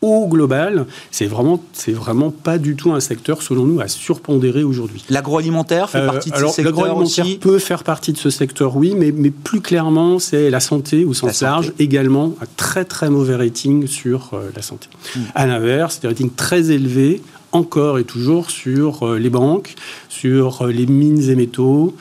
au 0.00 0.28
global, 0.28 0.86
c'est 1.10 1.26
vraiment, 1.26 1.62
c'est 1.72 1.92
vraiment 1.92 2.30
pas 2.30 2.58
du 2.58 2.76
tout 2.76 2.92
un 2.92 3.00
secteur, 3.00 3.42
selon 3.42 3.64
nous, 3.64 3.80
à 3.80 3.88
surpondérer 3.88 4.62
aujourd'hui. 4.62 5.04
L'agroalimentaire 5.10 5.90
fait 5.90 6.06
partie 6.06 6.30
de 6.30 6.36
ce 6.36 6.46
secteur 6.46 6.64
L'agroalimentaire 6.64 7.26
peut 7.40 7.58
faire 7.58 7.82
partie 7.82 8.12
de 8.12 8.18
ce 8.18 8.30
secteur, 8.30 8.76
oui, 8.76 8.94
mais, 8.96 9.12
mais 9.12 9.30
plus 9.30 9.60
clairement, 9.60 10.18
c'est 10.18 10.50
la 10.50 10.60
santé 10.60 11.04
au 11.04 11.14
sens 11.14 11.42
large, 11.42 11.72
également 11.78 12.34
un 12.40 12.46
très 12.56 12.84
très 12.84 13.10
mauvais 13.10 13.36
rating 13.36 13.86
sur 13.86 14.30
euh, 14.32 14.50
la 14.54 14.62
santé. 14.62 14.88
Hmm. 15.16 15.20
À 15.34 15.46
l'inverse, 15.46 16.00
des 16.00 16.08
ratings 16.08 16.30
très 16.30 16.70
élevés 16.70 17.22
encore 17.50 17.98
et 17.98 18.04
toujours 18.04 18.50
sur 18.50 19.06
euh, 19.06 19.18
les 19.18 19.30
banques, 19.30 19.74
sur 20.08 20.62
euh, 20.66 20.70
les 20.70 20.86
mines 20.86 21.28
et 21.30 21.34
métaux, 21.34 21.96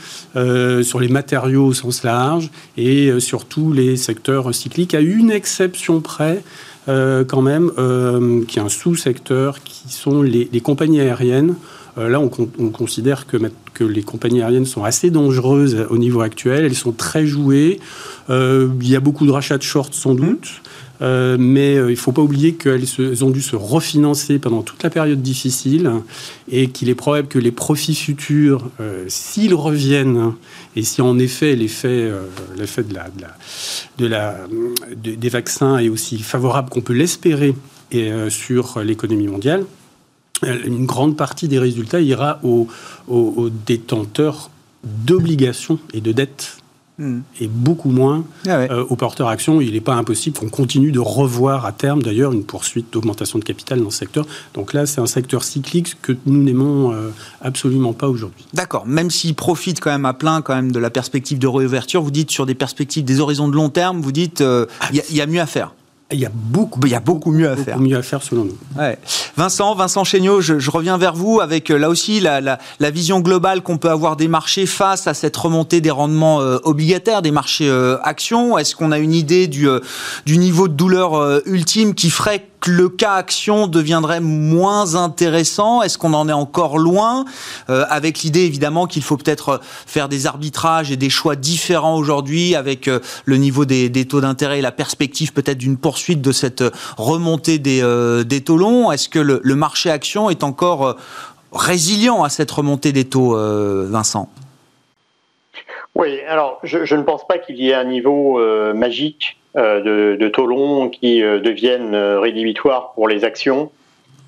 sur 0.84 1.00
les 1.00 1.08
matériaux 1.08 1.66
au 1.66 1.74
sens 1.74 2.04
large 2.04 2.52
et 2.78 3.20
sur 3.20 3.46
tous 3.46 3.74
les 3.74 3.98
secteurs 3.98 4.54
cycliques, 4.54 4.94
à 4.94 5.00
une 5.00 5.32
exception 5.32 6.00
près, 6.00 6.44
euh, 6.88 7.24
quand 7.26 7.42
même, 7.42 7.72
euh, 7.78 8.44
qui 8.46 8.60
est 8.60 8.62
un 8.62 8.70
sous-secteur, 8.70 9.62
qui 9.64 9.90
sont 9.90 10.22
les, 10.22 10.48
compagnies 10.62 11.02
aériennes. 11.02 11.56
Euh, 11.98 12.10
là, 12.10 12.20
on, 12.20 12.30
considère 12.30 13.26
que, 13.26 13.38
que, 13.74 13.84
les 13.84 14.04
compagnies 14.04 14.42
aériennes 14.42 14.66
sont 14.66 14.84
assez 14.84 15.10
dangereuses 15.10 15.86
au 15.90 15.98
niveau 15.98 16.22
actuel. 16.22 16.66
Elles 16.66 16.76
sont 16.76 16.92
très 16.92 17.26
jouées. 17.26 17.80
il 18.30 18.88
y 18.90 18.96
a 18.96 19.00
beaucoup 19.00 19.26
de 19.26 19.32
rachats 19.32 19.58
de 19.58 19.64
shorts, 19.64 19.94
sans 19.94 20.16
doute. 20.16 20.62
Euh, 21.02 21.38
mais 21.40 21.76
euh, 21.76 21.88
il 21.90 21.92
ne 21.92 22.00
faut 22.00 22.12
pas 22.12 22.22
oublier 22.22 22.54
qu'elles 22.54 23.24
ont 23.24 23.30
dû 23.30 23.42
se 23.42 23.56
refinancer 23.56 24.40
pendant 24.40 24.64
toute 24.64 24.82
la 24.84 24.90
période 24.90 25.22
difficile 25.22 25.92
et 26.52 26.70
qu'il 26.70 26.90
est 26.90 26.96
probable 26.96 27.28
que 27.28 27.40
les 27.40 27.52
profits 27.52 27.96
futurs, 27.96 28.70
euh, 28.80 29.06
s'ils 29.08 29.54
reviennent, 29.54 30.34
et 30.78 30.84
si 30.84 31.02
en 31.02 31.18
effet 31.18 31.56
l'effet 31.56 32.12
la, 34.00 34.38
des 34.96 35.30
vaccins 35.30 35.80
est 35.80 35.90
aussi 35.90 36.20
favorable 36.20 36.70
qu'on 36.70 36.82
peut 36.82 36.94
l'espérer 36.94 37.56
sur 38.30 38.80
l'économie 38.82 39.28
mondiale, 39.28 39.66
une 40.44 40.86
grande 40.86 41.18
partie 41.18 41.48
des 41.48 41.58
résultats 41.58 42.00
ira 42.00 42.40
aux, 42.44 42.68
aux 43.08 43.50
détenteurs 43.50 44.52
d'obligations 44.84 45.80
et 45.94 46.00
de 46.02 46.12
dettes 46.12 46.58
Hmm. 47.00 47.20
et 47.40 47.48
beaucoup 47.48 47.92
moins 47.92 48.26
ah 48.48 48.58
euh, 48.58 48.84
aux 48.86 48.96
porteurs 48.96 49.28
actions. 49.28 49.62
Il 49.62 49.74
n'est 49.74 49.82
pas 49.82 49.94
impossible 49.94 50.40
qu'on 50.40 50.50
continue 50.50 50.92
de 50.92 51.00
revoir 51.00 51.64
à 51.68 51.72
terme, 51.72 52.02
d'ailleurs, 52.02 52.32
une 52.32 52.44
poursuite 52.44 52.92
d'augmentation 52.92 53.38
de 53.38 53.44
capital 53.44 53.84
dans 53.84 53.92
ce 53.92 54.00
secteur. 54.00 54.26
Donc 54.56 54.74
là, 54.74 54.88
c'est 54.88 55.00
un 55.00 55.06
secteur 55.06 55.44
cyclique 55.44 55.96
que 56.02 56.14
nous 56.26 56.42
n'aimons 56.42 56.94
euh, 56.94 57.10
absolument 57.40 57.94
pas 57.94 58.10
aujourd'hui. 58.10 58.48
D'accord. 58.56 58.88
Même 58.88 59.12
s'il 59.12 59.36
profite 59.36 59.80
quand 59.80 59.92
même 59.92 60.06
à 60.06 60.14
plein 60.14 60.42
quand 60.42 60.56
même 60.56 60.72
de 60.72 60.80
la 60.80 60.90
perspective 60.90 61.38
de 61.38 61.46
réouverture, 61.46 62.02
vous 62.02 62.10
dites 62.10 62.32
sur 62.32 62.48
des 62.48 62.56
perspectives, 62.56 63.04
des 63.04 63.20
horizons 63.20 63.48
de 63.48 63.54
long 63.54 63.70
terme, 63.70 64.02
vous 64.02 64.12
dites 64.12 64.42
euh, 64.42 64.66
il 64.92 65.16
y, 65.16 65.22
a 65.22 65.28
mieux 65.28 65.42
à 65.42 65.46
faire. 65.46 65.76
Il 66.14 66.20
y 66.20 66.26
a 66.26 66.32
beaucoup, 66.34 66.80
il 66.86 66.92
y 66.92 66.96
a 66.96 67.02
beaucoup 67.02 67.34
mieux 67.34 67.50
à 67.50 67.58
faire. 67.58 67.80
mieux 67.80 67.98
à 67.98 68.02
faire 68.02 68.24
selon 68.24 68.46
nous. 68.46 68.58
Vincent, 69.36 69.76
Vincent 69.76 70.06
Chéniaud, 70.06 70.40
je, 70.40 70.72
reviens 70.72 70.98
vers 70.98 71.14
vous 71.14 71.42
avec 71.42 71.70
euh, 71.70 71.78
là 71.78 71.90
aussi 71.90 72.22
la, 72.22 72.40
la, 72.40 72.92
vision 72.92 73.20
globale 73.20 73.62
qu'on 73.62 73.78
peut 73.78 73.90
avoir 73.90 74.16
des 74.16 74.30
marchés 74.30 74.66
face 74.66 75.08
à 75.08 75.14
cette 75.14 75.36
remontée 75.36 75.82
des 75.82 75.92
rendements 75.92 76.40
euh, 76.40 76.60
obligataires 76.64 77.22
des 77.22 77.32
marchés 77.32 77.68
euh, 77.68 77.98
actions. 78.04 78.58
Est-ce 78.58 78.74
qu'on 78.74 78.94
a 78.94 79.00
une 79.00 79.14
idée 79.14 79.48
du, 79.48 79.68
du 80.26 80.38
niveau 80.38 80.70
de 80.70 80.74
douleur 80.74 81.42
ultime 81.46 81.94
qui 81.94 82.10
ferait 82.10 82.48
le 82.66 82.90
cas 82.90 83.14
action 83.14 83.68
deviendrait 83.68 84.20
moins 84.20 84.96
intéressant? 84.96 85.82
Est-ce 85.82 85.98
qu'on 85.98 86.14
en 86.14 86.28
est 86.28 86.34
encore 86.34 86.78
loin? 86.78 87.26
Euh, 87.70 87.86
Avec 87.90 88.22
l'idée 88.22 88.42
évidemment 88.42 88.88
qu'il 88.88 89.04
faut 89.04 89.18
peut-être 89.18 89.62
faire 89.64 90.10
des 90.10 90.26
arbitrages 90.26 90.92
et 90.92 90.98
des 90.98 91.10
choix 91.10 91.36
différents 91.36 91.98
aujourd'hui 91.98 92.56
avec 92.56 92.88
euh, 92.88 93.00
le 93.26 93.38
niveau 93.38 93.66
des, 93.66 93.90
taux 94.06 94.22
d'intérêt 94.22 94.60
et 94.60 94.62
la 94.62 94.72
perspective 94.72 95.34
peut-être 95.34 95.58
d'une 95.58 95.78
poursuite 95.78 96.22
de 96.22 96.32
cette 96.32 96.64
remontée 96.98 97.60
des, 97.60 97.82
euh, 97.82 98.24
taux 98.46 98.58
longs. 98.58 98.92
Est-ce 98.92 99.10
que 99.10 99.20
le, 99.20 99.56
marché 99.56 99.90
action 99.90 100.30
est 100.30 100.44
encore 100.44 100.96
résilient 101.52 102.24
à 102.24 102.30
cette 102.30 102.52
remontée 102.52 102.92
des 102.92 103.06
taux, 103.06 103.36
Vincent? 103.88 104.30
Oui, 105.96 106.20
alors 106.30 106.60
je, 106.64 106.96
ne 106.96 107.02
pense 107.02 107.26
pas 107.28 107.40
qu'il 107.40 107.58
y 107.58 107.72
ait 107.72 107.74
un 107.74 107.86
niveau 107.86 108.40
magique 108.76 109.38
euh, 109.47 109.47
de, 109.58 110.18
de, 110.20 110.28
taux 110.28 110.46
longs 110.46 110.90
qui 110.90 111.24
euh, 111.24 111.40
deviennent 111.40 111.96
euh, 111.96 112.20
rédhibitoires 112.20 112.92
pour 112.94 113.08
les 113.08 113.24
actions. 113.24 113.72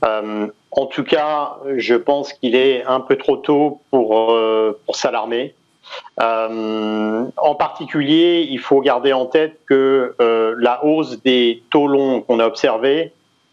en 0.02 0.86
tout 0.86 1.04
cas, 1.04 1.58
je 1.76 1.96
pense 1.96 2.34
qu'il 2.34 2.56
est 2.56 2.84
un 2.86 3.00
peu 3.00 3.16
trop 3.16 3.38
tôt 3.38 3.82
pour, 3.92 4.34
pour 4.86 4.96
s'alarmer. 4.96 5.54
en 6.18 7.56
particulier, 7.58 8.48
il 8.50 8.60
faut 8.60 8.80
garder 8.80 9.12
en 9.12 9.26
tête 9.26 9.60
que 9.68 10.16
la 10.58 10.86
hausse 10.86 11.22
des 11.24 11.64
taux 11.70 11.88
longs 11.88 12.22
qu'on 12.22 12.40
a 12.40 12.46
observée 12.46 13.12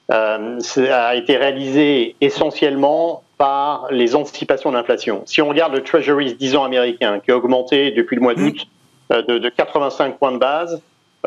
a 0.08 1.16
été 1.16 1.36
réalisée 1.36 2.14
essentiellement 2.20 3.24
par 3.38 3.88
les 3.90 4.14
anticipations 4.14 4.70
d'inflation. 4.70 5.22
Si 5.26 5.42
on 5.42 5.48
regarde 5.48 5.74
le 5.74 5.82
Treasury 5.82 6.34
10 6.34 6.56
ans 6.56 6.64
américain, 6.64 7.18
qui 7.18 7.32
a 7.32 7.36
augmenté 7.36 7.90
depuis 7.90 8.14
le 8.14 8.22
mois 8.22 8.34
d'août 8.34 8.68
de, 9.10 9.38
de 9.38 9.48
85 9.48 10.18
points 10.18 10.32
de 10.32 10.38
base, 10.38 10.74
euh, 10.74 10.78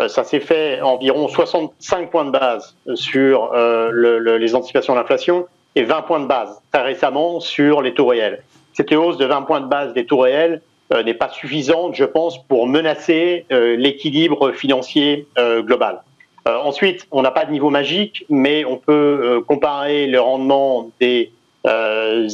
ça 0.07 0.23
s'est 0.23 0.39
fait 0.39 0.81
environ 0.81 1.27
65 1.27 2.09
points 2.09 2.25
de 2.25 2.31
base 2.31 2.75
sur 2.95 3.51
euh, 3.53 4.37
les 4.37 4.55
anticipations 4.55 4.95
d'inflation 4.95 5.45
et 5.75 5.83
20 5.83 6.01
points 6.03 6.19
de 6.19 6.25
base 6.25 6.61
très 6.71 6.81
récemment 6.81 7.39
sur 7.39 7.81
les 7.81 7.93
taux 7.93 8.07
réels. 8.07 8.43
Cette 8.73 8.93
hausse 8.93 9.17
de 9.17 9.25
20 9.25 9.41
points 9.43 9.61
de 9.61 9.67
base 9.67 9.93
des 9.93 10.05
taux 10.05 10.19
réels 10.19 10.61
euh, 10.93 11.03
n'est 11.03 11.13
pas 11.13 11.29
suffisante, 11.29 11.95
je 11.95 12.05
pense, 12.05 12.41
pour 12.47 12.67
menacer 12.67 13.45
l'équilibre 13.49 14.51
financier 14.51 15.27
global. 15.37 16.01
ensuite, 16.45 17.05
on 17.11 17.21
n'a 17.21 17.31
pas 17.31 17.45
de 17.45 17.51
niveau 17.51 17.69
magique, 17.69 18.25
mais 18.29 18.63
on 18.65 18.77
peut 18.77 19.43
comparer 19.47 20.07
le 20.07 20.19
rendement 20.19 20.89
des 20.99 21.31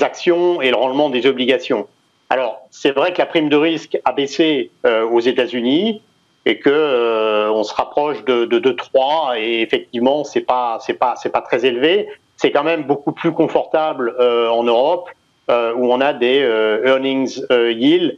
actions 0.01 0.61
et 0.61 0.69
le 0.69 0.75
rendement 0.75 1.09
des 1.09 1.25
obligations. 1.25 1.87
Alors, 2.29 2.61
c'est 2.69 2.91
vrai 2.91 3.11
que 3.13 3.19
la 3.19 3.25
prime 3.25 3.49
de 3.49 3.57
risque 3.57 3.97
a 4.05 4.13
baissé 4.13 4.71
aux 4.83 5.19
États-Unis, 5.19 6.01
et 6.45 6.59
que 6.59 6.69
euh, 6.69 7.51
on 7.51 7.63
se 7.63 7.73
rapproche 7.73 8.23
de, 8.23 8.45
de, 8.45 8.71
3 8.71 9.39
et 9.39 9.61
effectivement 9.61 10.23
c'est 10.23 10.41
pas 10.41 10.77
c'est 10.79 10.93
pas 10.93 11.15
c'est 11.17 11.31
pas 11.31 11.41
très 11.41 11.65
élevé. 11.65 12.07
C'est 12.37 12.51
quand 12.51 12.63
même 12.63 12.83
beaucoup 12.83 13.11
plus 13.11 13.31
confortable 13.31 14.13
euh, 14.19 14.49
en 14.49 14.63
Europe 14.63 15.09
euh, 15.49 15.73
où 15.75 15.91
on 15.91 16.01
a 16.01 16.13
des 16.13 16.39
earnings 16.85 17.41
yield 17.49 18.17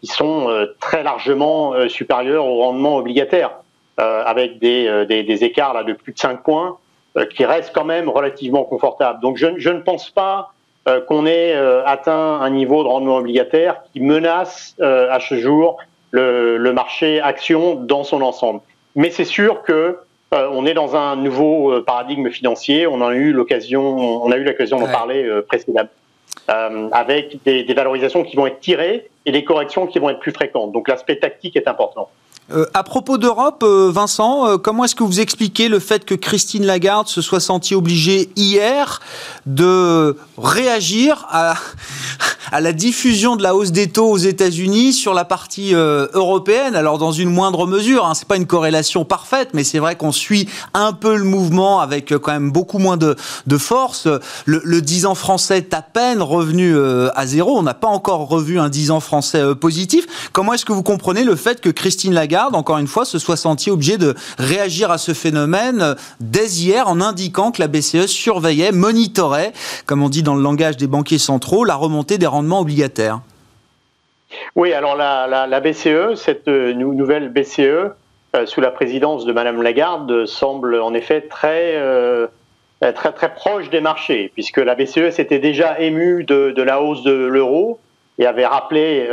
qui 0.00 0.06
sont 0.06 0.68
très 0.78 1.02
largement 1.02 1.88
supérieurs 1.88 2.44
au 2.44 2.58
rendement 2.58 2.96
obligataire 2.96 3.50
avec 3.96 4.60
des, 4.60 5.06
des, 5.08 5.24
des, 5.24 5.42
écarts 5.42 5.74
là 5.74 5.82
de 5.82 5.94
plus 5.94 6.12
de 6.12 6.18
5 6.18 6.44
points 6.44 6.76
qui 7.34 7.44
restent 7.44 7.72
quand 7.74 7.86
même 7.86 8.08
relativement 8.08 8.62
confortables. 8.62 9.20
Donc 9.20 9.36
je, 9.36 9.46
je 9.56 9.70
ne 9.70 9.80
pense 9.80 10.10
pas 10.10 10.52
qu'on 11.08 11.26
ait 11.26 11.54
atteint 11.86 12.40
un 12.40 12.50
niveau 12.50 12.84
de 12.84 12.88
rendement 12.88 13.16
obligataire 13.16 13.82
qui 13.92 14.00
menace 14.00 14.76
à 14.80 15.18
ce 15.18 15.36
jour 15.36 15.78
le, 16.10 16.56
le, 16.56 16.72
marché 16.72 17.20
action 17.20 17.74
dans 17.74 18.04
son 18.04 18.22
ensemble. 18.22 18.60
Mais 18.96 19.10
c'est 19.10 19.24
sûr 19.24 19.62
que 19.62 19.98
on 20.30 20.66
est 20.66 20.74
dans 20.74 20.94
un 20.94 21.16
nouveau 21.16 21.80
paradigme 21.80 22.30
financier. 22.30 22.86
On 22.86 23.00
a 23.00 23.14
eu 23.14 23.32
l'occasion, 23.32 24.22
on 24.22 24.30
a 24.30 24.36
eu 24.36 24.44
l'occasion 24.44 24.78
d'en 24.78 24.88
parler 24.88 25.26
précédemment. 25.48 25.88
Euh, 26.50 26.88
avec 26.92 27.42
des, 27.44 27.62
des, 27.62 27.74
valorisations 27.74 28.22
qui 28.22 28.34
vont 28.34 28.46
être 28.46 28.60
tirées 28.60 29.10
et 29.26 29.32
des 29.32 29.44
corrections 29.44 29.86
qui 29.86 29.98
vont 29.98 30.08
être 30.08 30.20
plus 30.20 30.32
fréquentes. 30.32 30.72
Donc 30.72 30.88
l'aspect 30.88 31.16
tactique 31.16 31.56
est 31.56 31.68
important. 31.68 32.08
Euh, 32.50 32.64
à 32.72 32.82
propos 32.82 33.18
d'Europe, 33.18 33.62
euh, 33.62 33.90
Vincent, 33.92 34.48
euh, 34.48 34.56
comment 34.56 34.84
est-ce 34.84 34.94
que 34.94 35.04
vous 35.04 35.20
expliquez 35.20 35.68
le 35.68 35.80
fait 35.80 36.06
que 36.06 36.14
Christine 36.14 36.64
Lagarde 36.64 37.06
se 37.06 37.20
soit 37.20 37.40
sentie 37.40 37.74
obligée 37.74 38.30
hier 38.36 39.00
de 39.44 40.16
réagir 40.38 41.26
à, 41.30 41.56
la 42.58 42.72
diffusion 42.72 43.36
de 43.36 43.42
la 43.42 43.54
hausse 43.54 43.70
des 43.70 43.88
taux 43.88 44.10
aux 44.10 44.16
États-Unis 44.16 44.94
sur 44.94 45.12
la 45.12 45.26
partie 45.26 45.74
européenne? 45.74 46.74
Alors 46.74 46.96
dans 46.96 47.12
une 47.12 47.28
moindre 47.28 47.66
mesure, 47.66 48.06
hein, 48.06 48.14
c'est 48.14 48.26
pas 48.26 48.36
une 48.36 48.46
corrélation 48.46 49.04
parfaite, 49.04 49.50
mais 49.52 49.62
c'est 49.62 49.78
vrai 49.78 49.96
qu'on 49.96 50.12
suit 50.12 50.48
un 50.72 50.94
peu 50.94 51.16
le 51.16 51.24
mouvement 51.24 51.80
avec 51.80 52.16
quand 52.16 52.32
même 52.32 52.50
beaucoup 52.50 52.78
moins 52.78 52.96
de, 52.96 53.14
de 53.46 53.58
force. 53.58 54.08
Le, 54.46 54.62
le 54.64 54.80
10 54.80 55.04
ans 55.04 55.14
français 55.14 55.58
est 55.58 55.74
à 55.74 55.82
peine 55.82 56.22
revenu 56.22 56.74
à 57.14 57.26
zéro. 57.26 57.58
On 57.58 57.62
n'a 57.62 57.74
pas 57.74 57.88
encore 57.88 58.26
revu 58.28 58.58
un 58.58 58.70
10 58.70 58.90
ans 58.92 59.00
français 59.00 59.54
positif. 59.54 60.06
Comment 60.32 60.54
est-ce 60.54 60.64
que 60.64 60.72
vous 60.72 60.82
comprenez 60.82 61.24
le 61.24 61.36
fait 61.36 61.60
que 61.60 61.68
Christine 61.68 62.14
Lagarde 62.14 62.37
encore 62.46 62.78
une 62.78 62.86
fois, 62.86 63.04
se 63.04 63.18
soit 63.18 63.36
senti 63.36 63.70
obligé 63.70 63.98
de 63.98 64.14
réagir 64.38 64.90
à 64.90 64.98
ce 64.98 65.12
phénomène 65.12 65.96
dès 66.20 66.46
hier 66.46 66.88
en 66.88 67.00
indiquant 67.00 67.50
que 67.50 67.60
la 67.60 67.68
BCE 67.68 68.06
surveillait, 68.06 68.72
monitorait, 68.72 69.52
comme 69.86 70.02
on 70.02 70.08
dit 70.08 70.22
dans 70.22 70.34
le 70.34 70.42
langage 70.42 70.76
des 70.76 70.86
banquiers 70.86 71.18
centraux, 71.18 71.64
la 71.64 71.74
remontée 71.74 72.18
des 72.18 72.26
rendements 72.26 72.60
obligataires. 72.60 73.20
Oui, 74.56 74.72
alors 74.72 74.96
la, 74.96 75.60
BCE, 75.60 76.14
cette 76.14 76.48
euh, 76.48 76.74
nouvelle 76.74 77.30
BCE, 77.30 77.60
euh, 77.60 78.46
sous 78.46 78.60
la 78.60 78.70
présidence 78.70 79.24
de 79.24 79.32
Madame 79.32 79.62
Lagarde, 79.62 80.26
semble 80.26 80.80
en 80.80 80.92
effet 80.94 81.22
très, 81.22 81.76
euh, 81.76 82.26
très, 82.80 83.12
très 83.12 83.34
proche 83.34 83.70
des 83.70 83.80
marchés, 83.80 84.30
puisque 84.34 84.58
la 84.58 84.74
BCE 84.74 85.10
s'était 85.10 85.38
déjà 85.38 85.80
émue 85.80 86.24
de, 86.24 86.62
la 86.62 86.82
hausse 86.82 87.02
de 87.02 87.12
l'euro 87.12 87.80
et 88.18 88.26
avait 88.26 88.46
rappelé 88.46 89.08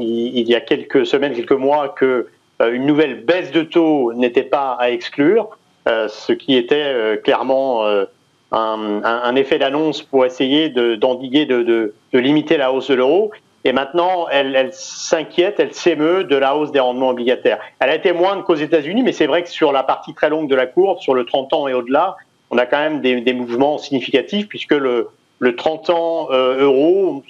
il, 0.00 0.48
y 0.48 0.54
a 0.54 0.60
quelques 0.60 1.06
semaines, 1.06 1.34
quelques 1.34 1.52
mois, 1.52 1.90
que 1.90 2.04
euh, 2.04 2.30
une 2.68 2.86
nouvelle 2.86 3.24
baisse 3.24 3.50
de 3.52 3.62
taux 3.62 4.12
n'était 4.12 4.42
pas 4.42 4.76
à 4.78 4.90
exclure, 4.90 5.48
euh, 5.88 6.08
ce 6.08 6.32
qui 6.32 6.56
était 6.56 6.74
euh, 6.76 7.16
clairement 7.16 7.86
un, 8.52 9.36
effet 9.36 9.58
d'annonce 9.58 10.02
pour 10.02 10.26
essayer 10.26 10.68
d'endiguer, 10.68 11.46
de, 11.46 11.94
limiter 12.12 12.56
la 12.56 12.72
hausse 12.72 12.88
de 12.88 12.94
l'euro. 12.94 13.30
Et 13.64 13.72
maintenant, 13.72 14.26
elle, 14.30 14.70
s'inquiète, 14.72 15.60
elle 15.60 15.74
s'émeut 15.74 16.24
de 16.24 16.36
la 16.36 16.56
hausse 16.56 16.72
des 16.72 16.80
rendements 16.80 17.10
obligataires. 17.10 17.60
Elle 17.78 17.90
a 17.90 17.94
été 17.94 18.12
moindre 18.12 18.42
qu'aux 18.44 18.54
États-Unis, 18.54 19.02
mais 19.02 19.12
c'est 19.12 19.26
vrai 19.26 19.42
que 19.42 19.50
sur 19.50 19.70
la 19.70 19.82
partie 19.82 20.14
très 20.14 20.30
longue 20.30 20.48
de 20.48 20.54
la 20.54 20.66
courbe, 20.66 20.98
sur 20.98 21.14
le 21.14 21.24
30 21.24 21.52
ans 21.52 21.68
et 21.68 21.74
au-delà, 21.74 22.16
on 22.50 22.58
a 22.58 22.66
quand 22.66 22.78
même 22.78 23.00
des, 23.00 23.32
mouvements 23.32 23.78
significatifs 23.78 24.48
puisque 24.48 24.72
le, 24.72 25.08
le 25.38 25.56
30 25.56 25.90
ans 25.90 26.28
euro, 26.30 27.22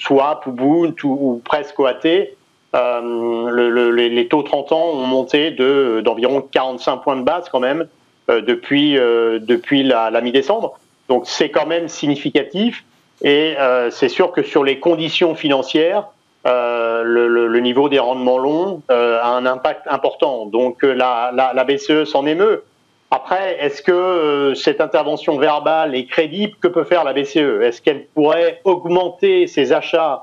Bund 0.47 0.95
ou, 1.05 1.09
ou 1.09 1.43
presque 1.45 1.79
OAT, 1.79 2.29
euh, 2.75 3.51
le, 3.51 3.91
les 3.91 4.29
taux 4.29 4.43
30 4.43 4.73
ans 4.73 4.91
ont 4.93 5.07
monté 5.07 5.51
de 5.51 6.03
d'environ 6.05 6.41
45 6.41 6.99
points 6.99 7.17
de 7.17 7.23
base 7.23 7.49
quand 7.51 7.59
même 7.59 7.89
euh, 8.31 8.41
depuis 8.41 8.97
euh, 8.97 9.41
depuis 9.41 9.83
la, 9.83 10.21
mi-décembre. 10.21 10.79
Donc 11.09 11.25
c'est 11.27 11.51
quand 11.51 11.67
même 11.67 11.89
significatif 11.89 12.85
et 13.23 13.57
c'est 13.91 14.09
sûr 14.09 14.33
que 14.33 14.43
sur 14.43 14.65
les 14.65 14.79
conditions 14.79 15.35
financières, 15.35 16.07
le, 16.45 17.59
niveau 17.59 17.91
des 17.91 17.99
rendements 17.99 18.39
longs 18.39 18.81
a 18.89 19.29
un 19.29 19.45
impact 19.45 19.83
important. 19.89 20.47
Donc 20.47 20.83
la, 20.83 21.31
la 21.35 21.65
BCE 21.65 22.05
s'en 22.05 22.25
émeut. 22.25 22.65
Après, 23.11 23.59
est-ce 23.61 23.83
que 23.83 24.55
cette 24.55 24.81
intervention 24.81 25.37
verbale 25.37 25.95
est 25.95 26.07
crédible? 26.07 26.55
Que 26.63 26.69
peut 26.69 26.85
faire 26.85 27.05
la 27.05 27.13
BCE 27.13 27.61
Est-ce 27.61 27.83
qu'elle 27.83 28.07
pourrait 28.07 28.63
augmenter 28.65 29.49
ses 29.49 29.73
achats 29.73 30.23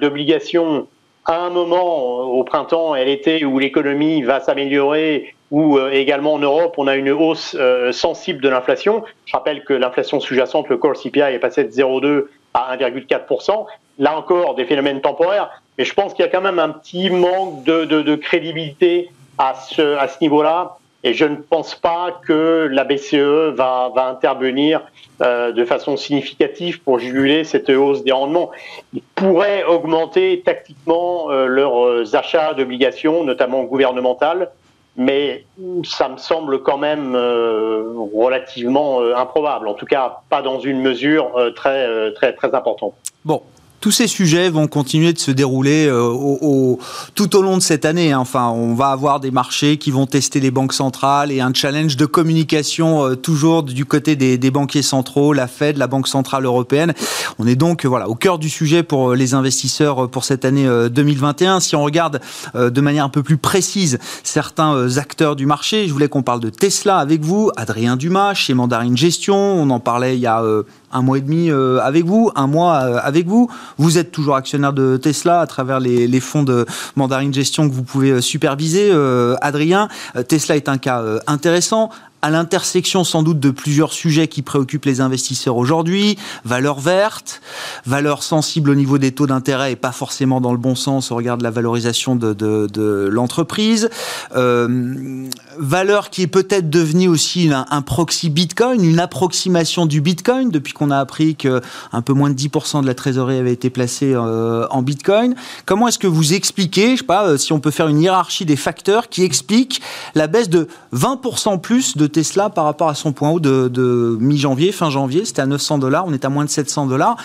d'obligations 0.00 0.86
à 1.26 1.38
un 1.38 1.50
moment, 1.50 2.20
au 2.22 2.42
printemps 2.44 2.94
et 2.94 3.00
à 3.00 3.04
l'été, 3.04 3.44
où 3.44 3.58
l'économie 3.58 4.22
va 4.22 4.40
s'améliorer, 4.40 5.34
ou 5.50 5.78
euh, 5.78 5.90
également 5.90 6.34
en 6.34 6.38
Europe, 6.38 6.74
on 6.78 6.86
a 6.86 6.96
une 6.96 7.10
hausse 7.10 7.56
euh, 7.58 7.92
sensible 7.92 8.40
de 8.40 8.48
l'inflation. 8.48 9.04
Je 9.26 9.36
rappelle 9.36 9.64
que 9.64 9.72
l'inflation 9.72 10.20
sous-jacente, 10.20 10.68
le 10.68 10.76
core 10.76 10.94
CPI, 10.94 11.20
est 11.20 11.38
passé 11.38 11.64
de 11.64 11.70
0,2 11.70 12.26
à 12.54 12.76
1,4%. 12.76 13.66
Là 13.98 14.16
encore, 14.16 14.54
des 14.54 14.64
phénomènes 14.64 15.00
temporaires, 15.00 15.50
mais 15.76 15.84
je 15.84 15.92
pense 15.92 16.14
qu'il 16.14 16.24
y 16.24 16.28
a 16.28 16.30
quand 16.30 16.40
même 16.40 16.58
un 16.58 16.70
petit 16.70 17.10
manque 17.10 17.64
de, 17.64 17.84
de, 17.84 18.02
de 18.02 18.14
crédibilité 18.14 19.10
à 19.38 19.54
ce, 19.54 19.96
à 19.96 20.08
ce 20.08 20.16
niveau-là. 20.20 20.78
Et 21.02 21.14
je 21.14 21.24
ne 21.24 21.36
pense 21.36 21.74
pas 21.74 22.20
que 22.26 22.68
la 22.70 22.84
BCE 22.84 23.54
va, 23.54 23.92
intervenir 23.96 24.82
euh, 25.22 25.50
de 25.52 25.64
façon 25.64 25.96
significative 25.96 26.82
pour 26.82 26.98
juguler 26.98 27.44
cette 27.44 27.70
hausse 27.70 28.04
des 28.04 28.12
rendements. 28.12 28.50
Ils 28.92 29.02
pourraient 29.14 29.64
augmenter 29.64 30.42
tactiquement 30.44 31.30
euh, 31.30 31.46
leurs 31.46 31.86
euh, 31.86 32.14
achats 32.14 32.52
d'obligations, 32.52 33.24
notamment 33.24 33.64
gouvernementales, 33.64 34.50
mais 34.96 35.46
ça 35.84 36.10
me 36.10 36.18
semble 36.18 36.62
quand 36.62 36.76
même 36.76 37.16
relativement 37.16 39.00
improbable. 39.16 39.68
En 39.68 39.74
tout 39.74 39.86
cas, 39.86 40.20
pas 40.28 40.42
dans 40.42 40.58
une 40.60 40.80
mesure 40.80 41.32
très 41.54 42.12
très 42.12 42.34
très 42.34 42.54
importante. 42.54 42.94
Bon, 43.24 43.40
tous 43.80 43.90
ces 43.90 44.06
sujets 44.06 44.50
vont 44.50 44.68
continuer 44.68 45.12
de 45.12 45.18
se 45.18 45.30
dérouler 45.30 45.86
euh, 45.86 46.02
au, 46.02 46.78
tout 47.14 47.34
au 47.34 47.42
long 47.42 47.56
de 47.56 47.62
cette 47.62 47.86
année. 47.86 48.12
Hein. 48.12 48.18
Enfin, 48.18 48.48
on 48.48 48.74
va 48.74 48.88
avoir 48.88 49.20
des 49.20 49.30
marchés 49.30 49.78
qui 49.78 49.90
vont 49.90 50.06
tester 50.06 50.38
les 50.38 50.50
banques 50.50 50.74
centrales 50.74 51.32
et 51.32 51.40
un 51.40 51.52
challenge 51.54 51.96
de 51.96 52.04
communication 52.04 53.06
euh, 53.06 53.16
toujours 53.16 53.62
du 53.62 53.86
côté 53.86 54.16
des, 54.16 54.36
des, 54.36 54.50
banquiers 54.50 54.82
centraux, 54.82 55.32
la 55.32 55.46
Fed, 55.46 55.78
la 55.78 55.86
Banque 55.86 56.08
centrale 56.08 56.44
européenne. 56.44 56.92
On 57.38 57.46
est 57.46 57.56
donc 57.56 57.86
voilà 57.86 58.08
au 58.08 58.14
cœur 58.14 58.38
du 58.38 58.50
sujet 58.50 58.82
pour 58.82 59.10
euh, 59.10 59.16
les 59.16 59.32
investisseurs 59.32 60.10
pour 60.10 60.24
cette 60.24 60.44
année 60.44 60.68
2021. 60.90 61.60
Si 61.60 61.74
on 61.74 61.82
regarde 61.82 62.20
de 62.54 62.80
manière 62.80 63.04
un 63.04 63.08
peu 63.08 63.22
plus 63.22 63.38
précise 63.38 63.98
certains 64.22 64.98
acteurs 64.98 65.36
du 65.36 65.46
marché, 65.46 65.86
je 65.86 65.92
voulais 65.92 66.08
qu'on 66.08 66.22
parle 66.22 66.40
de 66.40 66.50
Tesla 66.50 66.98
avec 66.98 67.22
vous, 67.22 67.50
Adrien 67.56 67.96
Dumas 67.96 68.34
chez 68.34 68.54
Mandarin 68.54 68.94
Gestion. 68.94 69.36
On 69.36 69.70
en 69.70 69.80
parlait 69.80 70.16
il 70.16 70.20
y 70.20 70.26
a 70.26 70.42
un 70.92 71.02
mois 71.02 71.18
et 71.18 71.20
demi 71.20 71.50
euh, 71.50 71.80
avec 71.80 72.04
vous, 72.04 72.30
un 72.34 72.46
mois 72.46 72.82
euh, 72.82 72.98
avec 73.02 73.26
vous. 73.26 73.50
Vous 73.78 73.98
êtes 73.98 74.12
toujours 74.12 74.36
actionnaire 74.36 74.72
de 74.72 74.96
Tesla 74.96 75.40
à 75.40 75.46
travers 75.46 75.80
les, 75.80 76.06
les 76.06 76.20
fonds 76.20 76.42
de 76.42 76.66
Mandarin 76.96 77.32
Gestion 77.32 77.68
que 77.68 77.74
vous 77.74 77.82
pouvez 77.82 78.10
euh, 78.10 78.20
superviser, 78.20 78.92
Adrien. 79.40 79.88
Tesla 80.28 80.56
est 80.56 80.68
un 80.68 80.78
cas 80.78 81.02
intéressant 81.26 81.90
à 82.22 82.30
l'intersection 82.30 83.04
sans 83.04 83.22
doute 83.22 83.40
de 83.40 83.50
plusieurs 83.50 83.92
sujets 83.92 84.28
qui 84.28 84.42
préoccupent 84.42 84.84
les 84.84 85.00
investisseurs 85.00 85.56
aujourd'hui. 85.56 86.18
Valeur 86.44 86.80
verte, 86.80 87.40
valeur 87.86 88.22
sensible 88.22 88.70
au 88.70 88.74
niveau 88.74 88.98
des 88.98 89.12
taux 89.12 89.26
d'intérêt 89.26 89.72
et 89.72 89.76
pas 89.76 89.92
forcément 89.92 90.40
dans 90.40 90.52
le 90.52 90.58
bon 90.58 90.74
sens 90.74 91.10
au 91.10 91.16
regard 91.16 91.38
de 91.38 91.42
la 91.42 91.50
valorisation 91.50 92.16
de, 92.16 93.08
l'entreprise. 93.10 93.90
Euh, 94.36 95.26
valeur 95.58 96.10
qui 96.10 96.22
est 96.22 96.26
peut-être 96.26 96.70
devenue 96.70 97.08
aussi 97.08 97.50
un, 97.52 97.66
un, 97.70 97.82
proxy 97.82 98.30
Bitcoin, 98.30 98.84
une 98.84 99.00
approximation 99.00 99.86
du 99.86 100.00
Bitcoin 100.00 100.50
depuis 100.50 100.72
qu'on 100.72 100.90
a 100.90 100.98
appris 100.98 101.36
que 101.36 101.60
un 101.92 102.02
peu 102.02 102.12
moins 102.12 102.30
de 102.30 102.34
10% 102.34 102.82
de 102.82 102.86
la 102.86 102.94
trésorerie 102.94 103.36
avait 103.36 103.52
été 103.52 103.70
placée 103.70 104.12
euh, 104.14 104.66
en 104.70 104.82
Bitcoin. 104.82 105.34
Comment 105.66 105.88
est-ce 105.88 105.98
que 105.98 106.06
vous 106.06 106.34
expliquez, 106.34 106.92
je 106.92 107.00
sais 107.00 107.06
pas, 107.06 107.26
euh, 107.26 107.36
si 107.36 107.52
on 107.52 107.60
peut 107.60 107.70
faire 107.70 107.88
une 107.88 108.00
hiérarchie 108.00 108.44
des 108.44 108.56
facteurs 108.56 109.08
qui 109.08 109.22
expliquent 109.22 109.80
la 110.14 110.26
baisse 110.26 110.48
de 110.48 110.68
20% 110.94 111.60
plus 111.60 111.96
de 111.96 112.06
Tesla 112.10 112.50
par 112.50 112.64
rapport 112.64 112.88
à 112.88 112.94
son 112.94 113.12
point 113.12 113.30
haut 113.30 113.40
de, 113.40 114.16
mi-janvier, 114.20 114.72
fin 114.72 114.90
janvier. 114.90 115.24
C'était 115.24 115.42
à 115.42 115.46
900 115.46 115.78
dollars, 115.78 116.04
on 116.06 116.12
est 116.12 116.24
à 116.24 116.28
moins 116.28 116.44
de 116.44 116.50
700 116.50 116.86
dollars 116.86 117.16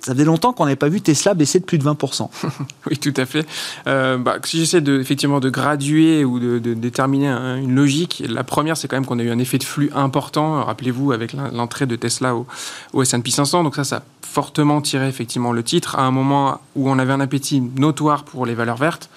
ça 0.00 0.12
faisait 0.12 0.26
longtemps 0.26 0.52
qu'on 0.52 0.64
n'avait 0.64 0.76
pas 0.76 0.90
vu 0.90 1.00
Tesla 1.00 1.32
baisser 1.32 1.60
de 1.60 1.64
plus 1.64 1.78
de 1.78 1.84
20%. 1.84 2.28
oui, 2.90 2.98
tout 2.98 3.14
à 3.16 3.24
fait. 3.24 3.46
Euh, 3.86 4.18
bah, 4.18 4.36
si 4.44 4.58
j'essaie 4.58 4.82
de, 4.82 5.00
effectivement 5.00 5.40
de 5.40 5.48
graduer 5.48 6.26
ou 6.26 6.38
de, 6.38 6.74
déterminer 6.74 7.28
une 7.28 7.74
logique, 7.74 8.22
la 8.28 8.44
première, 8.44 8.76
c'est 8.76 8.86
quand 8.86 8.96
même 8.96 9.06
qu'on 9.06 9.18
a 9.18 9.22
eu 9.22 9.30
un 9.30 9.38
effet 9.38 9.56
de 9.56 9.64
flux 9.64 9.90
important. 9.94 10.62
Rappelez-vous, 10.62 11.12
avec 11.12 11.32
l'entrée 11.32 11.86
de 11.86 11.96
Tesla 11.96 12.34
au, 12.34 12.46
au 12.92 13.00
S&P 13.00 13.30
500. 13.30 13.64
Donc 13.64 13.76
ça, 13.76 13.84
ça 13.84 13.96
a 13.96 14.02
fortement 14.20 14.82
tiré 14.82 15.08
effectivement 15.08 15.52
le 15.52 15.62
titre 15.62 15.96
à 15.96 16.02
un 16.02 16.10
moment 16.10 16.60
où 16.76 16.90
on 16.90 16.98
avait 16.98 17.14
un 17.14 17.20
appétit 17.20 17.62
notoire 17.62 18.24
pour 18.24 18.44
les 18.44 18.54
valeurs 18.54 18.76
vertes. 18.76 19.08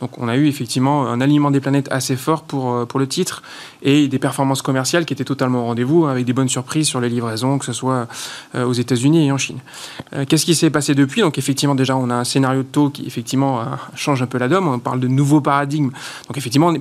Donc 0.00 0.18
on 0.18 0.28
a 0.28 0.36
eu 0.36 0.46
effectivement 0.46 1.06
un 1.06 1.20
alignement 1.20 1.50
des 1.50 1.60
planètes 1.60 1.88
assez 1.90 2.16
fort 2.16 2.42
pour, 2.42 2.86
pour 2.86 3.00
le 3.00 3.06
titre 3.06 3.42
et 3.82 4.08
des 4.08 4.18
performances 4.18 4.62
commerciales 4.62 5.04
qui 5.04 5.14
étaient 5.14 5.24
totalement 5.24 5.62
au 5.62 5.64
rendez-vous 5.66 6.06
avec 6.06 6.24
des 6.24 6.32
bonnes 6.32 6.48
surprises 6.48 6.86
sur 6.86 7.00
les 7.00 7.08
livraisons, 7.08 7.58
que 7.58 7.64
ce 7.64 7.72
soit 7.72 8.06
aux 8.54 8.72
États-Unis 8.72 9.26
et 9.26 9.32
en 9.32 9.38
Chine. 9.38 9.58
Qu'est-ce 10.28 10.44
qui 10.44 10.54
s'est 10.54 10.70
passé 10.70 10.94
depuis? 10.94 11.20
Donc 11.20 11.38
effectivement 11.38 11.74
déjà 11.74 11.96
on 11.96 12.10
a 12.10 12.14
un 12.14 12.24
scénario 12.24 12.62
de 12.62 12.68
taux 12.68 12.90
qui 12.90 13.06
effectivement 13.06 13.64
change 13.94 14.22
un 14.22 14.26
peu 14.26 14.38
la 14.38 14.48
donne. 14.48 14.64
On 14.66 14.78
parle 14.78 15.00
de 15.00 15.08
nouveaux 15.08 15.40
paradigmes. 15.40 15.90
Donc 16.28 16.36
effectivement 16.36 16.74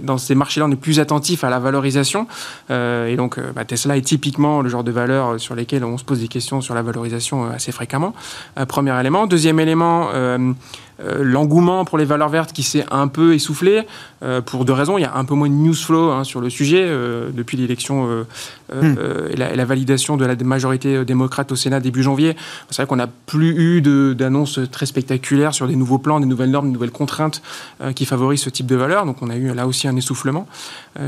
dans 0.00 0.18
ces 0.18 0.34
marchés-là 0.34 0.66
on 0.66 0.72
est 0.72 0.76
plus 0.76 1.00
attentif 1.00 1.44
à 1.44 1.50
la 1.50 1.58
valorisation 1.58 2.26
et 2.70 3.16
donc 3.16 3.38
bah, 3.54 3.64
Tesla 3.64 3.96
est 3.96 4.02
typiquement 4.02 4.62
le 4.62 4.68
genre 4.68 4.84
de 4.84 4.92
valeur 4.92 5.38
sur 5.40 5.54
lesquelles 5.54 5.84
on 5.84 5.98
se 5.98 6.04
pose 6.04 6.20
des 6.20 6.28
questions 6.28 6.60
sur 6.60 6.74
la 6.74 6.82
valorisation 6.82 7.50
assez 7.50 7.72
fréquemment. 7.72 8.14
premier 8.68 8.98
élément. 8.98 9.26
Deuxième 9.26 9.60
élément, 9.60 10.08
euh, 10.12 10.52
l'engouement 11.20 11.84
pour 11.84 11.98
les 11.98 12.04
valeurs 12.04 12.28
vertes 12.28 12.52
qui 12.52 12.62
s'est 12.62 12.84
un 12.90 13.08
peu 13.08 13.34
essoufflé. 13.34 13.78
euh, 13.78 13.82
pour 14.44 14.64
deux 14.64 14.72
raisons. 14.72 14.98
Il 14.98 15.02
y 15.02 15.04
a 15.04 15.16
un 15.16 15.24
peu 15.24 15.34
moins 15.34 15.48
de 15.48 15.54
news 15.54 15.74
flow 15.74 16.10
hein, 16.10 16.24
sur 16.24 16.40
le 16.40 16.48
sujet 16.48 16.82
euh, 16.84 17.30
depuis 17.32 17.56
l'élection 17.56 18.06
hmm. 18.72 18.94
et, 19.30 19.36
la, 19.36 19.64
validation 19.64 20.16
de 20.16 20.24
la 20.24 20.36
majorité 20.36 21.04
démocrate 21.04 21.50
au 21.52 21.56
Sénat 21.56 21.80
début 21.80 22.02
janvier. 22.02 22.36
C'est 22.70 22.82
vrai 22.82 22.86
qu'on 22.86 22.96
n'a 22.96 23.06
plus 23.08 23.54
eu 23.56 23.82
d'annonces 24.14 24.60
très 24.70 24.86
spectaculaires 24.86 25.54
sur 25.54 25.66
des 25.66 25.76
nouveaux 25.76 25.98
plans, 25.98 26.20
des 26.20 26.26
nouvelles 26.26 26.50
normes, 26.50 26.66
des 26.66 26.72
nouvelles 26.72 26.90
contraintes 26.90 27.42
qui 27.94 28.06
favorisent 28.06 28.42
ce 28.42 28.50
type 28.50 28.66
de 28.66 28.76
valeurs. 28.76 29.06
Donc 29.06 29.22
on 29.22 29.30
a 29.30 29.36
eu 29.36 29.52
là 29.54 29.66
aussi 29.66 29.88
un 29.88 29.96
essoufflement, 29.96 30.46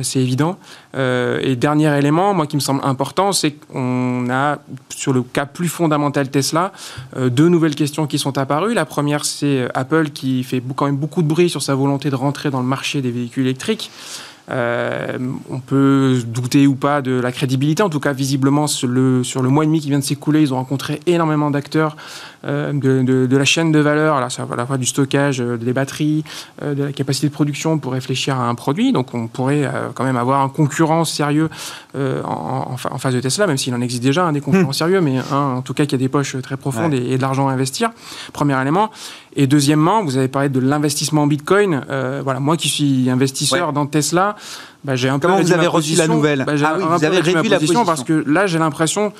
c'est 0.02 0.20
évident. 0.20 0.58
et 0.94 1.56
dernier 1.56 1.96
élément, 1.98 2.34
moi 2.34 2.46
qui 2.46 2.56
me 2.56 2.60
semble 2.60 2.80
important, 2.84 3.32
c'est 3.32 3.52
qu'on 3.52 4.28
a 4.30 4.58
sur 4.88 5.12
le 5.12 5.22
cas 5.22 5.46
plus 5.46 5.68
fondamental 5.68 6.30
Tesla 6.30 6.72
deux 7.16 7.48
nouvelles 7.48 7.74
questions 7.74 8.06
qui 8.06 8.18
sont 8.18 8.38
apparues. 8.38 8.74
La 8.74 8.84
première, 8.84 9.24
c'est 9.24 9.68
Apple 9.74 10.10
qui 10.10 10.44
fait 10.44 10.62
quand 10.74 10.86
même 10.86 10.96
beaucoup 10.96 11.22
de 11.22 11.28
bruit 11.28 11.50
sur 11.50 11.62
sa 11.62 11.74
volonté 11.74 12.10
de 12.10 12.16
rentrer 12.16 12.50
dans 12.50 12.60
le 12.60 12.66
marché 12.66 13.02
des 13.04 13.10
véhicules 13.10 13.44
électriques. 13.44 13.90
Euh, 14.50 15.16
on 15.48 15.58
peut 15.58 16.20
douter 16.26 16.66
ou 16.66 16.74
pas 16.74 17.00
de 17.00 17.12
la 17.12 17.32
crédibilité. 17.32 17.82
En 17.82 17.88
tout 17.88 18.00
cas, 18.00 18.12
visiblement, 18.12 18.66
sur 18.66 18.88
le, 18.88 19.24
sur 19.24 19.42
le 19.42 19.48
mois 19.48 19.64
et 19.64 19.66
demi 19.66 19.80
qui 19.80 19.88
vient 19.88 19.98
de 19.98 20.04
s'écouler, 20.04 20.42
ils 20.42 20.52
ont 20.52 20.56
rencontré 20.56 21.00
énormément 21.06 21.50
d'acteurs 21.50 21.96
euh, 22.44 22.72
de, 22.74 23.36
la 23.36 23.44
chaîne 23.46 23.72
de 23.72 23.78
valeur, 23.78 24.16
va 24.16 24.56
la 24.56 24.66
fois 24.66 24.76
du 24.76 24.84
stockage, 24.84 25.40
euh, 25.40 25.56
des 25.56 25.72
batteries, 25.72 26.24
de 26.62 26.84
la 26.84 26.92
capacité 26.92 27.28
de 27.28 27.32
production 27.32 27.78
pour 27.78 27.92
réfléchir 27.92 28.38
à 28.38 28.48
un 28.48 28.54
produit. 28.54 28.92
Donc, 28.92 29.14
on 29.14 29.28
pourrait 29.28 29.70
quand 29.94 30.04
même 30.04 30.16
avoir 30.16 30.42
un 30.42 30.48
concurrent 30.48 31.04
sérieux 31.04 31.48
en, 31.94 32.76
face 32.76 33.14
de 33.14 33.20
Tesla, 33.20 33.46
même 33.46 33.56
s'il 33.56 33.74
en 33.74 33.80
existe 33.80 34.02
déjà 34.02 34.24
un 34.24 34.32
des 34.32 34.40
concurrents 34.40 34.70
hmm. 34.70 34.72
sérieux, 34.72 35.00
mais 35.00 35.18
un, 35.32 35.56
en 35.56 35.62
tout 35.62 35.74
cas 35.74 35.86
qui 35.86 35.94
a 35.94 35.98
des 35.98 36.08
poches 36.08 36.36
très 36.42 36.56
profondes 36.56 36.94
et, 36.94 37.16
de 37.16 37.22
l'argent 37.22 37.48
à 37.48 37.52
investir. 37.52 37.90
Premier 38.32 38.60
élément. 38.60 38.90
Et 39.36 39.46
deuxièmement, 39.46 40.04
vous 40.04 40.16
avez 40.16 40.28
parlé 40.28 40.48
de 40.48 40.60
l'investissement 40.60 41.22
en 41.22 41.26
Bitcoin. 41.26 41.84
voilà, 42.22 42.40
moi 42.40 42.56
qui 42.56 42.68
suis 42.68 43.10
investisseur 43.10 43.72
dans 43.72 43.86
Tesla, 43.86 44.36
bah, 44.84 44.96
j'ai 44.96 45.08
un 45.08 45.18
Comment 45.18 45.40
vous 45.40 45.52
avez 45.52 45.66
reçu 45.66 45.96
la 45.96 46.06
nouvelle 46.06 46.44
bah, 46.46 46.52
ah 46.62 46.76
oui, 46.78 46.84
vous 46.86 47.04
avez 47.04 47.20
réduit 47.20 47.48
la 47.48 47.58
position 47.58 47.84
parce 47.84 48.04
que 48.04 48.24
là, 48.26 48.46
j'ai 48.46 48.58
l'impression. 48.58 49.12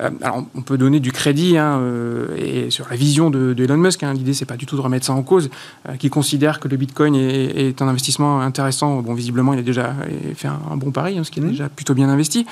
Euh, 0.00 0.10
alors, 0.22 0.44
on 0.54 0.62
peut 0.62 0.78
donner 0.78 1.00
du 1.00 1.12
crédit 1.12 1.58
hein, 1.58 1.78
euh, 1.80 2.26
et 2.36 2.70
sur 2.70 2.86
la 2.88 2.96
vision 2.96 3.28
de, 3.30 3.54
Elon 3.58 3.76
Musk. 3.76 4.02
Hein, 4.02 4.14
L'idée, 4.14 4.32
c'est 4.32 4.46
pas 4.46 4.56
du 4.56 4.64
tout 4.64 4.76
de 4.76 4.80
remettre 4.80 5.04
ça 5.04 5.12
en 5.12 5.22
cause. 5.22 5.50
Euh, 5.88 5.96
qui 5.96 6.08
considère 6.08 6.60
que 6.60 6.68
le 6.68 6.76
Bitcoin 6.78 7.14
est, 7.14 7.82
un 7.82 7.88
investissement 7.88 8.40
intéressant. 8.40 9.02
Bon, 9.02 9.12
visiblement, 9.12 9.52
il 9.52 9.58
a 9.58 9.62
déjà 9.62 9.94
fait 10.34 10.48
un, 10.48 10.76
bon 10.76 10.90
pari, 10.92 11.18
hein, 11.18 11.24
ce 11.24 11.30
qui 11.30 11.40
est 11.40 11.42
mmh. 11.42 11.50
déjà 11.50 11.68
plutôt 11.68 11.94
bien 11.94 12.08
investi. 12.08 12.46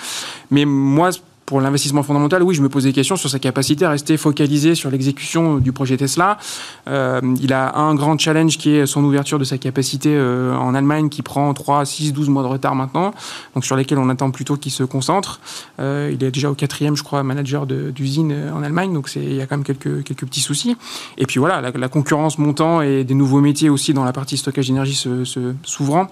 Mais 0.51 0.67
moi, 0.67 1.11
pour 1.51 1.61
l'investissement 1.61 2.05
fondamental, 2.05 2.45
oui, 2.45 2.55
je 2.55 2.63
me 2.63 2.69
pose 2.69 2.85
des 2.85 2.93
questions 2.93 3.17
sur 3.17 3.29
sa 3.29 3.41
capacité 3.41 3.85
à 3.85 3.91
rester 3.91 4.17
focalisé 4.17 4.77
sur 4.77 4.89
l'exécution 4.89 5.57
du 5.57 5.73
projet 5.73 5.97
Tesla. 5.97 6.39
Euh, 6.87 7.21
il 7.43 7.53
a 7.53 7.77
un 7.77 7.97
grand 7.97 8.17
challenge 8.17 8.57
qui 8.57 8.71
est 8.71 8.87
son 8.87 9.03
ouverture 9.03 9.37
de 9.41 9.43
sa 9.43 9.59
capacité 9.59 10.11
euh, 10.15 10.55
en 10.55 10.77
Allemagne 10.77 11.09
qui 11.09 11.23
prend 11.23 11.53
3, 11.53 11.85
6, 11.85 12.13
12 12.13 12.29
mois 12.29 12.45
de 12.45 12.47
retard 12.47 12.77
maintenant, 12.77 13.13
donc 13.57 13.65
sur 13.65 13.75
lesquels 13.75 13.99
on 13.99 14.09
attend 14.11 14.31
plutôt 14.31 14.57
qu'il 14.57 14.71
se 14.71 14.85
concentre. 14.85 15.41
Euh, 15.81 16.13
il 16.15 16.23
est 16.23 16.31
déjà 16.31 16.53
au 16.53 16.55
quatrième, 16.55 16.95
je 16.95 17.03
crois, 17.03 17.25
manager 17.25 17.67
d'usine 17.67 18.33
en 18.55 18.63
Allemagne, 18.63 18.95
donc 18.95 19.11
il 19.17 19.35
y 19.35 19.41
a 19.41 19.47
quand 19.47 19.57
même 19.57 19.65
quelques, 19.65 20.05
quelques 20.05 20.27
petits 20.27 20.43
soucis. 20.43 20.77
Et 21.19 21.27
puis 21.27 21.41
voilà, 21.41 21.61
la, 21.61 21.89
concurrence 21.89 22.39
montant 22.39 22.81
et 22.81 23.03
des 23.03 23.15
nouveaux 23.15 23.41
métiers 23.41 23.71
aussi 23.71 23.93
dans 23.93 24.05
la 24.05 24.13
partie 24.13 24.37
stockage 24.37 24.69
d'énergie 24.69 24.95
s'ouvrant. 24.95 25.25
Se, 25.25 25.55
s'ouvrant 25.65 26.09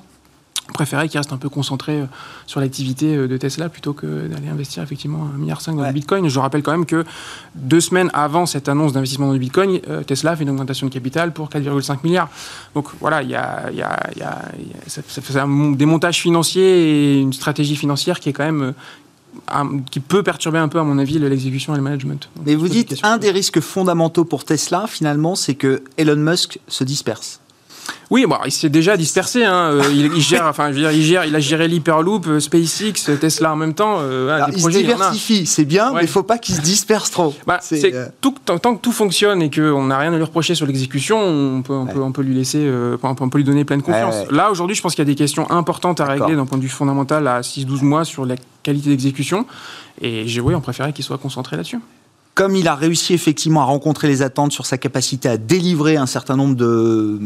préférer 0.72 1.08
qu'il 1.08 1.18
reste 1.18 1.32
un 1.32 1.38
peu 1.38 1.48
concentré 1.48 2.00
euh, 2.00 2.06
sur 2.46 2.60
l'activité 2.60 3.16
euh, 3.16 3.28
de 3.28 3.36
Tesla 3.36 3.68
plutôt 3.68 3.92
que 3.92 4.26
d'aller 4.28 4.48
investir 4.48 4.82
effectivement 4.82 5.28
1,5 5.34 5.38
milliard 5.38 5.60
dans 5.66 5.86
le 5.86 5.92
Bitcoin. 5.92 6.28
Je 6.28 6.38
rappelle 6.38 6.62
quand 6.62 6.72
même 6.72 6.86
que 6.86 7.04
deux 7.54 7.80
semaines 7.80 8.10
avant 8.12 8.46
cette 8.46 8.68
annonce 8.68 8.92
d'investissement 8.92 9.26
dans 9.26 9.32
le 9.32 9.38
Bitcoin, 9.38 9.80
euh, 9.88 10.02
Tesla 10.02 10.36
fait 10.36 10.44
une 10.44 10.50
augmentation 10.50 10.86
de 10.86 10.92
capital 10.92 11.32
pour 11.32 11.48
4,5 11.48 11.98
milliards. 12.04 12.28
Donc 12.74 12.88
voilà, 13.00 13.22
il 13.22 13.30
y 13.30 13.34
a, 13.34 13.70
y 13.70 13.82
a, 13.82 13.98
y 14.16 14.22
a 14.22 14.42
ça, 14.86 15.02
fait 15.02 15.38
un, 15.38 15.72
des 15.72 15.86
montages 15.86 16.20
financiers 16.20 16.62
et 16.62 17.20
une 17.20 17.32
stratégie 17.32 17.76
financière 17.76 18.20
qui 18.20 18.28
est 18.28 18.32
quand 18.32 18.44
même 18.44 18.74
qui 19.90 20.00
peut 20.00 20.22
perturber 20.22 20.58
un 20.58 20.68
peu, 20.68 20.78
à 20.78 20.82
mon 20.82 20.98
avis, 20.98 21.18
l'exécution 21.18 21.72
et 21.74 21.76
le 21.76 21.82
management. 21.82 22.28
Mais 22.44 22.54
vous 22.54 22.68
dites, 22.68 22.96
un 23.02 23.18
des 23.18 23.30
risques 23.30 23.60
fondamentaux 23.60 24.24
pour 24.24 24.44
Tesla, 24.44 24.86
finalement, 24.88 25.36
c'est 25.36 25.54
que 25.54 25.82
Elon 25.96 26.16
Musk 26.16 26.58
se 26.66 26.82
disperse. 26.82 27.40
Oui, 28.10 28.24
bon, 28.26 28.36
il 28.46 28.52
s'est 28.52 28.70
déjà 28.70 28.96
dispersé. 28.96 29.44
Hein. 29.44 29.72
Euh, 29.72 29.82
il, 29.92 30.20
gère, 30.20 30.46
enfin, 30.46 30.68
je 30.68 30.74
veux 30.74 30.80
dire, 30.80 30.92
il 30.92 31.02
gère, 31.02 31.24
il 31.26 31.34
a 31.36 31.40
géré 31.40 31.68
l'Hyperloop, 31.68 32.26
euh, 32.26 32.40
SpaceX, 32.40 33.18
Tesla 33.20 33.52
en 33.52 33.56
même 33.56 33.74
temps. 33.74 33.98
Euh, 34.00 34.40
il 34.52 34.60
se 34.60 34.68
diversifie, 34.68 35.46
c'est 35.46 35.64
bien, 35.64 35.92
mais 35.92 36.00
il 36.00 36.04
ne 36.04 36.10
faut 36.10 36.22
pas 36.22 36.38
qu'il 36.38 36.54
se 36.54 36.60
disperse 36.60 37.10
trop. 37.10 37.34
Bah, 37.46 37.60
tout, 38.20 38.34
tant, 38.44 38.58
que 38.58 38.80
tout 38.80 38.92
fonctionne 38.92 39.42
et 39.42 39.50
qu'on 39.50 39.84
n'a 39.84 39.98
rien 39.98 40.12
à 40.12 40.16
lui 40.16 40.24
reprocher 40.24 40.54
sur 40.54 40.66
l'exécution, 40.66 41.18
on 41.20 41.62
peut, 41.62 41.74
on, 41.74 41.86
peut, 41.86 42.00
on 42.00 42.12
peut 42.12 42.22
lui 42.22 42.34
laisser, 42.34 42.70
on 43.02 43.28
peut 43.28 43.38
lui 43.38 43.44
donner 43.44 43.64
pleine 43.64 43.82
confiance. 43.82 44.30
Là, 44.30 44.50
aujourd'hui, 44.50 44.74
je 44.74 44.82
pense 44.82 44.94
qu'il 44.94 45.04
y 45.04 45.08
a 45.08 45.12
des 45.12 45.14
questions 45.14 45.50
importantes 45.50 46.00
à 46.00 46.06
régler 46.06 46.34
d'un 46.34 46.46
point 46.46 46.58
de 46.58 46.62
vue 46.62 46.68
fondamental 46.68 47.26
à 47.26 47.40
6-12 47.40 47.84
mois 47.84 48.04
sur 48.04 48.24
la 48.24 48.36
qualité 48.62 48.90
d'exécution. 48.90 49.46
Et 50.00 50.26
j'ai, 50.26 50.40
oui, 50.40 50.54
on 50.54 50.60
préférait 50.60 50.92
qu'il 50.92 51.04
soit 51.04 51.18
concentré 51.18 51.56
là-dessus 51.56 51.78
comme 52.38 52.54
il 52.54 52.68
a 52.68 52.76
réussi 52.76 53.14
effectivement 53.14 53.62
à 53.62 53.64
rencontrer 53.64 54.06
les 54.06 54.22
attentes 54.22 54.52
sur 54.52 54.64
sa 54.64 54.78
capacité 54.78 55.28
à 55.28 55.36
délivrer 55.36 55.96
un 55.96 56.06
certain 56.06 56.36
nombre 56.36 56.54
de 56.54 57.18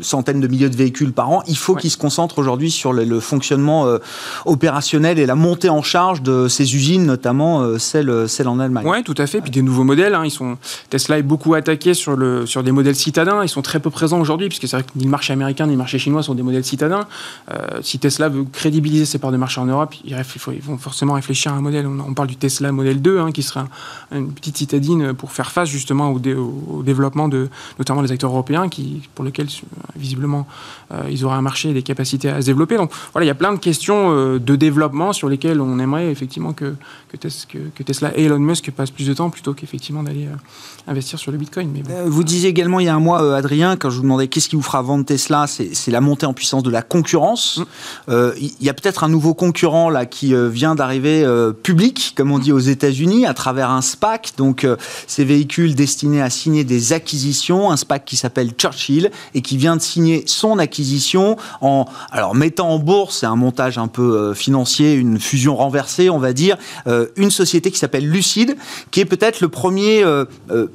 centaines 0.00 0.38
de 0.38 0.46
milliers 0.46 0.68
de 0.68 0.76
véhicules 0.76 1.12
par 1.12 1.28
an, 1.28 1.42
il 1.48 1.56
faut 1.56 1.74
qu'il 1.74 1.90
se 1.90 1.96
concentre 1.96 2.38
aujourd'hui 2.38 2.70
sur 2.70 2.92
le, 2.92 3.18
fonctionnement 3.18 3.86
euh, 3.86 3.98
opérationnel 4.46 5.18
et 5.18 5.26
la 5.26 5.34
montée 5.34 5.70
en 5.70 5.82
charge 5.82 6.22
de 6.22 6.46
ces 6.46 6.76
usines, 6.76 7.04
notamment 7.04 7.62
euh, 7.62 7.78
celle, 7.78 8.28
celle 8.28 8.46
en 8.46 8.60
Allemagne. 8.60 8.86
Oui, 8.86 9.02
tout 9.02 9.16
à 9.18 9.26
fait. 9.26 9.40
Puis 9.40 9.50
des 9.50 9.62
nouveaux 9.62 9.82
modèles. 9.82 10.14
Hein. 10.14 10.24
ils 10.24 10.30
sont... 10.30 10.56
Tesla 10.88 11.18
est 11.18 11.24
beaucoup 11.24 11.54
attaqué 11.54 11.92
sur, 11.92 12.14
le, 12.14 12.46
sur 12.46 12.62
des 12.62 12.70
modèles 12.70 12.94
citadins. 12.94 13.42
Ils 13.42 13.48
sont 13.48 13.62
très 13.62 13.80
peu 13.80 13.90
présents 13.90 14.20
aujourd'hui, 14.20 14.48
puisque 14.48 14.68
c'est 14.68 14.76
vrai 14.76 14.84
que 14.84 14.96
ni 14.96 15.02
le 15.02 15.10
marché 15.10 15.32
américain 15.32 15.66
ni 15.66 15.72
le 15.72 15.78
marché 15.78 15.98
chinois 15.98 16.22
sont 16.22 16.36
des 16.36 16.44
modèles 16.44 16.64
citadins. 16.64 17.08
Euh, 17.50 17.80
si 17.82 17.98
Tesla 17.98 18.28
veut 18.28 18.44
crédibiliser 18.44 19.04
ses 19.04 19.18
parts 19.18 19.32
de 19.32 19.36
marché 19.36 19.60
en 19.60 19.66
Europe, 19.66 19.96
ils, 20.04 20.14
vont 20.62 20.78
forcément 20.78 21.14
réfléchir 21.14 21.52
à 21.52 21.56
un 21.56 21.60
modèle. 21.60 21.88
On, 21.88 22.14
parle 22.14 22.28
du 22.28 22.36
Tesla 22.36 22.70
modèle 22.70 23.02
2, 23.02 23.18
hein, 23.18 23.32
qui 23.32 23.42
sera 23.42 23.66
une 24.12 24.32
petite 24.32 24.59
citadine 24.60 25.14
pour 25.14 25.32
faire 25.32 25.50
face 25.50 25.68
justement 25.68 26.10
au, 26.10 26.82
développement 26.82 27.28
de 27.28 27.48
notamment 27.78 28.02
des 28.02 28.12
acteurs 28.12 28.30
européens 28.30 28.68
qui, 28.68 29.08
pour 29.14 29.24
lesquels 29.24 29.48
visiblement 29.96 30.46
euh, 30.92 31.02
ils 31.10 31.24
auraient 31.24 31.36
un 31.36 31.42
marché 31.42 31.70
et 31.70 31.74
des 31.74 31.82
capacités 31.82 32.28
à 32.28 32.40
se 32.40 32.46
développer. 32.46 32.76
Donc 32.76 32.90
voilà, 33.12 33.24
il 33.24 33.28
y 33.28 33.30
a 33.30 33.34
plein 33.34 33.52
de 33.52 33.58
questions 33.58 34.10
euh, 34.10 34.38
de 34.38 34.56
développement 34.56 35.12
sur 35.12 35.28
lesquelles 35.28 35.60
on 35.60 35.78
aimerait 35.78 36.10
effectivement 36.10 36.52
que, 36.52 36.74
que, 37.08 37.82
Tesla 37.82 38.12
et 38.16 38.24
Elon 38.24 38.38
Musk 38.38 38.70
passent 38.70 38.90
plus 38.90 39.06
de 39.06 39.14
temps 39.14 39.30
plutôt 39.30 39.54
qu'effectivement 39.54 40.02
d'aller 40.02 40.26
euh, 40.26 40.90
investir 40.90 41.18
sur 41.18 41.32
le 41.32 41.38
Bitcoin. 41.38 41.70
Mais 41.72 41.82
Vous 42.06 42.24
disiez 42.24 42.50
également 42.50 42.80
il 42.80 42.86
y 42.86 42.88
a 42.88 42.94
un 42.94 43.00
mois, 43.00 43.36
Adrien, 43.36 43.76
quand 43.76 43.90
je 43.90 43.96
vous 43.96 44.02
demandais 44.02 44.28
qu'est-ce 44.28 44.48
qui 44.48 44.56
vous 44.56 44.62
fera 44.62 44.82
vendre 44.82 45.04
Tesla, 45.04 45.46
c'est 45.46 45.90
la 45.90 46.00
montée 46.00 46.26
en 46.26 46.34
puissance 46.34 46.62
de 46.62 46.70
la 46.70 46.82
concurrence. 46.82 47.62
Mm. 48.08 48.14
Il 48.38 48.64
y 48.66 48.68
a 48.68 48.74
peut-être 48.74 49.04
un 49.04 49.08
nouveau 49.08 49.34
concurrent 49.34 49.90
là 49.90 50.06
qui 50.06 50.34
vient 50.50 50.74
d'arriver 50.74 51.26
public, 51.62 52.14
comme 52.16 52.32
on 52.32 52.38
dit 52.38 52.52
aux 52.52 52.58
États-Unis, 52.58 53.26
à 53.26 53.34
travers 53.34 53.70
un 53.70 53.82
SPAC. 53.82 54.32
Donc 54.40 54.64
euh, 54.64 54.76
ces 55.06 55.22
véhicules 55.22 55.74
destinés 55.74 56.22
à 56.22 56.30
signer 56.30 56.64
des 56.64 56.94
acquisitions, 56.94 57.70
un 57.70 57.76
SPAC 57.76 58.06
qui 58.06 58.16
s'appelle 58.16 58.52
Churchill 58.56 59.10
et 59.34 59.42
qui 59.42 59.58
vient 59.58 59.76
de 59.76 59.82
signer 59.82 60.24
son 60.24 60.58
acquisition 60.58 61.36
en 61.60 61.84
alors 62.10 62.34
mettant 62.34 62.70
en 62.70 62.78
bourse, 62.78 63.18
c'est 63.18 63.26
un 63.26 63.36
montage 63.36 63.76
un 63.76 63.86
peu 63.86 64.16
euh, 64.16 64.34
financier, 64.34 64.94
une 64.94 65.20
fusion 65.20 65.56
renversée, 65.56 66.08
on 66.08 66.18
va 66.18 66.32
dire, 66.32 66.56
euh, 66.86 67.08
une 67.16 67.30
société 67.30 67.70
qui 67.70 67.78
s'appelle 67.78 68.08
Lucid, 68.08 68.56
qui 68.90 69.00
est 69.00 69.04
peut-être 69.04 69.42
le 69.42 69.48
premier 69.48 70.02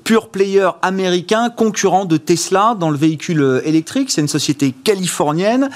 pure 0.03 0.29
player 0.29 0.69
américain 0.83 1.49
concurrent 1.49 2.05
de 2.05 2.17
Tesla 2.17 2.75
dans 2.79 2.91
le 2.91 2.97
véhicule 2.97 3.61
électrique. 3.65 4.11
C'est 4.11 4.21
une 4.21 4.27
société 4.27 4.73
californienne 4.83 5.69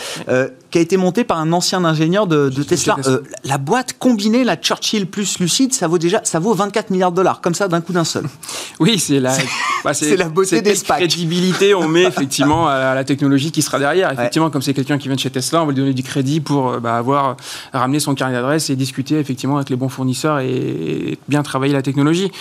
qui 0.72 0.78
a 0.78 0.82
été 0.82 0.98
monté 0.98 1.24
par 1.24 1.40
un 1.40 1.52
ancien 1.52 1.84
ingénieur 1.84 2.28
de, 2.28 2.50
Tesla. 2.64 2.98
Euh, 3.08 3.22
la 3.44 3.58
boîte 3.58 3.96
combinée, 3.98 4.44
la 4.44 4.56
Churchill 4.56 5.08
plus 5.08 5.40
Lucid, 5.40 5.74
ça 5.74 5.88
vaut 5.88 5.98
déjà, 5.98 6.22
ça 6.24 6.40
vaut 6.40 6.54
24 6.54 6.92
milliards 6.92 7.12
de 7.12 7.18
dollars, 7.18 7.42
comme 7.42 7.56
ça 7.56 7.68
d'un 7.68 7.82
coup 7.82 7.94
d'un 7.94 8.04
seul. 8.04 8.26
Oui, 8.80 8.98
c'est 8.98 9.20
la, 9.20 9.36
bah, 9.84 9.94
c'est 9.94 10.16
la 10.16 10.30
beauté 10.30 10.62
des 10.62 10.74
SPAC. 10.74 11.00
crédibilité 11.00 11.76
on 11.76 11.90
met 11.90 12.04
effectivement 12.08 12.68
à 12.68 12.96
la 12.96 13.04
technologie 13.04 13.52
qui 13.52 13.62
sera 13.62 13.78
derrière. 13.78 14.12
Effectivement, 14.14 14.50
comme 14.50 14.62
c'est 14.62 14.74
quelqu'un 14.74 14.98
qui 14.98 15.10
vient 15.10 15.16
de 15.16 15.20
chez 15.20 15.30
Tesla, 15.30 15.62
on 15.62 15.66
va 15.66 15.74
lui 15.74 15.80
donner 15.80 15.94
du 15.94 16.04
crédit 16.04 16.40
pour 16.40 16.70
euh, 16.70 16.80
bah, 16.80 16.96
avoir 16.96 17.36
ramené 17.74 18.00
son 18.00 18.16
carnet 18.16 18.36
d'adresse 18.36 18.70
et 18.70 18.78
discuter 18.78 19.20
effectivement 19.20 19.58
avec 19.58 19.70
les 19.70 19.76
bons 19.76 19.90
fournisseurs 19.90 20.40
et, 20.40 21.18
bien 21.28 21.44
travailler 21.44 21.74
la 21.74 21.82
technologie. 21.82 22.32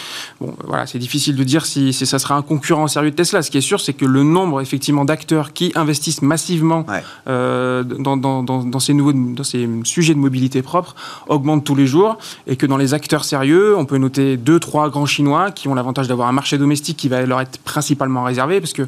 Bon, 0.40 0.54
voilà, 0.64 0.86
c'est 0.86 0.98
difficile 0.98 1.34
de 1.34 1.42
dire 1.42 1.66
si, 1.66 1.92
ça 1.92 2.18
sera 2.18 2.36
un 2.36 2.42
concurrent 2.42 2.86
sérieux 2.86 3.10
de 3.10 3.16
Tesla. 3.16 3.42
Ce 3.42 3.50
qui 3.50 3.58
est 3.58 3.62
sûr, 3.62 3.80
c'est 3.80 3.94
que 3.94 4.04
le 4.04 4.22
nombre 4.22 4.60
effectivement 4.60 5.04
d'acteurs 5.04 5.52
qui 5.52 5.72
investissent 5.74 6.22
massivement 6.22 6.86
euh, 7.26 7.82
dans 7.82 8.17
dans, 8.18 8.80
ces 8.80 8.94
nouveaux, 8.94 9.12
dans 9.12 9.44
ces 9.44 9.68
sujets 9.84 10.14
de 10.14 10.18
mobilité 10.18 10.62
propre 10.62 10.94
augmente 11.28 11.64
tous 11.64 11.74
les 11.74 11.86
jours 11.86 12.18
et 12.46 12.56
que 12.56 12.66
dans 12.66 12.76
les 12.76 12.94
acteurs 12.94 13.24
sérieux, 13.24 13.76
on 13.76 13.84
peut 13.84 13.98
noter 13.98 14.36
deux, 14.36 14.60
trois 14.60 14.90
grands 14.90 15.06
chinois 15.06 15.50
qui 15.50 15.68
ont 15.68 15.74
l'avantage 15.74 16.08
d'avoir 16.08 16.28
un 16.28 16.32
marché 16.32 16.58
domestique 16.58 16.96
qui 16.96 17.08
va 17.08 17.24
leur 17.24 17.40
être 17.40 17.58
principalement 17.58 18.24
réservé 18.24 18.60
parce 18.60 18.72
que 18.72 18.86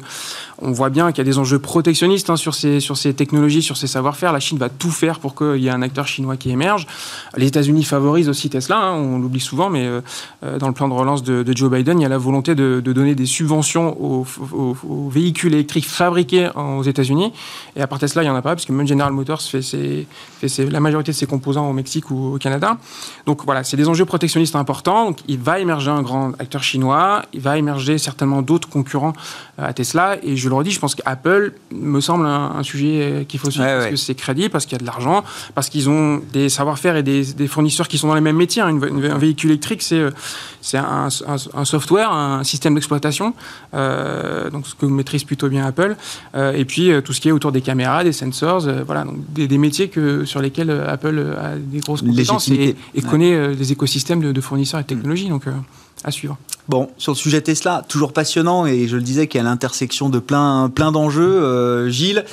on 0.61 0.71
voit 0.71 0.89
bien 0.89 1.11
qu'il 1.11 1.17
y 1.17 1.21
a 1.21 1.31
des 1.31 1.39
enjeux 1.39 1.59
protectionnistes 1.59 2.29
hein, 2.29 2.35
sur, 2.35 2.53
ces, 2.53 2.79
sur 2.79 2.95
ces 2.95 3.13
technologies, 3.13 3.63
sur 3.63 3.77
ces 3.77 3.87
savoir-faire. 3.87 4.31
La 4.31 4.39
Chine 4.39 4.57
va 4.57 4.69
tout 4.69 4.91
faire 4.91 5.19
pour 5.19 5.35
qu'il 5.35 5.57
y 5.57 5.67
ait 5.67 5.71
un 5.71 5.81
acteur 5.81 6.07
chinois 6.07 6.37
qui 6.37 6.51
émerge. 6.51 6.87
Les 7.35 7.47
États-Unis 7.47 7.83
favorisent 7.83 8.29
aussi 8.29 8.49
Tesla, 8.49 8.77
hein, 8.77 8.93
on 8.93 9.19
l'oublie 9.19 9.39
souvent, 9.39 9.69
mais 9.69 9.85
euh, 9.85 10.01
euh, 10.43 10.57
dans 10.59 10.67
le 10.67 10.73
plan 10.73 10.87
de 10.87 10.93
relance 10.93 11.23
de, 11.23 11.51
Joe 11.55 11.71
Biden, 11.71 11.99
il 11.99 12.03
y 12.03 12.05
a 12.05 12.09
la 12.09 12.17
volonté 12.17 12.55
de, 12.55 12.79
donner 12.79 13.15
des 13.15 13.25
subventions 13.25 13.97
aux, 13.99 14.25
véhicules 15.09 15.53
électriques 15.53 15.87
fabriqués 15.87 16.49
aux 16.55 16.83
États-Unis. 16.83 17.33
Et 17.75 17.81
à 17.81 17.87
part 17.87 17.99
Tesla, 17.99 18.21
il 18.21 18.25
n'y 18.25 18.31
en 18.31 18.35
a 18.35 18.41
pas, 18.41 18.51
parce 18.55 18.65
que 18.65 18.71
même 18.71 18.87
General 18.87 19.11
Motors 19.11 19.20
fait, 19.25 19.61
fait 19.61 20.69
la 20.69 20.79
majorité 20.79 21.11
de 21.11 21.17
ses 21.17 21.25
composants 21.25 21.69
au 21.69 21.73
Mexique 21.73 22.11
ou 22.11 22.35
au 22.35 22.37
Canada. 22.37 22.77
Donc 23.25 23.45
voilà, 23.45 23.63
c'est 23.63 23.77
des 23.77 23.87
enjeux 23.87 24.05
protectionnistes 24.05 24.55
importants. 24.55 25.05
Donc, 25.05 25.19
il 25.27 25.39
va 25.39 25.59
émerger 25.59 25.91
un 25.91 26.01
grand 26.01 26.31
acteur 26.39 26.63
chinois, 26.63 27.23
il 27.33 27.41
va 27.41 27.57
émerger 27.57 27.97
certainement 27.97 28.41
d'autres 28.41 28.69
concurrents 28.69 29.13
euh, 29.59 29.67
à 29.67 29.73
Tesla. 29.73 30.17
Et 30.23 30.35
je 30.35 30.49
le 30.49 30.55
redis, 30.55 30.71
je 30.71 30.79
pense 30.79 30.95
qu'Apple 30.95 31.53
me 31.71 32.01
semble 32.01 32.25
un, 32.25 32.63
sujet 32.63 33.25
qu'il 33.27 33.39
faut 33.39 33.49
suivre 33.49 33.65
parce 33.65 33.89
que 33.89 33.95
c'est 33.95 34.15
crédible, 34.15 34.49
parce 34.49 34.65
qu'il 34.65 34.73
y 34.73 34.75
a 34.75 34.81
de 34.81 34.85
l'argent, 34.85 35.23
parce 35.55 35.69
qu'ils 35.69 35.89
ont 35.89 36.21
des 36.31 36.49
savoir-faire 36.49 36.95
et 36.95 37.03
des, 37.03 37.47
fournisseurs 37.47 37.87
qui 37.87 37.97
sont 37.97 38.07
dans 38.07 38.15
les 38.15 38.21
mêmes 38.21 38.37
métiers. 38.37 38.61
un 38.61 39.17
véhicule 39.17 39.51
électrique, 39.51 39.81
c'est 39.81 40.01
c'est 40.61 40.77
un, 40.77 41.09
software, 41.65 42.11
un 42.11 42.43
système 42.43 42.75
d'exploitation, 42.75 43.33
euh, 43.73 44.49
donc 44.51 44.67
ce 44.67 44.75
que 44.75 44.85
maîtrise 44.85 45.23
plutôt 45.23 45.49
bien 45.49 45.65
Apple. 45.65 45.95
Euh, 46.35 46.53
et 46.53 46.65
puis 46.65 46.91
tout 47.03 47.13
ce 47.13 47.21
qui 47.21 47.29
est 47.29 47.31
autour 47.31 47.51
des 47.51 47.61
caméras, 47.61 48.03
des 48.03 48.13
sensors, 48.13 48.67
voilà, 48.85 49.05
des, 49.13 49.57
métiers 49.57 49.89
que, 49.89 50.25
sur 50.25 50.41
lesquels 50.41 50.69
Apple 50.69 51.35
a 51.37 51.55
des 51.55 51.79
grosses 51.79 52.01
compétences 52.01 52.49
et, 52.49 52.75
connaît 53.09 53.55
des 53.55 53.71
écosystèmes 53.71 54.33
de, 54.33 54.41
fournisseurs 54.41 54.79
et 54.79 54.83
de 54.83 54.87
technologies. 54.87 55.29
Donc 55.29 55.45
à 56.03 56.11
suivre. 56.11 56.37
Bon, 56.67 56.89
sur 56.97 57.11
le 57.11 57.17
sujet 57.17 57.41
Tesla, 57.41 57.83
toujours 57.87 58.13
passionnant 58.13 58.65
et 58.65 58.87
je 58.87 58.95
le 58.95 59.01
disais 59.01 59.27
qu'il 59.27 59.39
y 59.39 59.41
a 59.41 59.43
l'intersection 59.43 60.09
de 60.09 60.19
plein, 60.19 60.71
plein 60.73 60.91
d'enjeux. 60.91 61.43
Euh, 61.43 61.89
Gilles, 61.89 62.23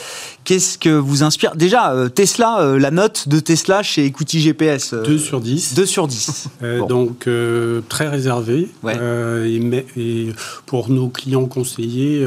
qu'est-ce 0.44 0.78
que 0.78 0.90
vous 0.90 1.22
inspire? 1.22 1.56
Déjà, 1.56 1.92
euh, 1.92 2.08
Tesla, 2.08 2.60
euh, 2.60 2.78
la 2.78 2.90
note 2.90 3.28
de 3.28 3.40
Tesla 3.40 3.82
chez 3.82 4.04
Equity 4.04 4.40
GPS 4.40 4.94
2 4.94 5.18
sur 5.18 5.40
10. 5.40 5.74
2 5.74 5.86
sur 5.86 6.06
10. 6.06 6.48
Donc, 6.88 7.28
très 7.88 8.08
réservé. 8.08 8.68
Et, 8.86 10.32
pour 10.66 10.90
nos 10.90 11.08
clients 11.08 11.46
conseillés, 11.46 12.26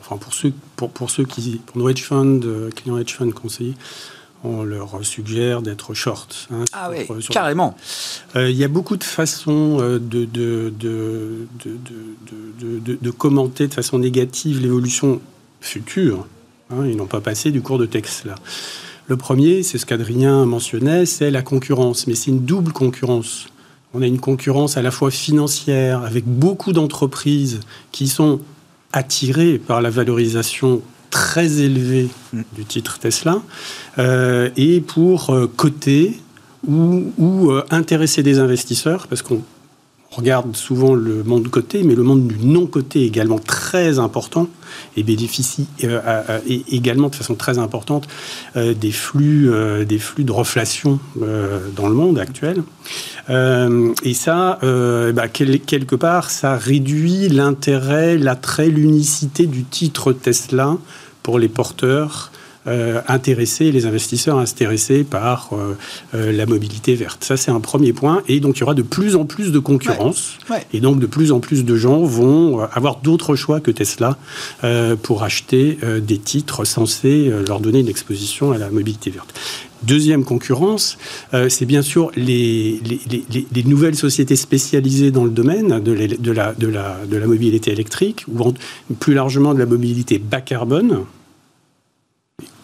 enfin 0.00 0.16
pour 0.16 0.32
ceux, 0.34 0.52
pour, 0.76 0.90
pour 0.90 1.10
ceux 1.10 1.24
qui, 1.24 1.60
pour 1.66 1.78
nos 1.78 1.88
hedge 1.88 2.02
funds, 2.02 2.40
clients 2.74 2.98
hedge 2.98 3.14
funds 3.14 3.30
conseillés, 3.30 3.74
on 4.44 4.62
leur 4.62 5.04
suggère 5.04 5.62
d'être 5.62 5.94
short. 5.94 6.48
Hein, 6.50 6.64
ah 6.72 6.90
oui, 6.90 7.06
carrément. 7.30 7.76
Euh, 8.36 8.50
il 8.50 8.56
y 8.56 8.64
a 8.64 8.68
beaucoup 8.68 8.96
de 8.96 9.04
façons 9.04 9.78
euh, 9.80 9.98
de, 9.98 10.24
de, 10.24 10.72
de, 13.00 13.10
commenter 13.10 13.66
de 13.66 13.74
façon 13.74 13.98
négative 13.98 14.60
l'évolution 14.60 15.20
future. 15.60 16.26
Hein, 16.70 16.86
ils 16.86 16.96
n'ont 16.96 17.06
pas 17.06 17.20
passé 17.20 17.50
du 17.50 17.62
cours 17.62 17.78
de 17.78 17.86
texte 17.86 18.24
là. 18.24 18.36
Le 19.08 19.16
premier, 19.16 19.62
c'est 19.62 19.78
ce 19.78 19.86
qu'Adrien 19.86 20.44
mentionnait, 20.44 21.06
c'est 21.06 21.30
la 21.30 21.40
concurrence. 21.40 22.06
Mais 22.06 22.14
c'est 22.14 22.30
une 22.30 22.44
double 22.44 22.72
concurrence. 22.72 23.46
On 23.94 24.02
a 24.02 24.06
une 24.06 24.20
concurrence 24.20 24.76
à 24.76 24.82
la 24.82 24.90
fois 24.90 25.10
financière, 25.10 26.02
avec 26.02 26.26
beaucoup 26.26 26.74
d'entreprises 26.74 27.60
qui 27.90 28.06
sont 28.06 28.40
attirées 28.92 29.58
par 29.58 29.80
la 29.80 29.88
valorisation 29.88 30.82
très 31.10 31.60
élevé 31.60 32.08
du 32.54 32.64
titre 32.64 32.98
Tesla, 32.98 33.40
euh, 33.98 34.50
et 34.56 34.80
pour 34.80 35.30
euh, 35.30 35.46
coter 35.46 36.18
ou, 36.66 37.50
euh, 37.50 37.64
intéresser 37.70 38.22
des 38.22 38.38
investisseurs, 38.38 39.06
parce 39.06 39.22
qu'on 39.22 39.42
regarde 40.18 40.56
souvent 40.56 40.94
le 40.94 41.22
monde 41.22 41.48
coté, 41.48 41.82
mais 41.82 41.94
le 41.94 42.02
monde 42.02 42.26
du 42.26 42.44
non 42.44 42.66
coté 42.66 43.04
également 43.04 43.38
très 43.38 43.98
important 43.98 44.48
et 44.96 45.02
bénéficie 45.02 45.66
également 46.70 47.08
de 47.08 47.14
façon 47.14 47.34
très 47.34 47.58
importante 47.58 48.06
des, 48.54 48.90
flux, 48.90 49.50
des 49.86 49.98
flux 49.98 50.24
de 50.24 50.32
reflation 50.32 50.98
dans 51.74 51.88
le 51.88 51.94
monde 51.94 52.18
actuel. 52.18 52.62
et 53.30 54.14
ça, 54.14 54.58
bah, 54.62 55.28
quelque 55.28 55.94
part, 55.94 56.30
ça 56.30 56.56
réduit 56.56 57.28
l'intérêt, 57.28 58.18
l'attrait, 58.18 58.68
l'unicité 58.68 59.46
du 59.46 59.64
titre 59.64 60.12
Tesla 60.12 60.76
pour 61.22 61.38
les 61.38 61.48
porteurs 61.48 62.30
euh, 62.66 63.00
intéressés, 63.08 63.70
les 63.72 63.86
investisseurs 63.86 64.36
intéressés 64.36 65.04
par 65.04 65.50
euh, 65.52 65.76
euh, 66.14 66.32
la 66.32 66.44
mobilité 66.44 66.96
verte. 66.96 67.24
Ça, 67.24 67.36
c'est 67.36 67.50
un 67.50 67.60
premier 67.60 67.92
point. 67.92 68.22
Et 68.28 68.40
donc, 68.40 68.56
il 68.58 68.60
y 68.60 68.62
aura 68.64 68.74
de 68.74 68.82
plus 68.82 69.16
en 69.16 69.24
plus 69.24 69.52
de 69.52 69.58
concurrence. 69.58 70.38
Et 70.72 70.80
donc, 70.80 70.98
de 70.98 71.06
plus 71.06 71.32
en 71.32 71.40
plus 71.40 71.64
de 71.64 71.76
gens 71.76 72.02
vont 72.02 72.60
avoir 72.72 72.96
d'autres 72.96 73.36
choix 73.36 73.60
que 73.60 73.70
Tesla 73.70 74.18
pour 75.02 75.22
acheter 75.22 75.78
des 76.02 76.18
titres 76.18 76.64
censés 76.64 77.32
leur 77.46 77.60
donner 77.60 77.80
une 77.80 77.88
exposition 77.88 78.52
à 78.52 78.58
la 78.58 78.70
mobilité 78.70 79.10
verte. 79.10 79.34
Deuxième 79.82 80.24
concurrence, 80.24 80.98
c'est 81.48 81.66
bien 81.66 81.82
sûr 81.82 82.10
les, 82.16 82.80
les, 82.84 83.64
nouvelles 83.64 83.94
sociétés 83.94 84.36
spécialisées 84.36 85.10
dans 85.10 85.24
le 85.24 85.30
domaine 85.30 85.80
de, 85.80 85.94
de, 85.94 86.32
la, 86.32 86.52
de, 86.54 86.66
la, 86.66 86.96
de 87.08 87.16
la 87.16 87.26
mobilité 87.26 87.70
électrique, 87.70 88.24
ou 88.28 88.52
plus 88.98 89.14
largement 89.14 89.54
de 89.54 89.58
la 89.58 89.66
mobilité 89.66 90.18
bas 90.18 90.40
carbone, 90.40 91.04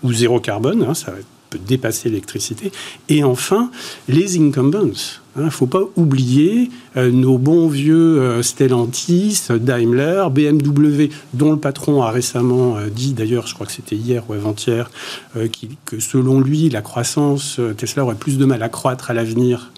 ou 0.04 0.12
zéro 0.12 0.38
carbone, 0.38 0.84
hein, 0.88 0.94
ça 0.94 1.12
peut 1.50 1.58
dépasser 1.58 2.08
l'électricité. 2.08 2.70
Et 3.08 3.24
enfin, 3.24 3.70
les 4.08 4.38
incumbents. 4.38 4.84
Il 5.36 5.40
hein, 5.40 5.44
ne 5.46 5.50
faut 5.50 5.66
pas 5.66 5.82
oublier 5.96 6.70
euh, 6.96 7.10
nos 7.10 7.38
bons 7.38 7.66
vieux 7.68 8.20
euh, 8.20 8.42
Stellantis, 8.42 9.48
Daimler, 9.50 10.26
BMW, 10.30 11.08
dont 11.32 11.52
le 11.52 11.58
patron 11.58 12.02
a 12.02 12.10
récemment 12.10 12.76
euh, 12.76 12.88
dit, 12.88 13.14
d'ailleurs, 13.14 13.46
je 13.46 13.54
crois 13.54 13.66
que 13.66 13.72
c'était 13.72 13.96
hier 13.96 14.22
ou 14.28 14.34
avant-hier, 14.34 14.90
que 15.84 15.98
selon 15.98 16.40
lui, 16.40 16.68
la 16.68 16.82
croissance, 16.82 17.60
Tesla 17.76 18.04
aurait 18.04 18.14
plus 18.14 18.38
de 18.38 18.44
mal 18.44 18.62
à 18.62 18.68
croître 18.68 19.10
à 19.10 19.14
l'avenir 19.14 19.72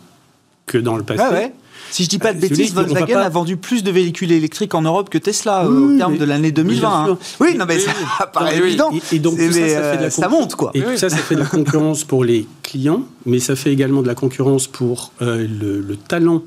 que 0.66 0.76
dans 0.76 0.96
le 0.96 1.04
passé. 1.04 1.22
Ah 1.24 1.65
si 1.90 2.04
je 2.04 2.08
dis 2.08 2.18
pas 2.18 2.32
de 2.32 2.38
euh, 2.38 2.48
bêtises, 2.48 2.74
Volkswagen 2.74 3.18
a 3.18 3.28
vendu 3.28 3.56
plus 3.56 3.82
de 3.82 3.90
véhicules 3.90 4.32
électriques 4.32 4.74
en 4.74 4.82
Europe 4.82 5.10
que 5.10 5.18
Tesla 5.18 5.64
euh, 5.64 5.94
au 5.94 5.96
terme 5.96 6.18
de 6.18 6.24
l'année 6.24 6.52
2020. 6.52 6.88
Hein. 6.88 7.18
Oui, 7.40 7.56
non, 7.56 7.64
mais 7.66 7.78
ça 7.78 7.92
paraît 8.32 8.58
évident. 8.58 8.90
Et, 9.12 9.18
donc, 9.18 9.38
ça, 9.38 9.52
ça, 9.52 9.52
fait 9.52 9.96
de 9.98 10.02
la 10.02 10.10
ça 10.10 10.28
monte, 10.28 10.54
quoi. 10.56 10.70
Et 10.74 10.82
tout 10.82 10.96
ça, 10.96 11.08
ça 11.08 11.16
fait 11.16 11.34
de 11.34 11.40
la 11.40 11.46
concurrence 11.46 12.04
pour 12.04 12.24
les 12.24 12.46
clients, 12.62 13.02
mais 13.24 13.38
ça 13.38 13.56
fait 13.56 13.72
également 13.72 14.02
de 14.02 14.06
la 14.06 14.14
concurrence 14.14 14.66
pour 14.66 15.12
euh, 15.22 15.46
le, 15.46 15.96
talent 15.96 16.42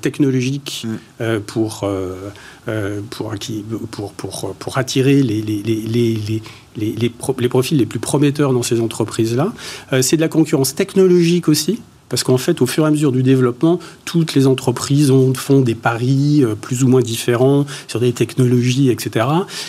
technologique 0.00 0.86
mm. 1.20 1.38
pour, 1.46 1.88
pour, 3.10 3.34
pour, 3.90 4.12
pour, 4.12 4.54
pour, 4.54 4.78
attirer 4.78 5.22
les, 5.22 5.40
les, 5.40 5.62
les, 5.62 6.42
les, 6.76 6.94
les, 6.96 7.48
profils 7.48 7.78
les 7.78 7.86
plus 7.86 8.00
prometteurs 8.00 8.52
dans 8.52 8.64
ces 8.64 8.80
entreprises-là. 8.80 9.52
c'est 10.02 10.16
de 10.16 10.20
la 10.20 10.28
concurrence 10.28 10.74
technologique 10.74 11.48
aussi. 11.48 11.80
Parce 12.10 12.24
qu'en 12.24 12.36
fait, 12.36 12.60
au 12.60 12.66
fur 12.66 12.84
et 12.84 12.88
à 12.88 12.90
mesure 12.90 13.12
du 13.12 13.22
développement, 13.22 13.78
toutes 14.04 14.34
les 14.34 14.46
entreprises 14.46 15.10
ont, 15.10 15.32
font 15.32 15.60
des 15.60 15.76
paris 15.76 16.40
euh, 16.42 16.54
plus 16.54 16.84
ou 16.84 16.88
moins 16.88 17.00
différents 17.00 17.64
sur 17.88 18.00
des 18.00 18.12
technologies, 18.12 18.90
etc. 18.90 19.26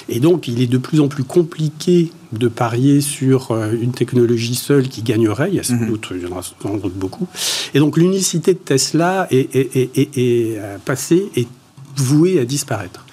Et 0.09 0.19
donc, 0.19 0.49
il 0.49 0.61
est 0.61 0.67
de 0.67 0.79
plus 0.79 0.99
en 0.99 1.07
plus 1.07 1.23
compliqué 1.23 2.11
de 2.33 2.47
parier 2.47 2.99
sur 2.99 3.51
euh, 3.51 3.71
une 3.79 3.91
technologie 3.91 4.55
seule 4.55 4.89
qui 4.89 5.03
gagnerait. 5.03 5.49
Il 5.49 5.55
y 5.55 5.59
a 5.59 5.63
sans 5.63 5.75
mhm. 5.75 5.87
doute, 5.87 6.07
il 6.11 6.27
y 6.27 6.33
en 6.33 6.37
a 6.37 6.41
sans 6.41 6.77
doute 6.77 6.95
beaucoup. 6.95 7.27
Et 7.73 7.79
donc, 7.79 7.95
l'unicité 7.95 8.53
de 8.53 8.59
Tesla 8.59 9.27
est, 9.29 9.55
est, 9.55 9.75
est, 9.75 10.17
est 10.17 10.57
euh, 10.57 10.77
passée, 10.83 11.29
est 11.35 11.47
vouée 11.95 12.39
à 12.39 12.45
disparaître. 12.45 13.05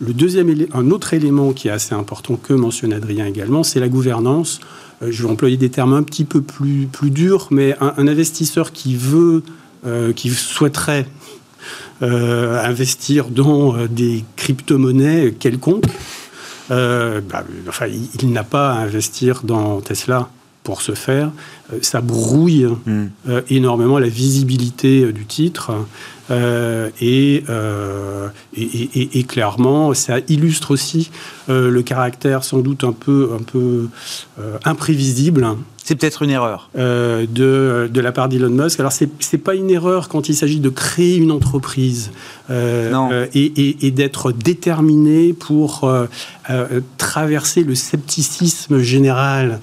Le 0.00 0.12
deuxième, 0.12 0.54
un 0.72 0.90
autre 0.92 1.12
élément 1.14 1.52
qui 1.52 1.66
est 1.66 1.72
assez 1.72 1.92
important 1.92 2.36
que 2.36 2.52
mentionne 2.52 2.92
Adrien 2.92 3.26
également, 3.26 3.64
c'est 3.64 3.80
la 3.80 3.88
gouvernance. 3.88 4.60
Euh, 5.02 5.08
je 5.10 5.22
vais 5.22 5.30
employer 5.30 5.56
des 5.56 5.70
termes 5.70 5.94
un 5.94 6.02
petit 6.02 6.24
peu 6.24 6.42
plus, 6.42 6.88
durs, 7.02 7.48
mais 7.50 7.76
un, 7.80 8.08
investisseur 8.08 8.72
qui 8.72 8.96
veut, 8.96 9.42
euh, 9.86 10.12
qui 10.12 10.30
souhaiterait 10.30 11.06
euh, 12.02 12.62
investir 12.62 13.28
dans 13.28 13.86
des 13.86 14.24
crypto-monnaies 14.36 15.34
quelconques, 15.38 15.84
bah, 16.70 17.44
enfin, 17.68 17.86
il, 17.86 18.30
n'a 18.30 18.44
pas 18.44 18.72
à 18.72 18.78
investir 18.80 19.42
dans 19.42 19.80
Tesla 19.80 20.28
pour 20.68 20.82
ce 20.82 20.92
faire, 20.92 21.30
ça 21.80 22.02
brouille 22.02 22.66
hmm. 22.66 23.06
énormément 23.48 23.98
la 23.98 24.10
visibilité 24.10 25.10
du 25.14 25.24
titre. 25.24 25.72
et, 26.30 27.42
et, 28.54 29.24
clairement, 29.24 29.94
ça 29.94 30.18
illustre 30.28 30.72
aussi 30.72 31.10
le 31.48 31.80
caractère 31.80 32.44
sans 32.44 32.58
doute 32.58 32.84
un 32.84 32.92
peu, 32.92 33.30
un 33.34 33.42
peu 33.42 33.88
imprévisible 34.66 35.56
c'est 35.88 35.96
peut-être 35.96 36.20
une 36.20 36.28
erreur. 36.28 36.68
Euh, 36.76 37.24
de, 37.26 37.88
de, 37.90 38.00
la 38.02 38.12
part 38.12 38.28
d'Elon 38.28 38.50
Musk. 38.50 38.78
Alors, 38.78 38.92
ce 38.92 39.04
n'est 39.04 39.38
pas 39.38 39.54
une 39.54 39.70
erreur 39.70 40.10
quand 40.10 40.28
il 40.28 40.34
s'agit 40.34 40.60
de 40.60 40.68
créer 40.68 41.16
une 41.16 41.32
entreprise 41.32 42.10
euh, 42.50 42.92
euh, 43.10 43.26
et, 43.32 43.86
et, 43.86 43.90
d'être 43.90 44.30
déterminé 44.30 45.32
pour 45.32 45.90
traverser 46.98 47.64
le 47.64 47.74
scepticisme 47.74 48.80
général, 48.80 49.60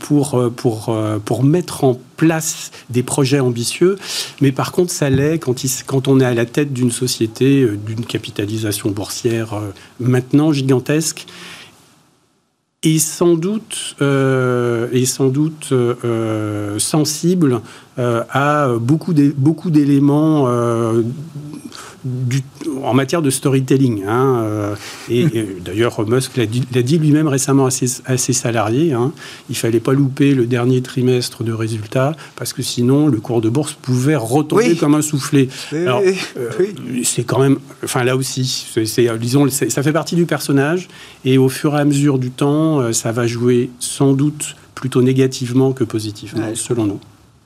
pour, 0.00 0.50
pour, 0.54 0.94
pour 1.24 1.44
mettre 1.44 1.84
en 1.84 1.98
place 2.18 2.70
des 2.90 3.02
projets 3.02 3.40
ambitieux. 3.40 3.96
Mais 4.42 4.52
par 4.52 4.70
contre, 4.70 4.92
ça 4.92 5.08
l'est 5.08 5.38
quand, 5.38 5.54
quand 5.86 6.08
on 6.08 6.20
est 6.20 6.26
à 6.26 6.34
la 6.34 6.44
tête 6.44 6.74
d'une 6.74 6.92
société, 6.92 7.66
d'une 7.86 8.04
capitalisation 8.04 8.90
boursière 8.90 9.58
maintenant 9.98 10.52
gigantesque 10.52 11.26
et 12.82 12.98
sans 12.98 13.34
doute, 13.34 13.96
euh, 14.02 14.88
et 14.92 15.06
sans 15.06 15.28
doute 15.28 15.68
euh, 15.72 16.78
sensible 16.78 17.60
euh, 17.98 18.22
à 18.30 18.68
beaucoup 18.78 19.12
d'éléments 19.12 20.48
en 22.82 22.94
matière 22.94 23.22
de 23.22 23.30
storytelling. 23.30 24.04
Hein, 24.06 24.42
euh, 24.42 24.74
et, 25.08 25.26
d'ailleurs, 25.64 26.06
Musk 26.08 26.36
l'a 26.36 26.46
dit, 26.46 26.98
lui-même 26.98 27.28
récemment 27.28 27.66
à 27.66 27.70
ses, 27.70 28.32
salariés. 28.32 28.92
Hein, 28.92 29.12
il 29.50 29.56
fallait 29.56 29.80
pas 29.80 29.92
louper 29.92 30.34
le 30.34 30.46
dernier 30.46 30.82
trimestre 30.82 31.44
de 31.44 31.52
résultats 31.52 32.14
parce 32.36 32.52
que 32.52 32.62
sinon 32.62 33.06
le 33.06 33.20
cours 33.20 33.40
de 33.40 33.48
bourse 33.48 33.74
pouvait 33.74 34.16
retomber 34.16 34.76
comme 34.76 34.94
un 34.94 35.02
soufflet. 35.02 35.48
Alors, 35.72 36.02
euh, 36.36 36.50
c'est 37.04 37.24
quand 37.24 37.38
même, 37.38 37.58
enfin 37.84 38.04
là 38.04 38.16
aussi, 38.16 38.66
disons, 39.20 39.48
ça 39.50 39.82
fait 39.82 39.92
partie 39.92 40.16
du 40.16 40.26
personnage 40.26 40.88
et 41.24 41.38
au 41.38 41.48
fur 41.48 41.76
et 41.76 41.80
à 41.80 41.84
mesure 41.84 42.18
du 42.18 42.30
temps, 42.30 42.80
euh, 42.80 42.92
ça 42.92 43.12
va 43.12 43.26
jouer 43.26 43.70
sans 43.78 44.12
doute 44.12 44.56
plutôt 44.74 45.02
négativement 45.02 45.72
que 45.72 45.84
positivement, 45.84 46.46
selon 46.54 46.86
nous. 46.86 47.00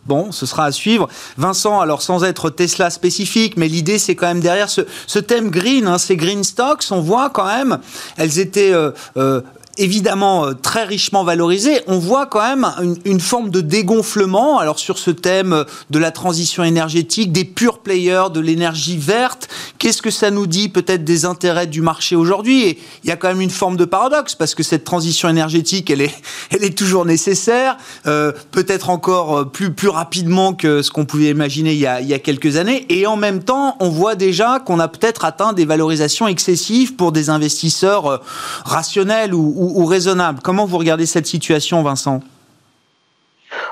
Bon, 0.07 0.31
ce 0.31 0.47
sera 0.47 0.67
à 0.67 0.73
suivre. 0.73 1.09
Vincent, 1.37 1.81
alors 1.81 2.01
sans 2.01 2.23
être 2.23 2.49
Tesla 2.51 2.91
spécifique, 2.91 3.57
mais 3.57 3.67
l'idée 3.67 3.99
c'est 3.99 4.15
quand 4.15 4.27
même 4.27 4.41
derrière 4.41 4.69
ce, 4.71 5.19
thème 5.19 5.51
green, 5.51 5.89
hein, 5.89 5.99
ces 5.99 6.17
green 6.17 6.45
stocks, 6.45 6.85
on 6.91 7.01
voit 7.01 7.31
quand 7.31 7.47
même, 7.47 7.79
elles 8.17 8.39
étaient 8.39 8.73
euh, 8.73 8.93
euh, 9.17 9.41
évidemment 9.79 10.47
euh, 10.47 10.53
très 10.55 10.85
richement 10.85 11.25
valorisé, 11.25 11.81
on 11.87 11.99
voit 11.99 12.27
quand 12.27 12.41
même 12.41 12.99
une, 13.05 13.21
forme 13.21 13.51
de 13.51 13.61
dégonflement. 13.61 14.59
Alors 14.59 14.79
sur 14.79 14.99
ce 14.99 15.11
thème 15.11 15.53
euh, 15.53 15.65
de 15.91 15.99
la 15.99 16.11
transition 16.11 16.65
énergétique, 16.65 17.33
des 17.33 17.45
purs 17.45 17.79
players, 17.79 18.27
de 18.33 18.41
l'énergie 18.41 18.97
verte, 18.97 19.49
qu'est-ce 19.79 20.03
que 20.03 20.11
ça 20.11 20.31
nous 20.31 20.47
dit 20.47 20.69
peut-être 20.69 21.05
des 21.05 21.25
intérêts 21.25 21.67
du 21.67 21.81
marché 21.81 22.17
aujourd'hui? 22.17 22.63
Et 22.63 22.79
il 23.05 23.09
y 23.09 23.13
a 23.13 23.17
quand 23.17 23.29
même 23.29 23.41
une 23.41 23.51
forme 23.51 23.77
de 23.77 23.85
paradoxe 23.85 24.35
parce 24.35 24.55
que 24.55 24.63
cette 24.63 24.85
transition 24.85 25.29
énergétique, 25.29 25.91
elle 25.91 26.01
est, 26.01 26.15
elle 26.51 26.65
est 26.65 26.77
toujours 26.77 27.05
nécessaire, 27.05 27.77
euh, 28.07 28.33
peut-être 28.53 28.91
encore 28.91 29.51
plus 29.51 29.73
plus 29.73 29.89
rapidement 29.89 30.55
que 30.55 30.83
ce 30.83 30.91
qu'on 30.91 31.05
pouvait 31.05 31.31
imaginer 31.31 31.73
il 31.73 31.79
y, 31.79 31.87
a, 31.87 32.01
il 32.01 32.09
y 32.09 32.15
a 32.15 32.19
quelques 32.19 32.57
années. 32.57 32.87
Et 32.89 33.07
en 33.07 33.17
même 33.17 33.43
temps, 33.43 33.77
on 33.81 33.89
voit 33.89 34.15
déjà 34.15 34.61
qu'on 34.61 34.81
a 34.81 34.89
peut-être 34.89 35.25
atteint 35.25 35.53
des 35.53 35.65
valorisations 35.65 36.29
excessives 36.29 36.95
pour 36.95 37.13
des 37.13 37.31
investisseurs 37.31 38.23
rationnels 38.65 39.35
ou, 39.35 39.66
raisonnable. 39.85 40.41
Comment 40.43 40.67
vous 40.67 40.79
regardez 40.79 41.07
cette 41.07 41.27
situation, 41.27 41.83
Vincent? 41.83 42.21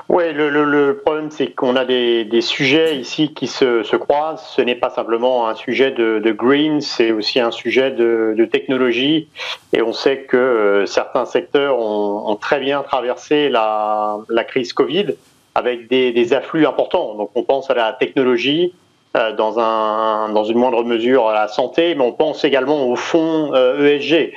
Oui, 0.07 0.33
le, 0.33 1.01
problème, 1.03 1.31
c'est 1.31 1.47
qu'on 1.47 1.75
a 1.75 1.83
des, 1.83 2.41
sujets 2.41 2.97
ici 2.97 3.33
qui 3.33 3.47
se, 3.47 3.95
croisent. 3.95 4.43
Ce 4.55 4.61
n'est 4.61 4.75
pas 4.75 4.89
simplement 4.89 5.47
un 5.47 5.55
sujet 5.55 5.91
de, 5.91 6.31
green, 6.31 6.79
c'est 6.81 7.11
aussi 7.11 7.39
un 7.39 7.51
sujet 7.51 7.91
de, 7.91 8.47
technologie. 8.51 9.27
Et 9.73 9.81
on 9.81 9.93
sait 9.93 10.19
que 10.19 10.37
euh, 10.37 10.85
certains 10.85 11.25
secteurs 11.25 11.79
ont, 11.79 12.35
très 12.35 12.59
bien 12.59 12.83
traversé 12.83 13.49
la, 13.49 14.19
crise 14.47 14.73
Covid 14.73 15.15
avec 15.55 15.87
des, 15.87 16.33
afflux 16.33 16.67
importants. 16.67 17.15
Donc 17.15 17.31
on 17.35 17.43
pense 17.43 17.69
à 17.69 17.73
la 17.73 17.93
technologie, 17.93 18.73
euh, 19.17 19.35
dans, 19.35 19.59
un, 19.59 20.29
dans 20.29 20.43
une 20.43 20.57
moindre 20.57 20.83
mesure 20.83 21.29
à 21.29 21.33
la 21.33 21.47
santé, 21.47 21.95
mais 21.95 22.03
on 22.03 22.11
pense 22.11 22.43
également 22.43 22.87
au 22.87 22.95
fonds 22.95 23.53
ESG. 23.55 24.13
Euh, 24.13 24.27
e 24.27 24.31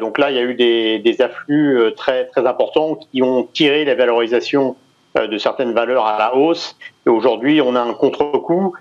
donc 0.00 0.18
là, 0.18 0.30
il 0.30 0.36
y 0.36 0.38
a 0.38 0.42
eu 0.42 0.54
des, 0.54 1.16
afflux 1.20 1.78
euh, 1.78 1.90
très, 1.90 2.26
très 2.26 2.46
importants 2.46 2.96
qui 2.96 3.22
ont 3.22 3.44
tiré 3.52 3.84
les 3.84 3.94
valorisations 3.94 4.76
euh, 5.18 5.26
de 5.26 5.38
certaines 5.38 5.72
valeurs 5.72 6.06
à 6.06 6.18
la 6.18 6.36
hausse. 6.36 6.76
Et 7.06 7.10
aujourd'hui, 7.10 7.60
on 7.60 7.74
a 7.74 7.80
un 7.80 7.94
contre-coup 7.94 8.74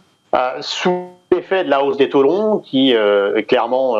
sous 0.62 1.10
l'effet 1.32 1.66
de 1.66 1.70
la 1.70 1.84
hausse 1.84 1.98
des 1.98 2.10
taux 2.10 2.24
longs, 2.24 2.60
qui 2.60 2.96
clairement 3.50 3.98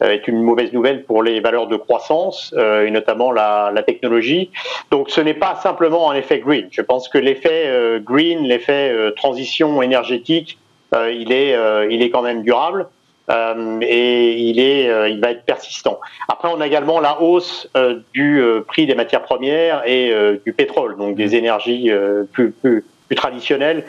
est 0.00 0.28
une 0.28 0.40
mauvaise 0.40 0.72
nouvelle 0.72 1.02
pour 1.02 1.24
les 1.24 1.40
valeurs 1.40 1.66
de 1.66 1.76
croissance, 1.76 2.54
et 2.56 2.92
notamment 2.92 3.32
la, 3.32 3.72
la, 3.74 3.82
technologie. 3.82 4.52
Donc 4.92 5.10
ce 5.10 5.20
n'est 5.20 5.34
pas 5.34 5.56
simplement 5.56 6.12
un 6.12 6.14
effet 6.14 6.38
green. 6.38 6.68
Je 6.70 6.80
pense 6.80 7.08
que 7.08 7.18
l'effet 7.18 8.00
green, 8.04 8.44
l'effet 8.44 9.12
transition 9.16 9.82
énergétique, 9.82 10.60
il, 10.92 11.32
est, 11.32 11.58
il 11.90 12.00
est 12.00 12.10
quand 12.10 12.22
même 12.22 12.44
durable. 12.44 12.86
Euh, 13.30 13.78
et 13.80 14.34
il, 14.38 14.60
est, 14.60 14.88
euh, 14.90 15.08
il 15.08 15.20
va 15.20 15.30
être 15.30 15.44
persistant. 15.44 15.98
Après, 16.28 16.48
on 16.52 16.60
a 16.60 16.66
également 16.66 17.00
la 17.00 17.22
hausse 17.22 17.68
euh, 17.76 18.00
du 18.12 18.42
prix 18.66 18.86
des 18.86 18.94
matières 18.94 19.22
premières 19.22 19.82
et 19.86 20.12
du 20.44 20.52
pétrole, 20.52 20.96
donc 20.96 21.16
des 21.16 21.36
énergies 21.36 21.90
plus, 22.32 22.54
traditionnelles, 23.16 23.84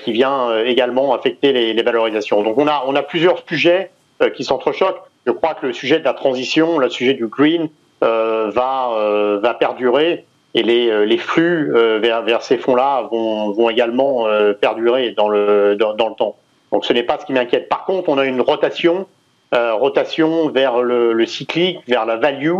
qui 0.00 0.12
vient 0.12 0.58
également 0.64 1.14
affecter 1.14 1.52
les, 1.52 1.82
valorisations. 1.82 2.42
Donc 2.42 2.58
on 2.58 2.66
a, 2.66 2.82
on 2.86 2.96
a 2.96 3.02
plusieurs 3.02 3.42
sujets 3.46 3.90
qui 4.34 4.42
s'entrechoquent. 4.42 5.02
Je 5.26 5.32
crois 5.32 5.54
que 5.54 5.66
le 5.66 5.72
sujet 5.72 6.00
de 6.00 6.04
la 6.04 6.12
transition, 6.12 6.78
le 6.78 6.88
sujet 6.88 7.14
du 7.14 7.26
green, 7.26 7.68
va, 8.00 9.38
va 9.40 9.54
perdurer 9.54 10.24
et 10.54 10.62
les, 10.62 11.06
les 11.06 11.18
flux 11.18 11.72
vers, 11.72 12.42
ces 12.42 12.58
fonds-là 12.58 13.08
vont, 13.10 13.70
également 13.70 14.26
perdurer 14.60 15.12
dans 15.12 15.28
le, 15.28 15.76
dans 15.76 15.92
le 15.92 16.14
temps. 16.16 16.36
Donc 16.74 16.84
ce 16.84 16.92
n'est 16.92 17.04
pas 17.04 17.18
ce 17.20 17.24
qui 17.24 17.32
m'inquiète. 17.32 17.68
Par 17.68 17.84
contre, 17.84 18.08
on 18.08 18.18
a 18.18 18.24
une 18.24 18.40
rotation, 18.40 19.06
euh, 19.54 19.74
rotation 19.74 20.48
vers 20.48 20.82
le, 20.82 21.24
cyclique, 21.24 21.78
vers 21.86 22.04
la 22.04 22.16
value. 22.16 22.50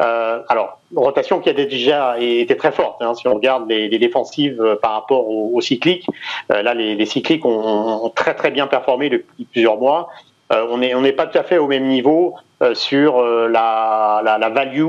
Euh, 0.00 0.40
alors, 0.48 0.78
rotation 0.94 1.40
qui 1.40 1.48
a 1.48 1.52
déjà 1.52 2.16
été 2.20 2.56
très 2.56 2.70
forte. 2.70 3.02
Hein, 3.02 3.14
si 3.14 3.26
on 3.26 3.34
regarde 3.34 3.68
les, 3.68 3.98
défensives 3.98 4.62
euh, 4.62 4.76
par 4.76 4.92
rapport 4.92 5.28
au, 5.28 5.60
cyclique, 5.60 6.06
là, 6.48 6.74
les, 6.74 7.04
cycliques 7.06 7.44
ont, 7.44 8.08
très 8.14 8.34
très 8.34 8.52
bien 8.52 8.68
performé 8.68 9.10
depuis 9.10 9.46
plusieurs 9.50 9.78
mois. 9.78 10.10
on 10.50 10.78
n'est 10.78 11.12
pas 11.12 11.26
tout 11.26 11.38
à 11.38 11.42
fait 11.42 11.58
au 11.58 11.66
même 11.66 11.88
niveau 11.88 12.36
sur 12.74 13.20
la, 13.20 14.22
la, 14.24 14.38
la, 14.38 14.48
value 14.48 14.86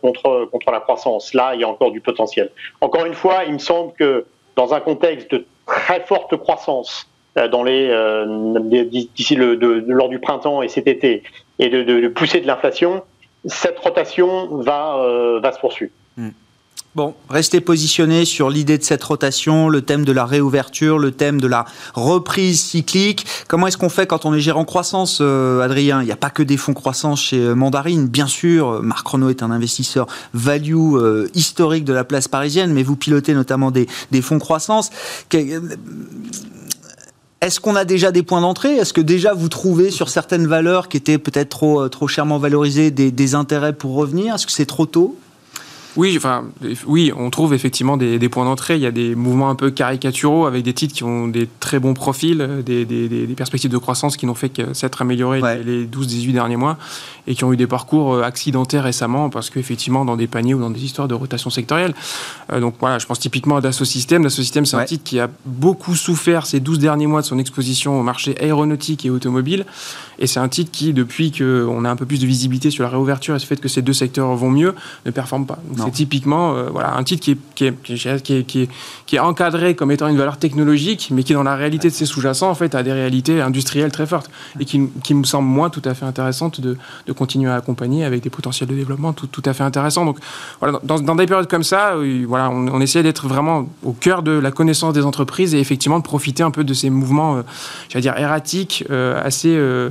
contre, 0.00 0.48
contre 0.50 0.70
la 0.70 0.80
croissance. 0.80 1.34
Là, 1.34 1.50
il 1.52 1.60
y 1.60 1.64
a 1.64 1.68
encore 1.68 1.90
du 1.90 2.00
potentiel. 2.00 2.50
Encore 2.80 3.04
une 3.04 3.12
fois, 3.12 3.44
il 3.46 3.52
me 3.52 3.58
semble 3.58 3.92
que 3.92 4.24
dans 4.56 4.72
un 4.72 4.80
contexte 4.80 5.30
de 5.32 5.44
très 5.66 6.00
forte 6.00 6.34
croissance, 6.38 7.06
dans 7.50 7.62
les 7.62 7.88
euh, 7.90 8.24
d'ici 9.14 9.34
le 9.34 9.56
de, 9.56 9.84
lors 9.88 10.08
du 10.08 10.18
printemps 10.18 10.62
et 10.62 10.68
cet 10.68 10.86
été 10.86 11.22
et 11.58 11.68
de, 11.68 11.82
de 11.82 12.08
pousser 12.08 12.40
de 12.40 12.46
l'inflation, 12.46 13.02
cette 13.44 13.78
rotation 13.78 14.56
va 14.56 14.96
euh, 14.98 15.40
va 15.40 15.52
se 15.52 15.60
poursuivre. 15.60 15.92
Hmm. 16.16 16.30
Bon, 16.94 17.14
restez 17.28 17.60
positionnés 17.60 18.24
sur 18.24 18.48
l'idée 18.48 18.78
de 18.78 18.82
cette 18.82 19.04
rotation, 19.04 19.68
le 19.68 19.82
thème 19.82 20.06
de 20.06 20.12
la 20.12 20.24
réouverture, 20.24 20.98
le 20.98 21.12
thème 21.12 21.42
de 21.42 21.46
la 21.46 21.66
reprise 21.92 22.62
cyclique. 22.62 23.26
Comment 23.48 23.66
est-ce 23.66 23.76
qu'on 23.76 23.90
fait 23.90 24.06
quand 24.06 24.24
on 24.24 24.32
est 24.32 24.40
gérant 24.40 24.64
croissance, 24.64 25.20
Adrien? 25.20 26.00
Il 26.00 26.06
n'y 26.06 26.12
a 26.12 26.16
pas 26.16 26.30
que 26.30 26.42
des 26.42 26.56
fonds 26.56 26.72
croissance 26.72 27.20
chez 27.20 27.38
Mandarine, 27.54 28.08
bien 28.08 28.26
sûr. 28.26 28.82
Marc 28.82 29.06
Renault 29.06 29.28
est 29.28 29.42
un 29.42 29.50
investisseur 29.50 30.06
value 30.32 30.96
historique 31.34 31.84
de 31.84 31.92
la 31.92 32.04
place 32.04 32.28
parisienne, 32.28 32.72
mais 32.72 32.82
vous 32.82 32.96
pilotez 32.96 33.34
notamment 33.34 33.70
des, 33.70 33.86
des 34.10 34.22
fonds 34.22 34.38
croissance. 34.38 34.88
Est-ce 37.42 37.60
qu'on 37.60 37.76
a 37.76 37.84
déjà 37.84 38.12
des 38.12 38.22
points 38.22 38.40
d'entrée? 38.40 38.76
Est-ce 38.76 38.92
que 38.92 39.00
déjà 39.00 39.34
vous 39.34 39.48
trouvez 39.48 39.90
sur 39.90 40.08
certaines 40.08 40.46
valeurs 40.46 40.88
qui 40.88 40.96
étaient 40.96 41.18
peut-être 41.18 41.50
trop, 41.50 41.82
euh, 41.82 41.88
trop 41.88 42.08
chèrement 42.08 42.38
valorisées 42.38 42.90
des 42.90 43.34
intérêts 43.34 43.74
pour 43.74 43.94
revenir? 43.94 44.34
Est-ce 44.34 44.46
que 44.46 44.52
c'est 44.52 44.66
trop 44.66 44.86
tôt? 44.86 45.16
Oui, 45.96 46.14
enfin, 46.16 46.44
oui, 46.86 47.12
on 47.16 47.30
trouve 47.30 47.54
effectivement 47.54 47.96
des, 47.96 48.28
points 48.28 48.44
d'entrée. 48.44 48.76
Il 48.76 48.82
y 48.82 48.86
a 48.86 48.90
des 48.90 49.14
mouvements 49.14 49.48
un 49.48 49.54
peu 49.54 49.70
caricaturaux 49.70 50.46
avec 50.46 50.62
des 50.62 50.74
titres 50.74 50.94
qui 50.94 51.04
ont 51.04 51.28
des 51.28 51.48
très 51.60 51.78
bons 51.78 51.94
profils, 51.94 52.62
des, 52.64 53.34
perspectives 53.36 53.70
de 53.70 53.78
croissance 53.78 54.16
qui 54.16 54.26
n'ont 54.26 54.34
fait 54.34 54.48
que 54.48 54.74
s'être 54.74 55.02
améliorées 55.02 55.40
les 55.64 55.86
12-18 55.86 56.32
derniers 56.32 56.56
mois 56.56 56.76
et 57.26 57.34
qui 57.34 57.44
ont 57.44 57.52
eu 57.52 57.56
des 57.56 57.66
parcours 57.66 58.14
euh, 58.14 58.22
accidentaires 58.22 58.84
récemment 58.84 59.30
parce 59.30 59.50
qu'effectivement, 59.50 60.04
dans 60.04 60.16
des 60.16 60.26
paniers 60.26 60.54
ou 60.54 60.60
dans 60.60 60.70
des 60.70 60.84
histoires 60.84 61.08
de 61.08 61.14
rotation 61.14 61.50
sectorielle. 61.50 61.94
Euh, 62.52 62.60
donc 62.60 62.74
voilà, 62.78 62.98
je 62.98 63.06
pense 63.06 63.18
typiquement 63.18 63.56
à 63.56 63.60
Dassault 63.60 63.84
Systèmes. 63.84 64.22
Dassault 64.22 64.42
Systèmes, 64.42 64.66
c'est 64.66 64.76
un 64.76 64.84
titre 64.84 65.04
qui 65.04 65.18
a 65.18 65.28
beaucoup 65.44 65.94
souffert 65.94 66.46
ces 66.46 66.60
12 66.60 66.78
derniers 66.78 67.06
mois 67.06 67.22
de 67.22 67.26
son 67.26 67.38
exposition 67.38 67.98
au 67.98 68.02
marché 68.02 68.40
aéronautique 68.40 69.04
et 69.04 69.10
automobile 69.10 69.66
Et 70.18 70.26
c'est 70.26 70.40
un 70.40 70.48
titre 70.48 70.70
qui, 70.70 70.92
depuis 70.92 71.32
qu'on 71.32 71.84
a 71.84 71.90
un 71.90 71.96
peu 71.96 72.06
plus 72.06 72.20
de 72.20 72.26
visibilité 72.26 72.70
sur 72.70 72.84
la 72.84 72.90
réouverture 72.90 73.34
et 73.34 73.38
ce 73.38 73.46
fait 73.46 73.60
que 73.60 73.68
ces 73.68 73.82
deux 73.82 73.92
secteurs 73.92 74.34
vont 74.34 74.50
mieux, 74.50 74.74
ne 75.04 75.10
performe 75.10 75.46
pas. 75.46 75.58
C'est 75.76 75.92
typiquement 75.92 76.54
euh, 76.54 76.68
voilà, 76.70 76.96
un 76.96 77.04
titre 77.04 77.22
qui 77.22 77.32
est, 77.32 77.38
qui, 77.54 77.64
est, 77.66 78.22
qui, 78.22 78.34
est, 78.34 78.68
qui, 79.06 79.16
est, 79.16 79.18
encadré 79.18 79.74
comme 79.74 79.90
étant 79.90 80.08
une 80.08 80.16
valeur 80.16 80.38
technologique, 80.38 81.08
mais 81.12 81.22
qui, 81.22 81.32
dans 81.32 81.42
la 81.42 81.56
réalité 81.56 81.88
de 81.88 81.94
ses 81.94 82.06
sous-jacents, 82.06 82.50
en 82.50 82.54
fait, 82.54 82.74
a 82.74 82.82
des 82.82 82.92
réalités 82.92 83.40
industrielles 83.40 83.92
très 83.92 84.06
fortes 84.06 84.30
et 84.58 84.64
qui, 84.64 84.78
me 85.14 85.24
semble, 85.24 85.48
moi, 85.48 85.70
tout 85.70 85.82
à 85.84 85.94
fait 85.94 86.04
intéressante 86.04 86.60
de, 86.60 86.76
de, 87.06 87.12
continuer 87.12 87.50
à 87.50 87.56
accompagner 87.56 88.04
avec 88.04 88.22
des 88.22 88.30
potentiels 88.30 88.68
de 88.68 88.74
développement 88.74 89.12
tout, 89.12 89.26
tout 89.26 89.42
à 89.44 89.52
fait 89.52 89.64
intéressants. 89.64 90.04
Donc, 90.04 90.18
voilà, 90.60 90.80
dans, 90.84 90.98
dans, 91.00 91.14
des 91.14 91.26
périodes 91.26 91.48
comme 91.48 91.62
ça, 91.64 91.94
voilà, 92.26 92.50
on, 92.50 92.68
on 92.68 92.80
essaie 92.80 93.02
d'être 93.02 93.26
vraiment 93.28 93.68
au 93.82 93.92
cœur 93.92 94.22
de 94.22 94.32
la 94.32 94.50
connaissance 94.50 94.94
des 94.94 95.04
entreprises 95.04 95.54
et 95.54 95.60
effectivement 95.60 95.98
de 95.98 96.04
profiter 96.04 96.42
un 96.42 96.50
peu 96.50 96.64
de 96.64 96.74
ces 96.74 96.90
mouvements, 96.90 97.36
euh, 97.36 97.42
j'allais 97.88 98.02
dire, 98.02 98.16
erratiques, 98.16 98.84
euh, 98.90 99.20
assez 99.22 99.54
euh, 99.54 99.90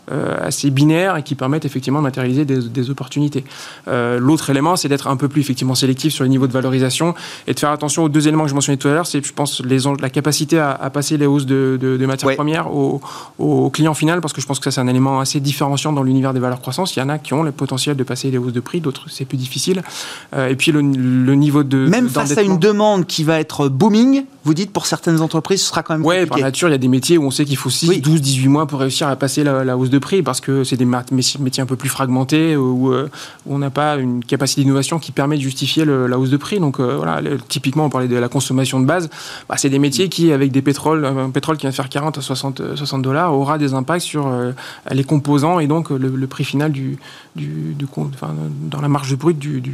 assez 0.41 0.69
binaires 0.69 1.17
et 1.17 1.23
qui 1.23 1.35
permettent 1.35 1.65
effectivement 1.65 1.99
de 1.99 2.03
matérialiser 2.03 2.45
des, 2.45 2.89
opportunités. 2.89 3.43
Euh, 3.87 4.19
l'autre 4.19 4.49
élément, 4.49 4.75
c'est 4.75 4.89
d'être 4.89 5.07
un 5.07 5.15
peu 5.15 5.27
plus 5.27 5.41
effectivement 5.41 5.75
sélectif 5.75 6.13
sur 6.13 6.23
les 6.23 6.29
niveaux 6.29 6.47
de 6.47 6.51
valorisation 6.51 7.13
et 7.47 7.53
de 7.53 7.59
faire 7.59 7.71
attention 7.71 8.03
aux 8.03 8.09
deux 8.09 8.27
éléments 8.27 8.43
que 8.43 8.49
je 8.49 8.55
mentionnais 8.55 8.77
tout 8.77 8.87
à 8.87 8.93
l'heure. 8.93 9.07
C'est, 9.07 9.25
je 9.25 9.33
pense, 9.33 9.61
les, 9.63 9.79
la 9.99 10.09
capacité 10.09 10.59
à, 10.59 10.89
passer 10.91 11.17
les 11.17 11.25
hausses 11.25 11.45
de, 11.45 12.05
matières 12.05 12.35
premières 12.35 12.73
au, 12.73 13.01
au, 13.39 13.69
client 13.69 13.93
final, 13.93 14.21
parce 14.21 14.33
que 14.33 14.41
je 14.41 14.47
pense 14.47 14.59
que 14.59 14.65
ça, 14.65 14.71
c'est 14.71 14.81
un 14.81 14.87
élément 14.87 15.19
assez 15.19 15.39
différenciant 15.39 15.93
dans 15.93 16.03
l'univers 16.03 16.33
des 16.33 16.39
valeurs 16.39 16.61
croissances. 16.61 16.95
Il 16.95 16.99
y 16.99 17.01
en 17.01 17.09
a 17.09 17.17
qui 17.17 17.33
ont 17.33 17.43
le 17.43 17.51
potentiel 17.51 17.95
de 17.95 18.03
passer 18.03 18.31
les 18.31 18.37
hausses 18.37 18.53
de 18.53 18.59
prix, 18.59 18.81
d'autres, 18.81 19.05
c'est 19.09 19.25
plus 19.25 19.37
difficile. 19.37 19.83
Euh, 20.35 20.49
et 20.49 20.55
puis, 20.55 20.71
le, 20.71 20.81
niveau 20.81 21.63
de. 21.63 21.87
Même 21.87 22.09
face 22.09 22.37
à 22.37 22.41
une 22.41 22.59
demande 22.59 23.05
qui 23.05 23.23
va 23.23 23.39
être 23.39 23.69
booming, 23.69 24.23
vous 24.43 24.53
dites 24.53 24.71
pour 24.71 24.85
certaines 24.85 25.21
entreprises, 25.21 25.61
ce 25.61 25.69
sera 25.69 25.83
quand 25.83 25.93
même. 25.93 26.05
Oui, 26.05 26.25
par 26.25 26.39
nature, 26.39 26.67
il 26.67 26.71
y 26.71 26.75
a 26.75 26.79
des 26.79 26.87
métiers 26.87 27.17
où 27.17 27.23
on 27.23 27.31
sait 27.31 27.45
qu'il 27.45 27.57
faut 27.57 27.69
6, 27.69 28.01
12, 28.01 28.21
18 28.21 28.47
mois 28.47 28.65
pour 28.65 28.79
réussir 28.79 29.07
à 29.07 29.15
passer 29.15 29.43
la, 29.43 29.63
la 29.63 29.77
hausse 29.77 29.89
de 29.89 29.99
prix 30.01 30.21
parce 30.21 30.41
que 30.41 30.65
c'est 30.65 30.75
des 30.75 30.85
métiers 30.85 31.63
un 31.63 31.65
peu 31.65 31.77
plus 31.77 31.89
fragmentés 31.89 32.55
où, 32.57 32.91
euh, 32.91 33.09
où 33.45 33.55
on 33.55 33.59
n'a 33.59 33.69
pas 33.69 33.95
une 33.95 34.23
capacité 34.23 34.61
d'innovation 34.61 34.99
qui 34.99 35.11
permet 35.11 35.37
de 35.37 35.41
justifier 35.41 35.85
la 35.85 36.19
hausse 36.19 36.29
de 36.29 36.37
prix. 36.37 36.59
Donc 36.59 36.79
euh, 36.79 36.97
voilà, 36.97 37.21
typiquement, 37.47 37.85
on 37.85 37.89
parlait 37.89 38.07
de 38.07 38.15
la 38.15 38.29
consommation 38.29 38.79
de 38.79 38.85
base. 38.85 39.09
Bah, 39.47 39.55
c'est 39.57 39.69
des 39.69 39.79
métiers 39.79 40.09
qui, 40.09 40.31
avec 40.31 40.51
des 40.51 40.61
pétroles, 40.61 41.05
un 41.05 41.29
pétrole 41.29 41.57
qui 41.57 41.65
va 41.65 41.71
faire 41.71 41.89
40 41.89 42.17
à 42.17 42.21
60, 42.21 42.75
60 42.75 43.01
dollars, 43.01 43.33
aura 43.33 43.57
des 43.57 43.73
impacts 43.73 44.03
sur 44.03 44.27
euh, 44.27 44.51
les 44.91 45.03
composants 45.03 45.59
et 45.59 45.67
donc 45.67 45.89
le, 45.89 46.27
prix 46.27 46.43
final 46.43 46.71
du, 46.71 46.97
du, 47.35 47.75
enfin, 47.97 48.33
dans 48.69 48.81
la 48.81 48.87
marge 48.87 49.15
brute 49.15 49.37
du, 49.37 49.61
du, 49.61 49.71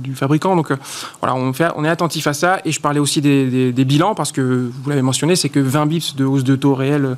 du 0.00 0.14
fabricant. 0.14 0.56
Donc 0.56 0.72
voilà, 1.20 1.36
on, 1.36 1.52
fait, 1.52 1.68
on 1.76 1.84
est 1.84 1.88
attentif 1.88 2.26
à 2.26 2.32
ça. 2.32 2.60
Et 2.64 2.72
je 2.72 2.80
parlais 2.80 3.00
aussi 3.00 3.20
des, 3.20 3.72
bilans 3.86 4.14
parce 4.14 4.32
que 4.32 4.70
vous 4.82 4.90
l'avez 4.90 5.02
mentionné, 5.02 5.36
c'est 5.36 5.48
que 5.48 5.60
20 5.60 5.86
bips 5.86 6.16
de 6.16 6.24
hausse 6.24 6.44
de 6.44 6.56
taux 6.56 6.74
réel 6.74 7.16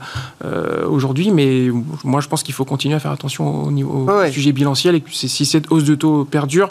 aujourd'hui, 0.88 1.30
mais 1.30 1.68
moi 2.04 2.20
je 2.20 2.28
pense 2.28 2.42
qu'il 2.48 2.54
faut 2.54 2.64
continuer 2.64 2.94
à 2.94 2.98
faire 2.98 3.10
attention 3.10 3.64
au, 3.64 3.70
niveau, 3.70 4.08
sujet 4.32 4.52
bilanciel 4.52 4.94
et 4.94 5.02
que 5.02 5.10
si 5.12 5.44
cette 5.44 5.70
hausse 5.70 5.84
de 5.84 5.94
taux 5.94 6.24
perdure, 6.24 6.70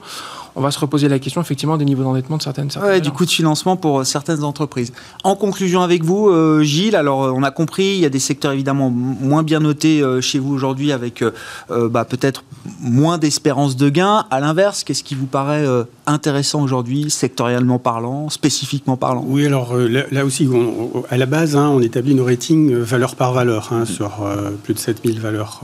on 0.55 0.61
va 0.61 0.71
se 0.71 0.79
reposer 0.79 1.07
la 1.07 1.19
question 1.19 1.39
effectivement 1.39 1.77
des 1.77 1.85
niveaux 1.85 2.01
d'endettement 2.01 2.37
de 2.37 2.41
certaines, 2.41 2.71
certaines 2.71 2.99
du 2.99 3.11
coût 3.11 3.25
de 3.25 3.29
financement 3.29 3.77
pour 3.77 3.99
euh, 3.99 4.03
certaines 4.03 4.43
entreprises. 4.43 4.91
En 5.23 5.35
conclusion 5.35 5.83
avec 5.83 6.03
vous, 6.03 6.29
euh, 6.29 6.63
Gilles, 6.63 6.95
alors 6.95 7.25
euh, 7.25 7.31
on 7.31 7.43
a 7.43 7.51
compris, 7.51 7.89
il 7.89 7.99
y 7.99 8.07
a 8.07 8.09
des 8.09 8.17
secteurs 8.17 8.53
évidemment 8.53 8.89
moins 8.89 9.43
bien 9.43 9.59
notés 9.59 10.03
chez 10.21 10.39
vous 10.39 10.51
aujourd'hui 10.51 10.91
avec 10.91 11.23
bah, 11.69 12.05
peut-être 12.05 12.43
moins 12.81 13.19
d'espérance 13.19 13.75
de 13.75 13.89
gain. 13.89 14.25
À 14.31 14.39
l'inverse, 14.39 14.83
qu'est-ce 14.83 15.03
qui 15.03 15.13
vous 15.13 15.27
paraît 15.27 15.63
intéressant 16.07 16.63
aujourd'hui, 16.63 17.09
sectoriellement 17.09 17.79
parlant, 17.79 18.29
spécifiquement 18.29 18.97
parlant? 18.97 19.23
Oui, 19.27 19.45
alors 19.45 19.75
là, 19.75 20.25
aussi, 20.25 20.47
à 21.09 21.17
la 21.17 21.25
base, 21.25 21.55
hein, 21.55 21.69
on 21.69 21.81
établit 21.81 22.15
nos 22.15 22.25
ratings 22.25 22.73
valeur 22.73 23.15
par 23.15 23.33
valeur 23.33 23.69
hein, 23.71 23.85
sur 23.85 24.25
plus 24.63 24.73
de 24.73 24.79
7000 24.79 25.19
valeurs 25.19 25.61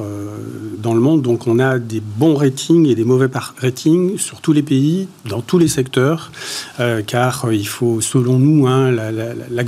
dans 0.80 0.94
le 0.94 1.00
monde. 1.00 1.22
Donc 1.22 1.48
on 1.48 1.60
a 1.60 1.80
des 1.80 2.02
bons 2.02 2.36
ratings 2.36 2.88
et 2.88 2.96
des 2.96 3.06
mauvais 3.06 3.30
ratings 3.58 4.18
sur 4.18 4.42
tous 4.42 4.54
les 4.54 4.62
pays 4.62 5.08
dans 5.26 5.42
tous 5.42 5.58
les 5.58 5.68
secteurs, 5.68 6.32
euh, 6.80 7.02
car 7.06 7.46
euh, 7.46 7.56
il 7.56 7.68
faut, 7.68 8.02
selon 8.02 8.38
nous, 8.38 8.68
hein, 8.68 8.92
la, 8.92 9.64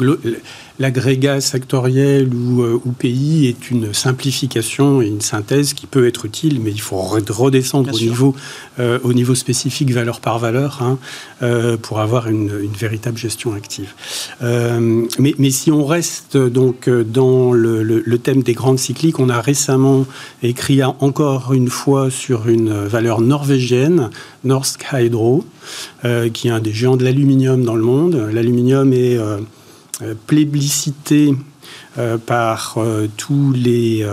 l'agrégat 0.80 1.42
sectoriel 1.42 2.34
ou, 2.34 2.62
euh, 2.62 2.82
ou, 2.86 2.92
pays 2.92 3.48
est 3.48 3.72
une 3.72 3.94
simplification 3.94 5.02
et 5.02 5.08
une 5.08 5.22
synthèse 5.22 5.74
qui 5.74 5.88
peut 5.88 6.06
être 6.08 6.26
utile, 6.26 6.60
mais 6.62 6.72
il 6.72 6.82
faut 6.82 6.98
redescendre 6.98 7.94
au 7.94 7.98
niveau, 7.98 8.36
euh, 8.80 9.00
au 9.04 9.14
niveau 9.14 9.36
spécifique, 9.36 9.92
valeur 9.92 10.20
par 10.20 10.40
valeur, 10.40 10.80
hein, 10.82 10.98
euh, 11.44 11.78
pour 11.78 12.00
avoir 12.00 12.28
une, 12.28 12.52
une, 12.62 12.74
véritable 12.74 13.18
gestion 13.18 13.54
active. 13.54 13.94
Mais, 14.42 15.34
mais, 15.38 15.50
si 15.50 15.72
on 15.72 15.86
reste 15.86 16.36
donc 16.38 16.90
dans 16.90 17.54
le, 17.54 17.84
le, 17.84 18.04
le, 18.06 18.18
thème 18.18 18.44
des 18.44 18.54
grandes 18.54 18.80
cycliques, 18.80 19.20
on 19.20 19.30
a 19.30 19.40
récemment 19.40 20.06
écrit 20.44 20.84
encore 20.84 21.54
une 21.54 21.70
fois 21.70 22.12
sur 22.12 22.50
une 22.50 22.72
valeur 22.86 23.22
norvégienne, 23.22 24.10
Norsk 24.44 24.86
Hydro, 24.92 25.46
qui 26.34 26.48
est 26.48 26.52
un 26.52 26.60
des 26.60 26.74
géants 26.74 26.98
de 26.98 27.04
l'aluminium 27.04 27.64
dans 27.64 27.76
le 27.76 27.84
monde. 27.84 28.30
L'aluminium 28.32 28.92
est 28.94 29.18
plébiscité 30.28 31.34
euh, 31.98 32.18
par 32.18 32.76
euh, 32.78 33.08
tous 33.18 33.54
les 33.54 34.06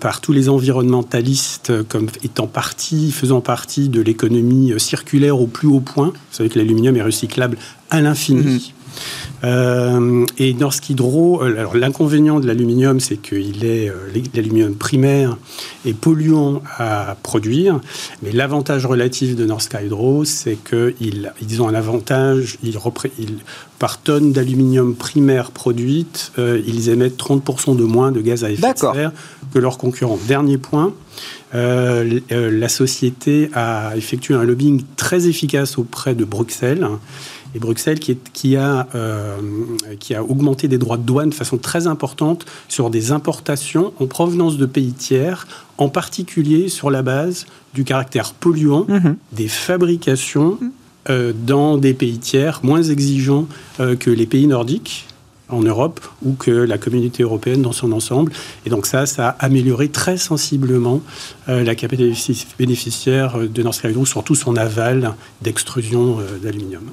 par 0.00 0.20
tous 0.20 0.32
les 0.32 0.48
environnementalistes 0.48 1.86
comme 1.88 2.08
étant 2.22 2.46
partie 2.46 3.12
faisant 3.12 3.40
partie 3.40 3.88
de 3.88 4.00
l'économie 4.00 4.72
circulaire 4.78 5.40
au 5.40 5.46
plus 5.46 5.68
haut 5.68 5.80
point. 5.80 6.08
Vous 6.08 6.36
savez 6.36 6.48
que 6.48 6.58
l'aluminium 6.58 6.96
est 6.96 7.02
recyclable 7.02 7.56
à 7.90 8.00
l'infini. 8.00 8.72
Euh, 9.44 10.26
et 10.38 10.52
Norsk 10.54 10.90
Hydro, 10.90 11.42
euh, 11.42 11.58
alors 11.58 11.74
l'inconvénient 11.74 12.40
de 12.40 12.46
l'aluminium, 12.46 13.00
c'est 13.00 13.16
qu'il 13.16 13.64
est, 13.64 13.88
euh, 13.88 13.94
l'aluminium 14.34 14.74
primaire 14.74 15.38
est 15.86 15.94
polluant 15.94 16.62
à 16.78 17.16
produire, 17.22 17.80
mais 18.22 18.32
l'avantage 18.32 18.84
relatif 18.84 19.36
de 19.36 19.46
Norsk 19.46 19.76
Hydro, 19.82 20.24
c'est 20.24 20.56
qu'ils 20.56 21.32
ils 21.40 21.62
ont 21.62 21.68
un 21.68 21.74
avantage, 21.74 22.58
ils, 22.62 22.76
ils 23.18 23.38
par 23.78 23.98
tonne 23.98 24.32
d'aluminium 24.32 24.94
primaire 24.94 25.52
produite, 25.52 26.32
ils 26.36 26.90
émettent 26.90 27.18
30% 27.18 27.76
de 27.76 27.84
moins 27.84 28.12
de 28.12 28.20
gaz 28.20 28.44
à 28.44 28.50
effet 28.50 28.74
de 28.74 28.78
serre 28.78 29.12
que 29.54 29.58
leurs 29.58 29.78
concurrents. 29.78 30.18
Dernier 30.28 30.58
point, 30.58 30.92
la 31.54 32.68
société 32.68 33.48
a 33.54 33.96
effectué 33.96 34.34
un 34.34 34.44
lobbying 34.44 34.82
très 34.96 35.28
efficace 35.28 35.78
auprès 35.78 36.14
de 36.14 36.26
Bruxelles 36.26 36.86
et 37.54 37.58
Bruxelles 37.58 37.98
qui, 37.98 38.12
est, 38.12 38.32
qui, 38.32 38.56
a, 38.56 38.86
euh, 38.94 39.36
qui 39.98 40.14
a 40.14 40.22
augmenté 40.22 40.68
des 40.68 40.78
droits 40.78 40.96
de 40.96 41.02
douane 41.02 41.30
de 41.30 41.34
façon 41.34 41.58
très 41.58 41.86
importante 41.86 42.46
sur 42.68 42.90
des 42.90 43.12
importations 43.12 43.92
en 43.98 44.06
provenance 44.06 44.56
de 44.56 44.66
pays 44.66 44.92
tiers, 44.92 45.46
en 45.78 45.88
particulier 45.88 46.68
sur 46.68 46.90
la 46.90 47.02
base 47.02 47.46
du 47.74 47.84
caractère 47.84 48.32
polluant 48.32 48.86
mhm. 48.88 49.16
des 49.32 49.48
fabrications 49.48 50.58
euh, 51.08 51.32
dans 51.46 51.78
des 51.78 51.94
pays 51.94 52.18
tiers 52.18 52.60
moins 52.62 52.82
exigeants 52.82 53.46
euh, 53.80 53.96
que 53.96 54.10
les 54.10 54.26
pays 54.26 54.46
nordiques 54.46 55.06
en 55.48 55.62
Europe 55.62 56.00
ou 56.22 56.34
que 56.34 56.52
la 56.52 56.78
communauté 56.78 57.24
européenne 57.24 57.60
dans 57.60 57.72
son 57.72 57.90
ensemble. 57.90 58.30
Et 58.64 58.70
donc 58.70 58.86
ça, 58.86 59.04
ça 59.06 59.30
a 59.30 59.44
amélioré 59.44 59.88
très 59.88 60.16
sensiblement 60.16 61.02
la 61.48 61.74
capacité 61.74 62.46
bénéficiaire 62.56 63.36
de 63.36 63.62
Nord 63.64 63.74
Stream, 63.74 64.06
surtout 64.06 64.36
son 64.36 64.54
aval 64.56 65.14
d'extrusion 65.42 66.18
d'aluminium. 66.40 66.84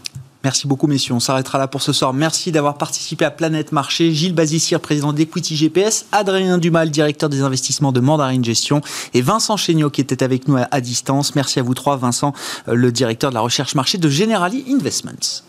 Merci 0.47 0.65
beaucoup, 0.65 0.87
messieurs. 0.87 1.13
On 1.13 1.19
s'arrêtera 1.19 1.57
là 1.57 1.67
pour 1.67 1.81
ce 1.81 1.91
soir. 1.91 2.13
Merci 2.13 2.53
d'avoir 2.53 2.77
participé 2.77 3.25
à 3.25 3.31
Planète 3.31 3.73
Marché. 3.73 4.13
Gilles 4.13 4.33
Bazissir, 4.33 4.79
président 4.79 5.11
d'Equity 5.11 5.57
GPS, 5.57 6.05
Adrien 6.13 6.57
Dumal, 6.57 6.89
directeur 6.89 7.27
des 7.27 7.41
investissements 7.41 7.91
de 7.91 7.99
Mandarine 7.99 8.45
Gestion, 8.45 8.79
et 9.13 9.21
Vincent 9.21 9.57
Chéniaud, 9.57 9.89
qui 9.89 9.99
était 9.99 10.23
avec 10.23 10.47
nous 10.47 10.55
à, 10.71 10.79
distance. 10.79 11.35
Merci 11.35 11.59
à 11.59 11.63
vous 11.63 11.73
trois. 11.73 11.97
Vincent, 11.97 12.31
euh, 12.69 12.75
le 12.75 12.93
directeur 12.93 13.31
de 13.31 13.35
la 13.35 13.41
recherche 13.41 13.75
marché 13.75 13.97
de 13.97 14.07
Generali 14.07 14.63
Investments. 14.69 15.43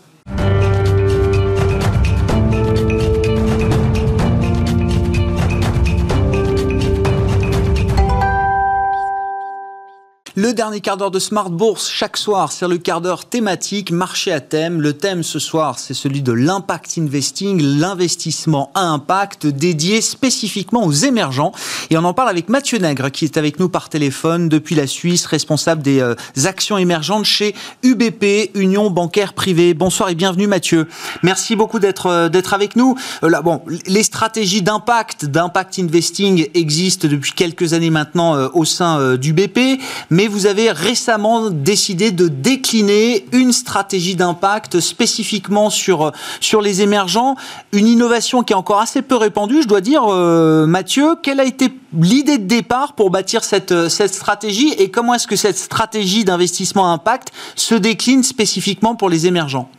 Le 10.41 10.53
dernier 10.53 10.79
quart 10.79 10.95
d'heure 10.95 11.11
de 11.11 11.19
Smart 11.19 11.49
Bourse, 11.49 11.89
chaque 11.89 12.15
soir, 12.15 12.53
c'est 12.53 12.65
le 12.65 12.77
quart 12.77 13.01
d'heure 13.01 13.25
thématique, 13.25 13.91
marché 13.91 14.31
à 14.31 14.39
thème. 14.39 14.79
Le 14.79 14.93
thème 14.93 15.21
ce 15.21 15.37
soir, 15.37 15.77
c'est 15.77 15.93
celui 15.93 16.21
de 16.21 16.31
l'impact 16.31 16.97
investing, 16.97 17.61
l'investissement 17.61 18.71
à 18.73 18.83
impact 18.83 19.47
dédié 19.47 19.99
spécifiquement 19.99 20.85
aux 20.85 20.93
émergents. 20.93 21.51
Et 21.89 21.97
on 21.97 22.05
en 22.05 22.13
parle 22.13 22.29
avec 22.29 22.47
Mathieu 22.47 22.77
Nègre, 22.77 23.11
qui 23.11 23.25
est 23.25 23.35
avec 23.35 23.59
nous 23.59 23.67
par 23.67 23.89
téléphone 23.89 24.47
depuis 24.47 24.75
la 24.75 24.87
Suisse, 24.87 25.25
responsable 25.25 25.81
des 25.81 25.99
euh, 25.99 26.15
actions 26.45 26.77
émergentes 26.77 27.25
chez 27.25 27.53
UBP, 27.83 28.55
Union 28.55 28.89
Bancaire 28.89 29.33
Privée. 29.33 29.73
Bonsoir 29.73 30.07
et 30.07 30.15
bienvenue 30.15 30.47
Mathieu. 30.47 30.87
Merci 31.21 31.57
beaucoup 31.57 31.79
d'être 31.79 32.05
euh, 32.05 32.29
avec 32.53 32.77
nous. 32.77 32.95
Euh, 33.23 33.57
les 33.87 34.03
stratégies 34.03 34.61
d'impact, 34.61 35.25
d'impact 35.25 35.79
investing 35.79 36.47
existent 36.53 37.09
depuis 37.09 37.33
quelques 37.33 37.73
années 37.73 37.89
maintenant 37.89 38.49
au 38.53 38.63
sein 38.63 39.17
d'UBP, 39.17 39.81
mais 40.09 40.28
vous 40.29 40.45
avez 40.45 40.71
récemment 40.71 41.49
décidé 41.49 42.11
de 42.11 42.27
décliner 42.27 43.25
une 43.33 43.51
stratégie 43.51 44.15
d'impact 44.15 44.79
spécifiquement 44.79 45.69
sur, 45.69 46.11
sur 46.39 46.61
les 46.61 46.81
émergents, 46.81 47.35
une 47.73 47.87
innovation 47.87 48.43
qui 48.43 48.53
est 48.53 48.55
encore 48.55 48.79
assez 48.79 49.01
peu 49.01 49.15
répandue, 49.15 49.63
je 49.63 49.67
dois 49.67 49.81
dire. 49.81 50.07
Mathieu, 50.07 51.15
quelle 51.21 51.39
a 51.39 51.45
été 51.45 51.73
l'idée 51.99 52.37
de 52.37 52.45
départ 52.45 52.93
pour 52.93 53.09
bâtir 53.09 53.43
cette, 53.43 53.89
cette 53.89 54.13
stratégie 54.13 54.73
et 54.77 54.89
comment 54.89 55.13
est-ce 55.13 55.27
que 55.27 55.35
cette 55.35 55.57
stratégie 55.57 56.23
d'investissement 56.23 56.91
impact 56.91 57.29
se 57.55 57.75
décline 57.75 58.23
spécifiquement 58.23 58.95
pour 58.95 59.09
les 59.09 59.27
émergents? 59.27 59.69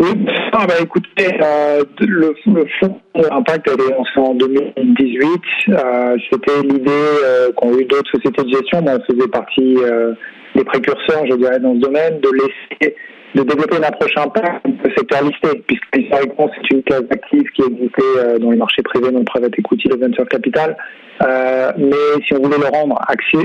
Oui, 0.00 0.26
ah 0.52 0.66
bah 0.66 0.74
écoutez, 0.80 1.38
euh, 1.42 1.82
le, 2.00 2.34
le 2.46 2.66
fonds 2.80 3.00
Impact 3.30 3.68
a 3.68 3.72
été 3.72 3.90
lancé 3.90 4.10
en 4.16 4.34
2018. 4.34 5.26
Euh, 5.68 6.16
C'était 6.30 6.62
l'idée 6.62 6.90
euh, 7.24 7.52
qu'ont 7.56 7.76
eu 7.78 7.84
d'autres 7.84 8.10
sociétés 8.10 8.42
de 8.42 8.50
gestion, 8.50 8.82
mais 8.82 8.92
on 8.92 9.12
faisait 9.12 9.28
partie 9.28 9.76
euh, 9.78 10.12
des 10.54 10.64
précurseurs, 10.64 11.26
je 11.30 11.36
dirais, 11.36 11.58
dans 11.60 11.74
ce 11.74 11.80
domaine, 11.80 12.20
de 12.20 12.28
laisser 12.30 12.94
de 13.34 13.42
développer 13.42 13.76
une 13.76 13.84
approche 13.84 14.16
impact 14.16 14.64
le 14.64 14.90
secteur 14.96 15.22
listé, 15.22 15.62
puisque 15.66 15.96
historiquement 15.96 16.50
c'est 16.54 16.74
une 16.74 16.82
classe 16.82 17.02
d'actifs 17.02 17.50
qui 17.54 17.62
existait 17.62 18.02
euh, 18.18 18.38
dans 18.38 18.50
les 18.50 18.56
marchés 18.56 18.82
privés, 18.82 19.10
le 19.10 19.24
private 19.24 19.58
equity, 19.58 19.88
le 19.88 19.96
venture 19.96 20.26
capital. 20.28 20.76
Euh, 21.22 21.72
mais 21.76 22.24
si 22.26 22.34
on 22.34 22.42
voulait 22.42 22.58
le 22.58 22.66
rendre 22.66 22.98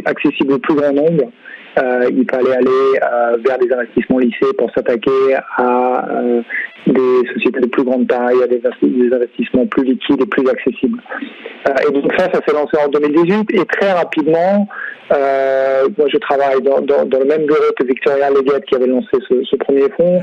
accessible 0.06 0.54
au 0.54 0.60
plus 0.60 0.76
grand 0.76 0.94
nombre, 0.94 1.32
il 1.78 2.26
fallait 2.30 2.56
aller 2.56 3.00
euh, 3.02 3.38
vers 3.46 3.58
des 3.58 3.72
investissements 3.72 4.20
lissés 4.20 4.54
pour 4.58 4.70
s'attaquer 4.72 5.36
à 5.58 6.10
euh, 6.10 6.42
des 6.88 7.28
sociétés 7.34 7.62
de 7.62 7.68
plus 7.68 7.84
grande 7.84 8.08
taille, 8.08 8.44
à 8.44 8.48
des, 8.48 8.62
investissements 9.14 9.66
plus 9.68 9.84
liquides 9.86 10.22
et 10.22 10.26
plus 10.26 10.48
accessibles. 10.50 11.00
et 11.88 11.92
donc 11.92 12.12
ça, 12.18 12.26
ça 12.34 12.42
s'est 12.46 12.54
lancé 12.54 12.78
en 12.84 12.90
2018 12.90 13.52
et 13.54 13.66
très 13.66 13.92
rapidement, 13.92 14.68
moi 15.10 16.08
je 16.08 16.18
travaille 16.18 16.62
dans, 16.62 16.82
dans, 16.82 17.06
dans, 17.06 17.20
le 17.20 17.26
même 17.26 17.46
bureau 17.46 17.72
que 17.78 17.86
Victoria 17.86 18.30
Leggett 18.30 18.66
qui 18.66 18.76
avait 18.76 18.88
lancé 18.88 19.10
ce, 19.30 19.44
ce 19.44 19.56
premier 19.58 19.90
fonds. 19.96 20.22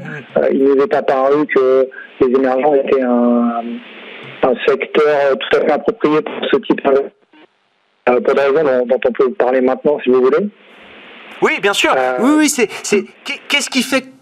il 0.50 0.64
nous 0.64 0.82
est 0.82 0.94
apparu 0.94 1.46
que 1.46 1.88
les 2.20 2.26
émergents 2.26 2.74
étaient 2.74 3.02
un, 3.02 3.62
un 4.42 4.54
secteur 4.66 5.38
tout 5.38 5.56
à 5.56 5.60
fait 5.60 5.72
approprié 5.72 6.20
pour 6.22 6.34
ce 6.50 6.56
type 6.58 6.82
d'investissement. 6.84 7.10
pour 8.06 8.34
des 8.34 8.40
raisons 8.40 8.64
dont, 8.64 8.86
dont 8.86 9.00
on 9.06 9.12
peut 9.12 9.32
parler 9.32 9.60
maintenant 9.60 9.98
si 10.02 10.10
vous 10.10 10.22
voulez. 10.22 10.48
Oui, 11.42 11.52
bien 11.60 11.72
sûr. 11.72 11.94
Euh, 11.96 12.16
oui, 12.20 12.30
oui, 12.38 12.48
c'est, 12.48 12.68
qu'est-ce 13.48 13.70
qui 13.70 13.82
fait 13.82 14.12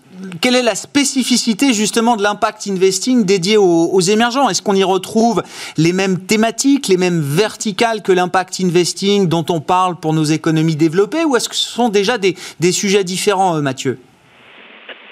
quelle 0.40 0.54
est 0.54 0.62
la 0.62 0.74
spécificité 0.74 1.74
justement 1.74 2.16
de 2.16 2.22
l'impact 2.22 2.66
investing 2.68 3.24
dédié 3.24 3.58
aux, 3.58 4.00
émergents? 4.00 4.48
Est-ce 4.48 4.62
qu'on 4.62 4.74
y 4.74 4.82
retrouve 4.82 5.42
les 5.76 5.92
mêmes 5.92 6.18
thématiques, 6.20 6.88
les 6.88 6.96
mêmes 6.96 7.20
verticales 7.20 8.00
que 8.00 8.12
l'impact 8.12 8.60
investing 8.62 9.28
dont 9.28 9.44
on 9.50 9.60
parle 9.60 9.96
pour 9.96 10.14
nos 10.14 10.24
économies 10.24 10.76
développées 10.76 11.24
ou 11.24 11.36
est-ce 11.36 11.50
que 11.50 11.54
ce 11.54 11.68
sont 11.68 11.90
déjà 11.90 12.16
des, 12.16 12.34
des 12.60 12.72
sujets 12.72 13.04
différents, 13.04 13.56
euh, 13.56 13.60
Mathieu? 13.60 13.98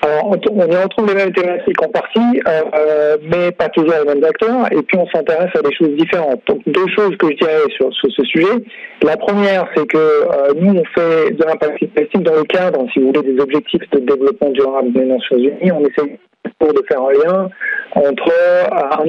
Alors, 0.04 0.36
on 0.52 0.66
y 0.70 0.76
retrouve 0.76 1.06
les 1.06 1.14
mêmes 1.14 1.32
thématiques 1.32 1.82
en 1.82 1.88
partie, 1.88 2.42
euh, 2.46 3.16
mais 3.22 3.52
pas 3.52 3.70
toujours 3.70 3.94
les 4.04 4.14
mêmes 4.14 4.22
acteurs, 4.22 4.70
et 4.70 4.82
puis 4.82 4.98
on 4.98 5.06
s'intéresse 5.06 5.50
à 5.56 5.62
des 5.62 5.74
choses 5.74 5.96
différentes. 5.96 6.42
Donc, 6.46 6.60
deux 6.66 6.86
choses 6.94 7.16
que 7.16 7.28
je 7.30 7.36
dirais 7.36 7.62
sur, 7.74 7.90
sur 7.94 8.10
ce 8.12 8.22
sujet. 8.24 8.64
La 9.02 9.16
première, 9.16 9.66
c'est 9.74 9.86
que 9.86 9.96
euh, 9.96 10.52
nous, 10.56 10.78
on 10.78 10.84
fait 10.94 11.30
de 11.30 11.42
l'impact 11.42 11.82
investing 11.82 12.22
dans 12.22 12.34
le 12.34 12.44
cadre, 12.44 12.84
si 12.92 13.00
vous 13.00 13.12
voulez, 13.12 13.22
des 13.22 13.40
objectifs 13.40 13.88
de 13.92 14.00
développement 14.00 14.50
durable 14.50 14.92
des 14.92 15.06
Nations 15.06 15.38
Unies. 15.38 15.72
On 15.72 15.80
essaie 15.80 16.18
de 16.60 16.84
faire 16.86 17.00
un 17.00 17.12
lien 17.12 17.48
entre 17.94 18.32
un 18.72 19.04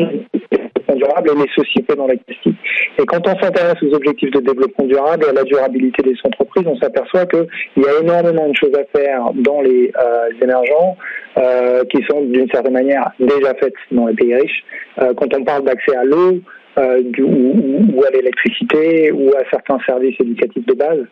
développement 0.85 0.95
durable 0.95 1.29
et 1.31 1.45
les 1.45 1.63
sociétés 1.63 1.95
dans 1.95 2.07
l'activité. 2.07 2.51
Et 2.99 3.05
quand 3.05 3.27
on 3.27 3.39
s'intéresse 3.39 3.81
aux 3.81 3.93
objectifs 3.93 4.31
de 4.31 4.39
développement 4.39 4.85
durable 4.85 5.25
et 5.25 5.29
à 5.29 5.33
la 5.33 5.43
durabilité 5.43 6.03
des 6.03 6.15
entreprises, 6.23 6.65
on 6.67 6.77
s'aperçoit 6.77 7.25
qu'il 7.25 7.47
y 7.77 7.85
a 7.85 8.01
énormément 8.01 8.49
de 8.49 8.55
choses 8.55 8.73
à 8.75 8.85
faire 8.97 9.31
dans 9.35 9.61
les 9.61 9.91
euh, 10.01 10.29
émergents 10.41 10.97
euh, 11.37 11.83
qui 11.85 12.03
sont 12.09 12.21
d'une 12.21 12.49
certaine 12.49 12.73
manière 12.73 13.11
déjà 13.19 13.53
faites 13.55 13.73
dans 13.91 14.07
les 14.07 14.13
pays 14.13 14.35
riches. 14.35 14.63
Euh, 15.01 15.13
quand 15.15 15.33
on 15.35 15.43
parle 15.43 15.63
d'accès 15.63 15.95
à 15.95 16.03
l'eau, 16.03 16.39
ou, 16.77 18.03
à 18.05 18.09
l'électricité 18.11 19.09
ou 19.09 19.29
à 19.29 19.49
certains 19.49 19.77
services 19.85 20.19
éducatifs 20.19 20.65
de 20.65 20.73
base. 20.73 21.05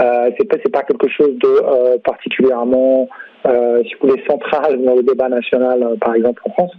Euh, 0.00 0.30
c'est 0.38 0.48
pas 0.48 0.56
pas 0.72 0.82
quelque 0.82 1.10
chose 1.10 1.36
de 1.36 1.98
particulièrement 1.98 3.06
euh, 3.46 3.82
si 3.84 3.94
vous 3.94 4.08
voulez 4.08 4.22
central 4.28 4.82
dans 4.84 4.94
le 4.94 5.02
débat 5.02 5.28
national 5.28 5.82
euh, 5.82 5.96
par 5.96 6.14
exemple 6.14 6.42
en 6.44 6.52
France 6.52 6.72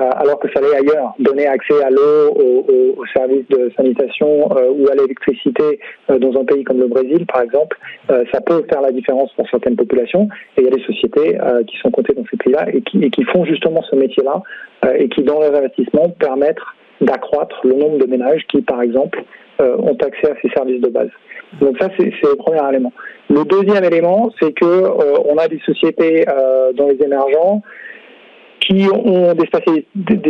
euh, 0.00 0.08
alors 0.16 0.38
que 0.38 0.48
ça 0.52 0.60
l'est 0.60 0.74
ailleurs 0.74 1.14
donner 1.18 1.46
accès 1.46 1.82
à 1.82 1.90
l'eau 1.90 2.30
aux, 2.34 2.66
aux, 2.98 3.06
services 3.14 3.46
de 3.48 3.70
sanitation 3.76 4.48
ou 4.48 4.88
à 4.90 4.94
l'électricité 4.94 5.78
dans 6.08 6.40
un 6.40 6.44
pays 6.44 6.64
comme 6.64 6.80
le 6.80 6.88
Brésil 6.88 7.26
par 7.26 7.42
exemple 7.42 7.78
ça 8.08 8.40
peut 8.40 8.64
faire 8.70 8.80
la 8.80 8.90
différence 8.90 9.32
pour 9.34 9.48
certaines 9.48 9.76
populations 9.76 10.28
et 10.56 10.62
il 10.62 10.64
y 10.64 10.68
a 10.68 10.70
des 10.70 10.82
sociétés 10.82 11.38
qui 11.68 11.76
sont 11.78 11.90
cotées 11.90 12.14
dans 12.14 12.24
ces 12.30 12.36
pays-là 12.36 12.66
et 12.72 12.82
qui, 12.82 13.02
et 13.02 13.10
qui 13.10 13.24
font 13.24 13.44
justement 13.44 13.82
ce 13.82 13.96
métier-là 13.96 14.42
et 14.94 15.08
qui 15.08 15.22
dans 15.22 15.40
leurs 15.40 15.54
investissements 15.54 16.08
permettent 16.18 16.56
d'accroître 17.00 17.60
le 17.64 17.74
nombre 17.74 17.98
de 17.98 18.06
ménages 18.06 18.44
qui, 18.48 18.62
par 18.62 18.82
exemple, 18.82 19.22
euh, 19.60 19.76
ont 19.78 19.96
accès 19.96 20.30
à 20.30 20.34
ces 20.42 20.48
services 20.50 20.80
de 20.80 20.88
base. 20.88 21.10
Donc 21.60 21.76
ça, 21.80 21.88
c'est 21.96 22.04
le 22.04 22.36
premier 22.36 22.60
élément. 22.68 22.92
Le 23.30 23.44
deuxième 23.44 23.84
élément, 23.84 24.30
c'est 24.40 24.52
que 24.52 24.64
euh, 24.64 25.18
on 25.24 25.36
a 25.36 25.48
des 25.48 25.60
sociétés 25.64 26.24
euh, 26.28 26.72
dans 26.72 26.88
les 26.88 27.02
émergents 27.02 27.62
qui 28.60 28.88
ont 28.90 29.32
des 29.34 29.46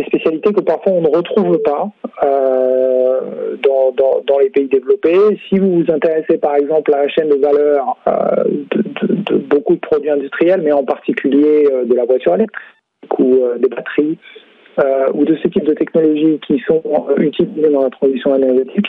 spécialités, 0.04 0.52
que 0.52 0.60
parfois 0.60 0.92
on 0.92 1.00
ne 1.00 1.08
retrouve 1.08 1.58
pas 1.62 1.88
euh, 2.22 3.56
dans, 3.62 4.38
les 4.38 4.50
pays 4.50 4.68
développés. 4.68 5.16
Si 5.48 5.58
vous 5.58 5.82
vous 5.82 5.90
intéressez 5.90 6.36
par 6.36 6.56
exemple 6.56 6.92
à 6.92 7.02
la 7.02 7.08
chaîne 7.08 7.30
de 7.30 7.36
valeur 7.36 7.96
de, 8.06 9.32
de, 9.32 9.38
beaucoup 9.38 9.74
de 9.74 9.80
produits 9.80 10.10
industriels, 10.10 10.60
mais 10.62 10.72
en 10.72 10.84
particulier 10.84 11.66
de 11.86 11.94
la 11.94 12.04
voiture 12.04 12.34
électrique 12.34 13.18
ou 13.18 13.40
des 13.58 13.68
batteries, 13.68 14.18
ou 15.14 15.24
de 15.24 15.36
ce 15.36 15.48
type 15.48 15.64
de 15.64 15.72
technologies 15.72 16.38
qui 16.46 16.62
sont 16.66 16.82
utilisées 17.16 17.70
dans 17.70 17.84
la 17.84 17.90
transition 17.90 18.34
énergétique, 18.36 18.88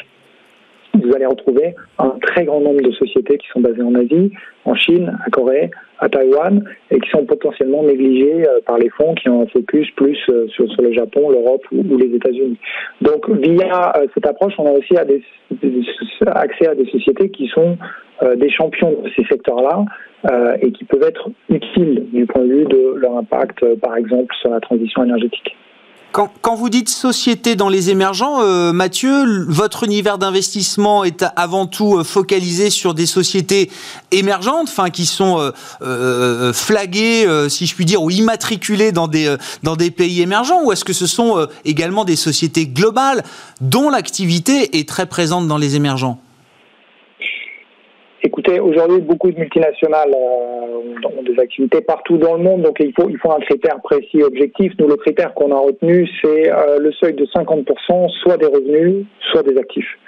vous 1.04 1.16
allez 1.16 1.26
retrouver 1.26 1.76
un 2.00 2.16
très 2.22 2.45
grand 2.45 2.60
nombre 2.60 2.82
de 2.82 2.91
sociétés 2.91 3.38
qui 3.38 3.48
sont 3.50 3.62
basées 3.62 3.82
en 3.82 3.95
Asie, 3.95 4.32
en 4.66 4.76
Chine, 4.76 5.18
à 5.26 5.30
Corée, 5.30 5.72
à 6.00 6.10
Taïwan, 6.10 6.64
et 6.91 7.00
qui 7.00 7.10
sont 7.10 7.26
potentiellement 7.26 7.84
négligées 7.84 8.48
euh, 8.48 8.60
par 8.66 8.78
les 8.78 8.89
fonds 8.89 9.16
qui 9.16 9.30
ont 9.30 9.43
un 9.43 9.48
focus 9.48 9.89
plus 9.95 10.16
sur, 10.16 10.50
sur 10.72 10.82
le 10.82 10.93
Japon, 10.93 11.30
l'Europe 11.30 11.64
ou, 11.72 11.98
les 11.98 12.16
États-Unis. 12.16 12.58
Donc, 13.02 13.30
via 13.30 13.93
cette 14.14 14.28
approche, 14.28 14.54
on 14.58 14.66
a 14.66 14.72
aussi 14.72 14.95
accès 14.98 16.68
à 16.68 16.76
des 16.76 16.86
sociétés 16.86 17.30
qui 17.30 17.48
sont 17.48 17.78
des 18.36 18.50
champions 18.50 19.00
de 19.04 19.10
ces 19.16 19.24
secteurs-là 19.26 19.86
euh, 20.26 20.58
et 20.62 20.72
qui 20.72 20.84
peuvent 20.84 21.04
être 21.04 21.30
utiles 21.48 22.08
du 22.12 22.26
point 22.26 22.41
de 22.41 22.48
vue 22.48 22.66
de 22.66 22.95
leur 22.95 23.18
impact, 23.18 23.64
par 23.76 23.95
exemple, 23.95 24.34
sur 24.41 24.50
la 24.50 24.60
transition 24.60 25.04
énergétique. 25.04 25.56
Quand, 26.41 26.55
vous 26.55 26.70
dites 26.72 26.89
société 26.89 27.55
dans 27.55 27.70
les 27.70 27.91
émergents, 27.91 28.41
euh, 28.41 28.74
Mathieu, 28.74 29.45
votre 29.47 29.84
univers 29.84 30.18
d'investissement 30.18 31.03
est 31.03 31.24
avant 31.36 31.68
tout 31.68 31.97
euh, 31.97 32.03
focalisé 32.03 32.72
sur 32.72 32.95
des 32.95 33.05
sociétés 33.05 33.70
émergentes, 34.09 34.68
enfin 34.68 34.89
qui 34.89 35.05
sont 35.05 35.51
euh, 35.84 36.53
flaguées, 36.53 37.28
si 37.49 37.68
je 37.68 37.76
puis 37.76 37.86
dire, 37.86 38.01
ou 38.01 38.09
immatriculées 38.09 38.91
dans 38.91 39.07
des 39.07 39.36
dans 39.61 39.76
des 39.76 39.91
pays 39.91 40.24
émergents, 40.24 40.63
ou 40.63 40.72
est-ce 40.72 40.84
que 40.84 40.93
ce 40.93 41.05
sont 41.05 41.47
également 41.65 42.03
des 42.03 42.15
sociétés 42.15 42.65
globales 42.65 43.24
dont 43.61 43.91
l'activité 43.91 44.80
est 44.80 44.89
très 44.89 45.05
présente 45.05 45.47
dans 45.47 45.59
les 45.59 45.76
émergents? 45.76 46.20
Écoutez, 48.24 48.59
aujourd'hui, 48.59 48.99
beaucoup 49.01 49.32
de 49.32 49.38
multinationales 49.38 50.09
euh, 50.09 51.07
ont 51.07 51.22
des 51.22 51.39
activités 51.39 51.82
partout 51.82 52.18
dans 52.18 52.36
le 52.36 52.41
monde, 52.41 52.63
donc 52.63 52.78
il 52.80 52.91
faut, 52.99 53.09
il 53.09 53.18
faut 53.20 53.32
un 53.32 53.39
critère 53.39 53.80
précis, 53.84 54.24
objectif. 54.24 54.74
Nous, 54.80 54.88
le 54.88 54.95
critère 54.95 55.36
qu'on 55.36 55.51
a 55.51 55.59
retenu, 55.59 56.09
c'est 56.22 56.51
euh, 56.51 56.80
le 56.80 56.91
seuil 56.93 57.13
de 57.13 57.26
50%, 57.26 58.09
soit 58.24 58.38
des 58.38 58.47
revenus, 58.47 59.05
soit 59.32 59.43
des 59.43 59.55
actifs. 59.57 59.99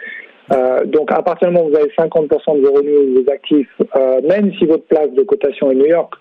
Euh, 0.51 0.86
donc, 0.86 1.12
à 1.12 1.22
partir 1.22 1.49
du 1.49 1.53
moment 1.53 1.68
où 1.68 1.70
vous 1.70 1.76
avez 1.76 1.91
50% 1.91 2.60
de 2.60 2.66
vos 2.66 2.74
revenus 2.74 2.97
ou 2.97 3.14
de 3.14 3.24
vos 3.24 3.32
actifs, 3.32 3.82
même 4.28 4.51
si 4.57 4.66
votre 4.66 4.86
place 4.86 5.12
de 5.12 5.22
cotation 5.22 5.70
est 5.70 5.76
New 5.76 5.86
York, 5.86 6.12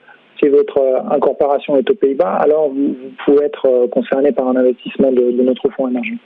si 0.43 0.49
votre 0.51 0.79
incorporation 1.11 1.79
est 1.79 1.91
aux 1.91 1.95
Pays-Bas, 1.95 2.35
alors 2.35 2.69
vous, 2.69 2.89
vous, 2.89 3.11
pouvez 3.25 3.47
être 3.47 3.87
concerné 3.87 4.33
par 4.33 4.47
un 4.49 4.57
investissement 4.57 5.11
de, 5.11 5.31
notre 5.43 5.71
fonds 5.71 5.89
émergent. 5.89 6.19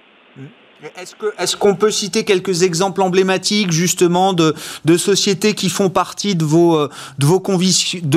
Est-ce 1.38 1.56
qu'on 1.56 1.74
peut 1.74 1.90
citer 1.90 2.24
quelques 2.24 2.62
exemples 2.62 3.02
emblématiques 3.02 3.70
justement 3.70 4.32
de, 4.32 4.54
de 4.84 4.96
sociétés 4.96 5.54
qui 5.54 5.68
font 5.68 5.90
partie 5.90 6.34
de 6.34 6.44
vos 6.44 6.88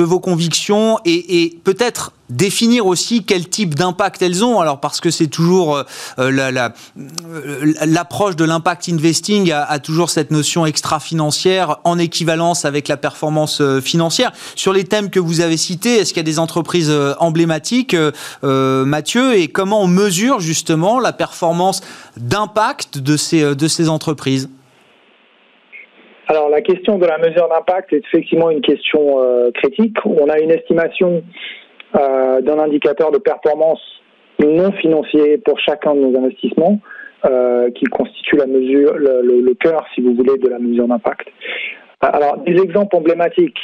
vos 0.02 0.20
convictions 0.20 0.98
et 1.04 1.58
peut-être 1.64 2.12
définir 2.30 2.86
aussi 2.86 3.24
quel 3.24 3.48
type 3.48 3.74
d'impact 3.74 4.22
elles 4.22 4.44
ont. 4.44 4.60
Alors 4.60 4.80
parce 4.80 5.00
que 5.00 5.10
c'est 5.10 5.28
toujours 5.28 5.84
euh, 6.18 6.30
la, 6.30 6.72
euh, 6.98 7.72
l'approche 7.84 8.36
de 8.36 8.44
l'impact 8.44 8.88
investing 8.88 9.52
a, 9.52 9.78
toujours 9.78 10.10
cette 10.10 10.30
notion 10.30 10.66
extra-financière 10.66 11.76
en 11.84 11.98
équivalence 11.98 12.64
avec 12.64 12.88
la 12.88 12.96
performance 12.96 13.60
euh, 13.60 13.80
financière. 13.80 14.32
Sur 14.54 14.72
les 14.72 14.84
thèmes 14.84 15.10
que 15.10 15.20
vous 15.20 15.40
avez 15.40 15.56
cités, 15.56 15.96
est-ce 15.96 16.12
qu'il 16.12 16.18
y 16.18 16.26
a 16.26 16.30
des 16.30 16.38
entreprises 16.38 16.90
euh, 16.90 17.14
emblématiques, 17.18 17.94
euh, 17.94 18.84
Mathieu, 18.84 19.34
et 19.34 19.48
comment 19.48 19.82
on 19.82 19.86
mesure 19.86 20.40
justement 20.40 21.00
la 21.00 21.12
performance 21.12 21.80
d'impact 22.16 22.98
de 22.98 23.16
ces 23.16 23.88
entreprises? 23.88 24.50
Alors 26.28 26.48
la 26.48 26.60
question 26.60 26.98
de 26.98 27.06
la 27.06 27.18
mesure 27.18 27.48
d'impact 27.48 27.92
est 27.92 28.02
effectivement 28.12 28.50
une 28.50 28.60
question 28.60 29.18
critique. 29.54 29.96
On 30.04 30.28
a 30.28 30.38
une 30.40 30.50
estimation 30.50 31.22
d'un 31.96 32.58
indicateur 32.58 33.10
de 33.10 33.18
performance 33.18 33.80
non 34.38 34.70
financier 34.72 35.38
pour 35.38 35.58
chacun 35.60 35.94
de 35.94 36.00
nos 36.00 36.18
investissements. 36.18 36.78
qui 37.74 37.86
constitue 37.86 38.36
la 38.36 38.46
mesure, 38.46 38.94
le, 38.94 39.40
le, 39.40 39.54
cœur, 39.54 39.84
si 39.94 40.00
vous 40.00 40.14
voulez, 40.14 40.38
de 40.38 40.48
la 40.48 40.58
mesure 40.60 40.86
d'impact. 40.86 41.26
Alors, 42.00 42.36
des 42.38 42.56
exemples 42.56 42.94
emblématiques. 42.94 43.58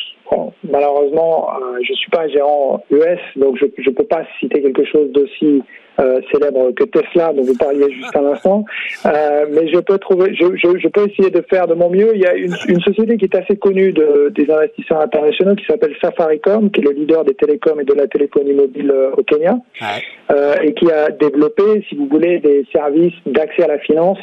Malheureusement, 0.68 1.50
euh, 1.50 1.78
je 1.82 1.92
ne 1.92 1.96
suis 1.96 2.10
pas 2.10 2.22
un 2.22 2.28
gérant 2.28 2.84
US, 2.90 3.20
donc 3.36 3.56
je 3.58 3.66
ne 3.66 3.94
peux 3.94 4.04
pas 4.04 4.22
citer 4.40 4.62
quelque 4.62 4.84
chose 4.84 5.10
d'aussi 5.12 5.62
euh, 6.00 6.20
célèbre 6.32 6.70
que 6.72 6.84
Tesla, 6.84 7.32
dont 7.32 7.42
vous 7.42 7.56
parliez 7.56 7.92
juste 7.92 8.16
un 8.16 8.26
instant. 8.26 8.64
Euh, 9.04 9.44
mais 9.50 9.68
je 9.68 9.78
peux 9.78 9.98
trouver, 9.98 10.34
je, 10.34 10.56
je, 10.56 10.78
je, 10.78 10.88
peux 10.88 11.08
essayer 11.08 11.30
de 11.30 11.44
faire 11.50 11.66
de 11.66 11.74
mon 11.74 11.90
mieux. 11.90 12.12
Il 12.14 12.20
y 12.20 12.26
a 12.26 12.34
une, 12.34 12.54
une 12.68 12.80
société 12.80 13.16
qui 13.18 13.26
est 13.26 13.36
assez 13.36 13.56
connue 13.56 13.92
de, 13.92 14.32
des 14.34 14.50
investisseurs 14.50 15.00
internationaux 15.00 15.54
qui 15.54 15.66
s'appelle 15.66 15.94
Safaricom, 16.00 16.70
qui 16.70 16.80
est 16.80 16.84
le 16.84 16.92
leader 16.92 17.24
des 17.24 17.34
télécoms 17.34 17.80
et 17.80 17.84
de 17.84 17.94
la 17.94 18.06
téléphonie 18.06 18.54
mobile 18.54 18.92
au 19.16 19.22
Kenya, 19.22 19.58
ouais. 19.80 20.66
et 20.66 20.72
qui 20.74 20.90
a 20.90 21.10
développé, 21.10 21.84
si 21.88 21.94
vous 21.94 22.06
voulez, 22.06 22.38
des 22.38 22.64
services 22.72 23.14
d'accès 23.26 23.64
à 23.64 23.68
la 23.68 23.78
finance 23.78 24.18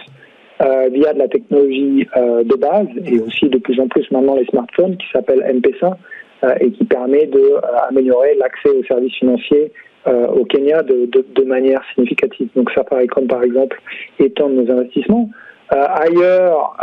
euh, 0.61 0.89
via 0.91 1.13
de 1.13 1.19
la 1.19 1.29
technologie 1.29 2.05
euh, 2.17 2.43
de 2.43 2.55
base 2.55 2.87
et 3.05 3.17
aussi 3.21 3.47
de 3.47 3.57
plus 3.59 3.79
en 3.79 3.87
plus 3.87 4.11
maintenant 4.11 4.35
les 4.35 4.43
smartphones 4.47 4.97
qui 4.97 5.05
s'appellent 5.13 5.41
M-Pesa 5.47 5.97
euh, 6.43 6.53
et 6.59 6.71
qui 6.71 6.83
permet 6.83 7.27
de 7.27 7.53
améliorer 7.87 8.35
l'accès 8.35 8.67
aux 8.69 8.83
services 8.83 9.15
financiers 9.15 9.71
au 10.05 10.43
Kenya 10.45 10.81
de, 10.81 11.05
de, 11.05 11.23
de, 11.35 11.43
manière 11.43 11.81
significative. 11.93 12.49
Donc 12.55 12.71
ça 12.71 12.83
paraît 12.83 13.05
comme 13.05 13.27
par 13.27 13.43
exemple 13.43 13.79
étant 14.19 14.49
nos 14.49 14.69
investissements. 14.71 15.29
ailleurs, 15.69 16.75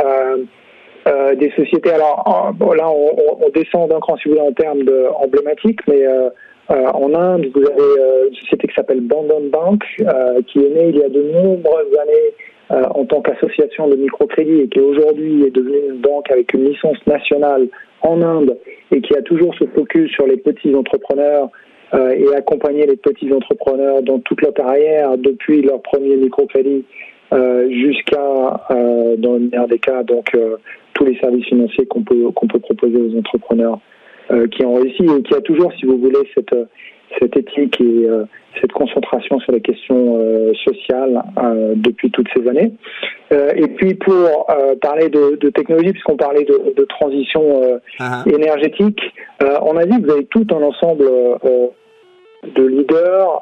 des 1.36 1.50
sociétés. 1.56 1.90
Alors 1.90 2.52
bon, 2.54 2.72
là, 2.72 2.88
on, 2.88 3.44
on 3.44 3.48
descend 3.48 3.90
d'un 3.90 3.98
cran 3.98 4.16
si 4.16 4.28
vous 4.28 4.36
voulez 4.36 4.46
en 4.46 4.52
termes 4.52 4.84
de 4.84 5.06
emblématiques, 5.16 5.80
mais 5.88 6.06
en 6.68 7.14
Inde, 7.14 7.46
vous 7.52 7.62
avez 7.66 8.28
une 8.28 8.36
société 8.36 8.68
qui 8.68 8.74
s'appelle 8.74 9.00
Bandhan 9.00 9.48
Bank, 9.50 9.82
qui 10.46 10.58
est 10.60 10.70
née 10.70 10.90
il 10.90 10.98
y 10.98 11.02
a 11.02 11.08
de 11.08 11.22
nombreuses 11.32 11.98
années 12.00 12.34
euh, 12.55 12.55
en 12.70 13.04
tant 13.04 13.20
qu'association 13.20 13.88
de 13.88 13.96
microcrédit 13.96 14.62
et 14.62 14.68
qui 14.68 14.80
aujourd'hui 14.80 15.44
est 15.44 15.50
devenue 15.50 15.90
une 15.90 16.00
banque 16.00 16.30
avec 16.30 16.52
une 16.52 16.64
licence 16.64 16.98
nationale 17.06 17.68
en 18.02 18.20
Inde 18.22 18.56
et 18.90 19.00
qui 19.00 19.16
a 19.16 19.22
toujours 19.22 19.54
ce 19.54 19.64
focus 19.66 20.10
sur 20.10 20.26
les 20.26 20.36
petits 20.36 20.74
entrepreneurs 20.74 21.48
euh, 21.94 22.10
et 22.10 22.34
accompagner 22.34 22.86
les 22.86 22.96
petits 22.96 23.32
entrepreneurs 23.32 24.02
dans 24.02 24.18
toute 24.18 24.42
leur 24.42 24.52
carrière 24.52 25.16
depuis 25.16 25.62
leur 25.62 25.80
premier 25.82 26.16
microcrédit 26.16 26.84
euh, 27.32 27.70
jusqu'à, 27.70 28.66
dans 29.18 29.34
le 29.34 29.48
meilleur 29.50 29.68
des 29.68 29.78
cas, 29.78 30.02
donc 30.02 30.36
tous 30.94 31.04
les 31.04 31.16
services 31.18 31.46
financiers 31.46 31.86
qu'on 31.86 32.02
peut 32.02 32.30
qu'on 32.34 32.46
peut 32.48 32.60
proposer 32.60 32.96
aux 32.96 33.16
entrepreneurs 33.16 33.78
qui 34.50 34.64
ont 34.64 34.74
réussi 34.74 35.04
et 35.04 35.22
qui 35.22 35.34
a 35.34 35.40
toujours, 35.40 35.72
si 35.78 35.86
vous 35.86 35.98
voulez, 35.98 36.28
cette 36.34 36.54
cette 37.18 37.36
éthique 37.36 37.80
et 37.80 38.06
euh, 38.06 38.24
cette 38.60 38.72
concentration 38.72 39.38
sur 39.40 39.52
les 39.52 39.60
questions 39.60 40.18
euh, 40.18 40.52
sociales 40.64 41.22
euh, 41.38 41.74
depuis 41.76 42.10
toutes 42.10 42.28
ces 42.34 42.48
années. 42.48 42.72
et 43.30 43.68
puis 43.68 43.94
pour 43.94 44.46
parler 44.80 45.08
de, 45.08 45.36
de 45.36 45.50
technologie, 45.50 45.92
puisqu'on 45.92 46.16
parlait 46.16 46.44
de, 46.44 46.74
de 46.76 46.84
transition 46.84 47.80
uh-huh. 47.98 48.34
énergétique, 48.34 49.00
on 49.40 49.76
a 49.76 49.84
dit 49.84 50.00
que 50.00 50.06
vous 50.06 50.12
avez 50.12 50.26
tout 50.26 50.46
un 50.50 50.62
ensemble 50.62 51.04
de 52.44 52.62
leaders 52.62 53.40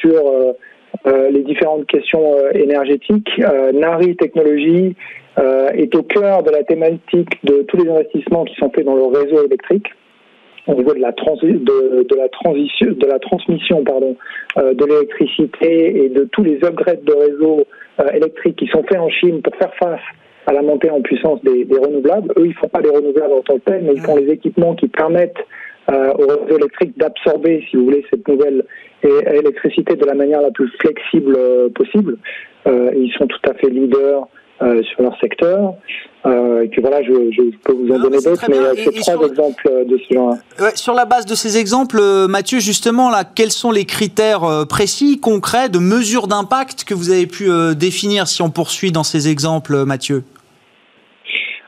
sur 0.00 0.54
les 1.04 1.42
différentes 1.42 1.86
questions 1.86 2.34
énergétiques. 2.54 3.30
Nari 3.74 4.14
Technologies 4.14 4.94
est 5.74 5.94
au 5.96 6.04
cœur 6.04 6.44
de 6.44 6.50
la 6.52 6.62
thématique 6.62 7.44
de 7.44 7.62
tous 7.62 7.78
les 7.78 7.90
investissements 7.90 8.44
qui 8.44 8.54
sont 8.54 8.70
faits 8.70 8.84
dans 8.84 8.94
le 8.94 9.06
réseau 9.06 9.44
électrique 9.44 9.88
au 10.66 10.74
niveau 10.74 10.94
de 10.94 11.00
la, 11.00 11.12
de, 11.12 12.02
de, 12.02 12.16
la 12.16 12.28
transition, 12.28 12.88
de 12.92 13.06
la 13.06 13.18
transmission 13.18 13.84
pardon, 13.84 14.16
euh, 14.56 14.74
de 14.74 14.84
l'électricité 14.84 16.04
et 16.04 16.08
de 16.08 16.24
tous 16.32 16.42
les 16.42 16.56
upgrades 16.64 17.04
de 17.04 17.12
réseaux 17.12 17.66
euh, 18.00 18.10
électriques 18.12 18.56
qui 18.56 18.66
sont 18.66 18.82
faits 18.82 18.98
en 18.98 19.08
Chine 19.08 19.42
pour 19.42 19.54
faire 19.56 19.74
face 19.74 20.00
à 20.46 20.52
la 20.52 20.62
montée 20.62 20.90
en 20.90 21.00
puissance 21.00 21.42
des, 21.42 21.64
des 21.64 21.78
renouvelables. 21.78 22.32
Eux, 22.36 22.46
ils 22.46 22.54
font 22.54 22.68
pas 22.68 22.80
les 22.80 22.90
renouvelables 22.90 23.32
en 23.32 23.42
tant 23.42 23.58
que 23.58 23.70
tels, 23.70 23.82
mais 23.82 23.94
ils 23.94 24.00
font 24.00 24.16
les 24.16 24.30
équipements 24.30 24.74
qui 24.74 24.88
permettent 24.88 25.44
euh, 25.90 26.12
au 26.14 26.26
réseau 26.26 26.58
électrique 26.58 26.98
d'absorber, 26.98 27.64
si 27.70 27.76
vous 27.76 27.84
voulez, 27.84 28.04
cette 28.10 28.26
nouvelle 28.26 28.64
électricité 29.02 29.94
de 29.94 30.04
la 30.04 30.14
manière 30.14 30.40
la 30.40 30.50
plus 30.50 30.68
flexible 30.80 31.36
euh, 31.38 31.68
possible. 31.68 32.16
Euh, 32.66 32.90
ils 32.96 33.12
sont 33.12 33.26
tout 33.26 33.50
à 33.50 33.54
fait 33.54 33.70
leaders 33.70 34.26
euh, 34.62 34.82
sur 34.82 35.02
leur 35.02 35.18
secteur. 35.20 35.74
Euh, 36.24 36.62
et 36.64 36.68
puis 36.68 36.80
voilà, 36.80 37.02
je, 37.02 37.12
je, 37.12 37.42
peux 37.62 37.72
vous 37.72 37.92
en 37.92 37.98
donner 37.98 38.18
d'autres, 38.18 38.46
mais 38.48 38.56
c'est 38.76 39.00
trois 39.00 39.26
exemples 39.26 39.84
de 39.86 39.98
ce 39.98 40.14
genre. 40.14 40.34
Ouais, 40.60 40.74
sur 40.74 40.94
la 40.94 41.04
base 41.04 41.26
de 41.26 41.34
ces 41.34 41.58
exemples, 41.58 42.00
Mathieu, 42.28 42.58
justement, 42.58 43.10
là, 43.10 43.22
quels 43.24 43.52
sont 43.52 43.70
les 43.70 43.84
critères 43.84 44.66
précis, 44.68 45.20
concrets, 45.20 45.68
de 45.68 45.78
mesure 45.78 46.26
d'impact 46.26 46.84
que 46.84 46.94
vous 46.94 47.10
avez 47.10 47.26
pu 47.26 47.48
définir 47.76 48.26
si 48.26 48.42
on 48.42 48.50
poursuit 48.50 48.90
dans 48.90 49.04
ces 49.04 49.28
exemples, 49.28 49.84
Mathieu? 49.84 50.24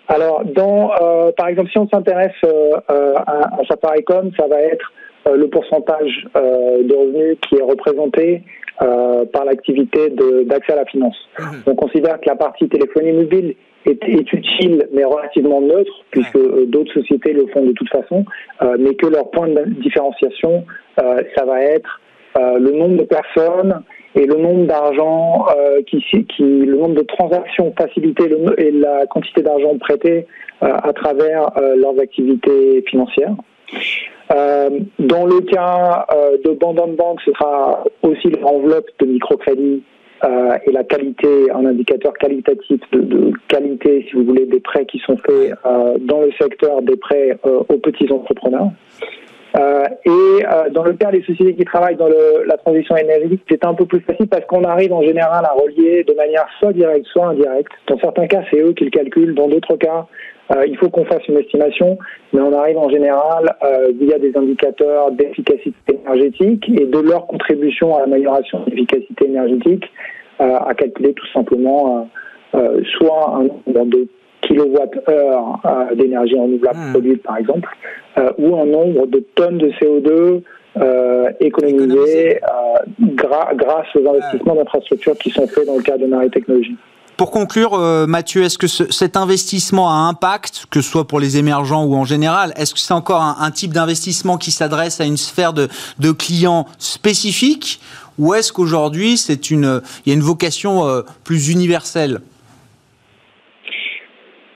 Alors, 0.09 0.43
dans, 0.45 0.91
euh, 1.01 1.33
par 1.37 1.49
exemple, 1.49 1.71
si 1.71 1.79
on 1.79 1.89
s'intéresse 1.89 2.33
euh, 2.45 2.79
à, 2.89 3.61
à 3.61 3.65
Safaricom, 3.69 4.31
ça 4.39 4.47
va 4.49 4.61
être 4.63 4.91
euh, 5.29 5.37
le 5.37 5.49
pourcentage 5.49 6.27
de 6.35 6.95
revenus 6.95 7.37
qui 7.47 7.57
est 7.57 7.63
représenté 7.63 8.43
euh, 8.83 9.25
par 9.27 9.45
l'activité 9.45 10.11
d'accès 10.45 10.73
à 10.73 10.77
la 10.77 10.85
finance. 10.85 11.17
Mmh. 11.39 11.43
On 11.67 11.75
considère 11.75 12.21
que 12.21 12.29
la 12.29 12.37
partie 12.37 12.69
téléphonie 12.69 13.13
mobile 13.13 13.55
est, 13.87 14.05
est 14.05 14.33
utile 14.33 14.89
mais 14.93 15.05
relativement 15.05 15.61
neutre, 15.61 15.93
puisque 16.11 16.37
euh, 16.37 16.67
d'autres 16.67 16.93
sociétés 16.93 17.33
le 17.33 17.47
font 17.49 17.65
de 17.65 17.73
toute 17.73 17.89
façon, 17.89 18.25
euh, 18.63 18.77
mais 18.79 18.95
que 18.95 19.07
leur 19.07 19.31
point 19.31 19.49
de 19.49 19.65
différenciation, 19.81 20.65
euh, 21.01 21.23
ça 21.37 21.45
va 21.45 21.63
être 21.63 22.01
euh, 22.39 22.59
le 22.59 22.73
nombre 22.73 22.97
de 22.99 23.05
personnes 23.05 23.83
et 24.15 24.27
le 24.27 24.37
nombre 24.37 24.67
d'argent 24.67 25.47
qui, 25.87 26.03
qui, 26.09 26.43
le 26.43 26.77
nombre 26.77 26.95
de 26.95 27.03
transactions 27.03 27.73
facilitées 27.79 28.27
le, 28.27 28.61
et 28.61 28.71
la 28.71 29.07
quantité 29.07 29.43
d'argent 29.43 29.77
prêté 29.79 30.27
à 30.61 30.93
travers 30.93 31.51
leurs 31.77 32.01
activités 32.01 32.83
financières. 32.89 33.35
Euh, 34.31 34.81
dans 34.99 35.25
le 35.25 35.41
cas 35.41 36.07
euh, 36.13 36.37
de 36.45 36.51
Bandon 36.53 36.93
Bank, 36.93 37.21
ce 37.25 37.33
sera 37.33 37.85
aussi 38.03 38.29
l'enveloppe 38.31 38.89
de 39.01 39.07
microcrédit 39.07 39.83
euh, 40.25 40.59
et 40.67 40.73
la 40.73 40.85
qualité, 40.85 41.51
un 41.51 41.65
indicateur 41.65 42.13
qualitatif 42.15 42.81
de, 42.93 43.01
de, 43.01 43.33
qualité, 43.49 44.05
si 44.09 44.17
vous 44.17 44.25
voulez, 44.25 44.47
des 44.47 44.61
prêts 44.61 44.85
qui 44.85 44.99
sont 44.99 45.17
faits 45.17 45.55
euh, 45.65 45.97
dans 46.01 46.21
le 46.21 46.33
secteur 46.33 46.83
des 46.83 46.97
prêts 46.97 47.39
euh, 47.47 47.61
aux 47.69 47.79
petits 47.79 48.11
entrepreneurs. 48.13 48.71
Euh, 49.57 49.85
et 50.05 50.71
dans 50.73 50.85
le 50.85 50.93
cas 50.93 51.11
des 51.11 51.23
sociétés 51.23 51.55
qui 51.55 51.65
travaillent 51.65 51.97
dans 51.97 52.09
le, 52.09 52.45
la 52.47 52.59
transition 52.59 52.97
énergétique, 52.97 53.43
c'est 53.49 53.65
un 53.65 53.73
peu 53.73 53.87
plus 53.87 54.01
facile 54.01 54.29
parce 54.29 54.45
qu'on 54.45 54.63
arrive 54.63 54.93
en 54.93 55.03
général 55.03 55.43
à 55.43 55.53
relier 55.53 56.05
de 56.05 56.13
manière 56.13 56.47
soit 56.59 56.75
directe, 56.75 57.07
soit 57.07 57.29
indirecte. 57.29 57.73
Dans 57.87 57.99
certains 57.99 58.27
cas, 58.27 58.43
c'est 58.51 58.61
eux 58.61 58.75
qui 58.75 58.85
le 58.85 58.91
calculent. 58.91 59.35
Dans 59.35 59.49
d'autres 59.49 59.77
cas, 59.77 60.07
euh, 60.51 60.67
il 60.67 60.77
faut 60.79 60.89
qu'on 60.89 61.05
fasse 61.05 61.27
une 61.29 61.37
estimation, 61.37 61.99
mais 62.33 62.41
on 62.41 62.53
arrive 62.53 62.79
en 62.79 62.89
général 62.89 63.55
euh, 63.63 63.93
via 64.01 64.19
des 64.19 64.37
indicateurs 64.37 65.13
d'efficacité 65.13 65.99
énergétique 66.05 66.69
et 66.69 66.87
de 66.87 66.99
leur 66.99 67.27
contribution 67.27 67.97
à 67.97 68.01
l'amélioration 68.01 68.61
de 68.65 68.71
l'efficacité 68.71 69.27
énergétique 69.27 69.85
euh, 70.41 70.57
à 70.67 70.75
calculer 70.75 71.13
tout 71.15 71.27
simplement 71.33 72.09
soit 72.99 73.37
un 73.37 73.73
nombre 73.73 73.91
de 73.91 74.09
kilowattheures 74.41 75.61
d'énergie 75.95 76.35
renouvelable 76.35 76.79
mmh. 76.79 76.93
produite 76.93 77.23
par 77.23 77.37
exemple, 77.37 77.69
ou 78.39 78.57
un 78.57 78.65
nombre 78.65 79.07
de 79.07 79.23
tonnes 79.35 79.59
de 79.59 79.69
CO2 79.73 80.43
euh, 80.81 81.31
gra 83.01 83.51
grâce 83.55 83.87
aux 83.97 84.09
investissements 84.09 84.55
d'infrastructures 84.55 85.17
qui 85.19 85.31
sont 85.31 85.47
faits 85.47 85.67
dans 85.67 85.77
le 85.77 85.83
cadre 85.83 86.05
de 86.05 86.07
Nari 86.07 86.31
Technologies. 86.31 86.77
Pour 87.19 87.33
conclure, 87.33 87.75
euh, 87.75 88.07
Mathieu, 88.07 88.45
est-ce 88.45 88.59
que 88.59 88.69
ce, 88.69 88.93
cet 88.93 89.17
investissement 89.17 89.91
a 89.91 89.95
un 89.95 90.09
impact, 90.11 90.67
que 90.71 90.81
ce 90.81 90.89
soit 90.89 91.09
pour 91.09 91.19
les 91.19 91.37
émergents 91.37 91.83
ou 91.83 91.97
en 91.97 92.05
général 92.05 92.53
Est-ce 92.55 92.75
que 92.75 92.79
c'est 92.79 92.95
encore 92.95 93.21
un, 93.23 93.51
type 93.51 93.73
d'investissement 93.73 94.39
qui 94.39 94.53
s'adresse 94.53 95.01
à 95.01 95.05
une 95.05 95.17
sphère 95.17 95.53
de, 95.53 95.69
clients 96.13 96.67
spécifiques 96.79 97.81
ou 98.21 98.35
est-ce 98.35 98.53
qu'aujourd'hui, 98.53 99.15
il 99.15 99.83
y 100.07 100.11
a 100.11 100.15
une 100.15 100.23
vocation 100.23 100.87
euh, 100.87 101.03
plus 101.25 101.49
universelle? 101.49 102.21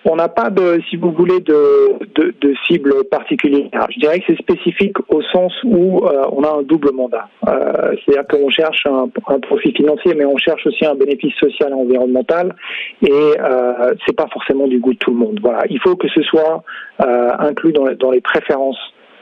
On 0.05 0.17
n'a 0.17 0.29
pas 0.29 0.51
de, 0.51 0.81
si 0.91 0.97
vous 0.97 1.13
voulez, 1.13 1.41
de, 1.41 1.99
de, 2.15 2.35
de, 2.41 2.55
cible 2.67 3.05
particulière. 3.05 3.87
Je 3.91 4.01
dirais 4.01 4.19
que 4.21 4.25
c'est 4.29 4.39
spécifique 4.39 4.97
au 5.09 5.23
sens 5.23 5.53
où 5.65 6.05
euh, 6.05 6.25
on 6.33 6.43
a 6.43 6.59
un 6.59 6.63
double 6.63 6.93
mandat. 6.93 7.29
Euh, 7.49 7.95
C'est-à-dire 8.05 8.27
qu'on 8.29 8.51
cherche 8.51 8.85
un, 8.87 9.09
un, 9.29 9.41
profit 9.41 9.73
financier, 9.73 10.15
mais 10.15 10.25
on 10.25 10.37
cherche 10.37 10.67
aussi 10.67 10.85
un 10.85 10.95
bénéfice 10.95 11.35
social 11.35 11.71
et 11.71 11.75
environnemental, 11.75 12.55
et 13.03 13.11
euh, 13.13 13.95
c'est 14.05 14.17
pas 14.17 14.29
forcément 14.33 14.67
du 14.67 14.79
goût 14.81 14.95
de 14.95 14.99
tout 14.99 15.13
le 15.13 15.19
monde. 15.19 15.39
Voilà, 15.41 15.63
il 15.71 15.81
faut 15.81 15.97
que 15.97 16.09
ce 16.09 16.23
soit 16.23 16.65
euh, 17.01 17.31
inclus 17.39 17.73
dans, 17.73 17.87
dans 17.95 18.11
les 18.11 18.21
préférences 18.21 18.79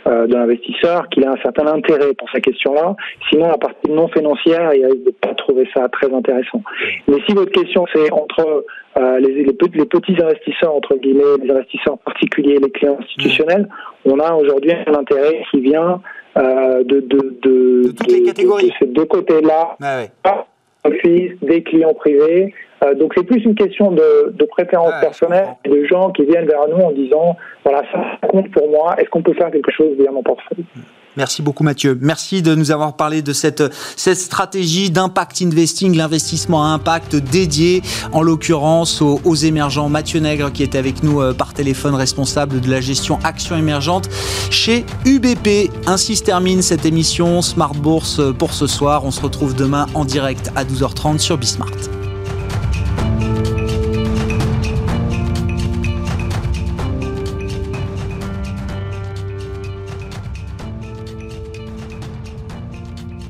euh, 0.07 0.26
de 0.26 0.34
l'investisseur 0.34 1.09
qu'il 1.11 1.24
a 1.24 1.32
un 1.32 1.36
certain 1.42 1.66
intérêt 1.66 2.14
pour 2.14 2.30
sa 2.30 2.40
question-là. 2.40 2.96
Sinon, 3.28 3.48
la 3.48 3.59
partie 3.59 3.90
non 3.90 4.09
financière, 4.09 4.72
il 4.74 4.84
risque 4.86 5.05
de 5.05 5.11
pas 5.11 5.34
trouver 5.34 5.68
ça 5.74 5.88
très 5.88 6.12
intéressant. 6.12 6.62
Mais 7.07 7.18
si 7.26 7.34
votre 7.34 7.53
question 7.53 7.84
c'est 7.92 8.11
entre 8.12 8.64
euh, 8.96 9.20
les, 9.20 9.44
les, 9.44 9.53
petits 9.53 10.20
investisseurs 10.22 10.74
entre 10.74 10.96
guillemets, 10.96 11.36
les 11.42 11.51
investisseurs 11.51 11.98
particuliers, 11.98 12.59
les 12.59 12.70
clients 12.70 12.98
institutionnels, 12.98 13.68
on 14.05 14.18
a 14.18 14.32
aujourd'hui 14.34 14.72
un 14.72 14.94
intérêt 14.94 15.42
qui 15.51 15.61
vient 15.61 16.01
euh, 16.36 16.82
de, 16.84 17.01
de, 17.01 17.38
de, 17.42 17.82
de, 17.82 17.92
toutes 17.92 18.11
les 18.11 18.22
catégories. 18.22 18.72
ces 18.78 18.86
deux 18.86 19.05
côtés-là, 19.05 19.76
ah 20.24 20.46
des 20.84 21.62
clients 21.62 21.94
privés. 21.94 22.54
Euh, 22.82 22.94
donc 22.94 23.12
c'est 23.16 23.24
plus 23.24 23.44
une 23.44 23.54
question 23.54 23.92
de, 23.92 24.30
de 24.32 24.44
préférence 24.46 24.92
ah, 24.94 25.00
personnelle, 25.00 25.48
de 25.64 25.84
gens 25.84 26.10
qui 26.10 26.24
viennent 26.24 26.46
vers 26.46 26.66
nous 26.68 26.82
en 26.82 26.92
disant 26.92 27.36
voilà 27.64 27.82
ça 27.92 28.26
compte 28.26 28.50
pour 28.50 28.70
moi, 28.70 28.94
est-ce 28.98 29.10
qu'on 29.10 29.22
peut 29.22 29.34
faire 29.34 29.50
quelque 29.50 29.70
chose 29.70 29.96
via 29.98 30.10
mon 30.10 30.22
portefeuille? 30.22 30.64
Merci 31.16 31.42
beaucoup 31.42 31.64
Mathieu. 31.64 31.98
Merci 32.00 32.40
de 32.40 32.54
nous 32.54 32.70
avoir 32.70 32.94
parlé 32.96 33.20
de 33.22 33.32
cette, 33.32 33.62
stratégie 33.96 34.90
d'impact 34.90 35.42
investing, 35.42 35.96
l'investissement 35.96 36.64
à 36.64 36.68
impact 36.68 37.16
dédié 37.16 37.82
en 38.12 38.22
l'occurrence 38.22 39.02
aux, 39.02 39.34
émergents. 39.34 39.88
Mathieu 39.88 40.20
Nègre 40.20 40.52
qui 40.52 40.62
est 40.62 40.74
avec 40.74 41.02
nous 41.02 41.20
euh, 41.20 41.32
par 41.32 41.54
téléphone 41.54 41.94
responsable 41.94 42.61
de 42.61 42.70
la 42.70 42.80
gestion 42.80 43.18
action 43.24 43.56
émergente 43.56 44.08
chez 44.50 44.84
UBP. 45.04 45.70
Ainsi 45.86 46.16
se 46.16 46.22
termine 46.22 46.62
cette 46.62 46.84
émission 46.84 47.42
Smart 47.42 47.74
Bourse 47.74 48.20
pour 48.38 48.52
ce 48.54 48.66
soir. 48.66 49.04
On 49.04 49.11
se 49.11 49.20
retrouve 49.20 49.54
demain 49.54 49.86
en 49.94 50.04
direct 50.04 50.52
à 50.54 50.64
12h30 50.64 51.18
sur 51.18 51.38
Bismart. 51.38 51.70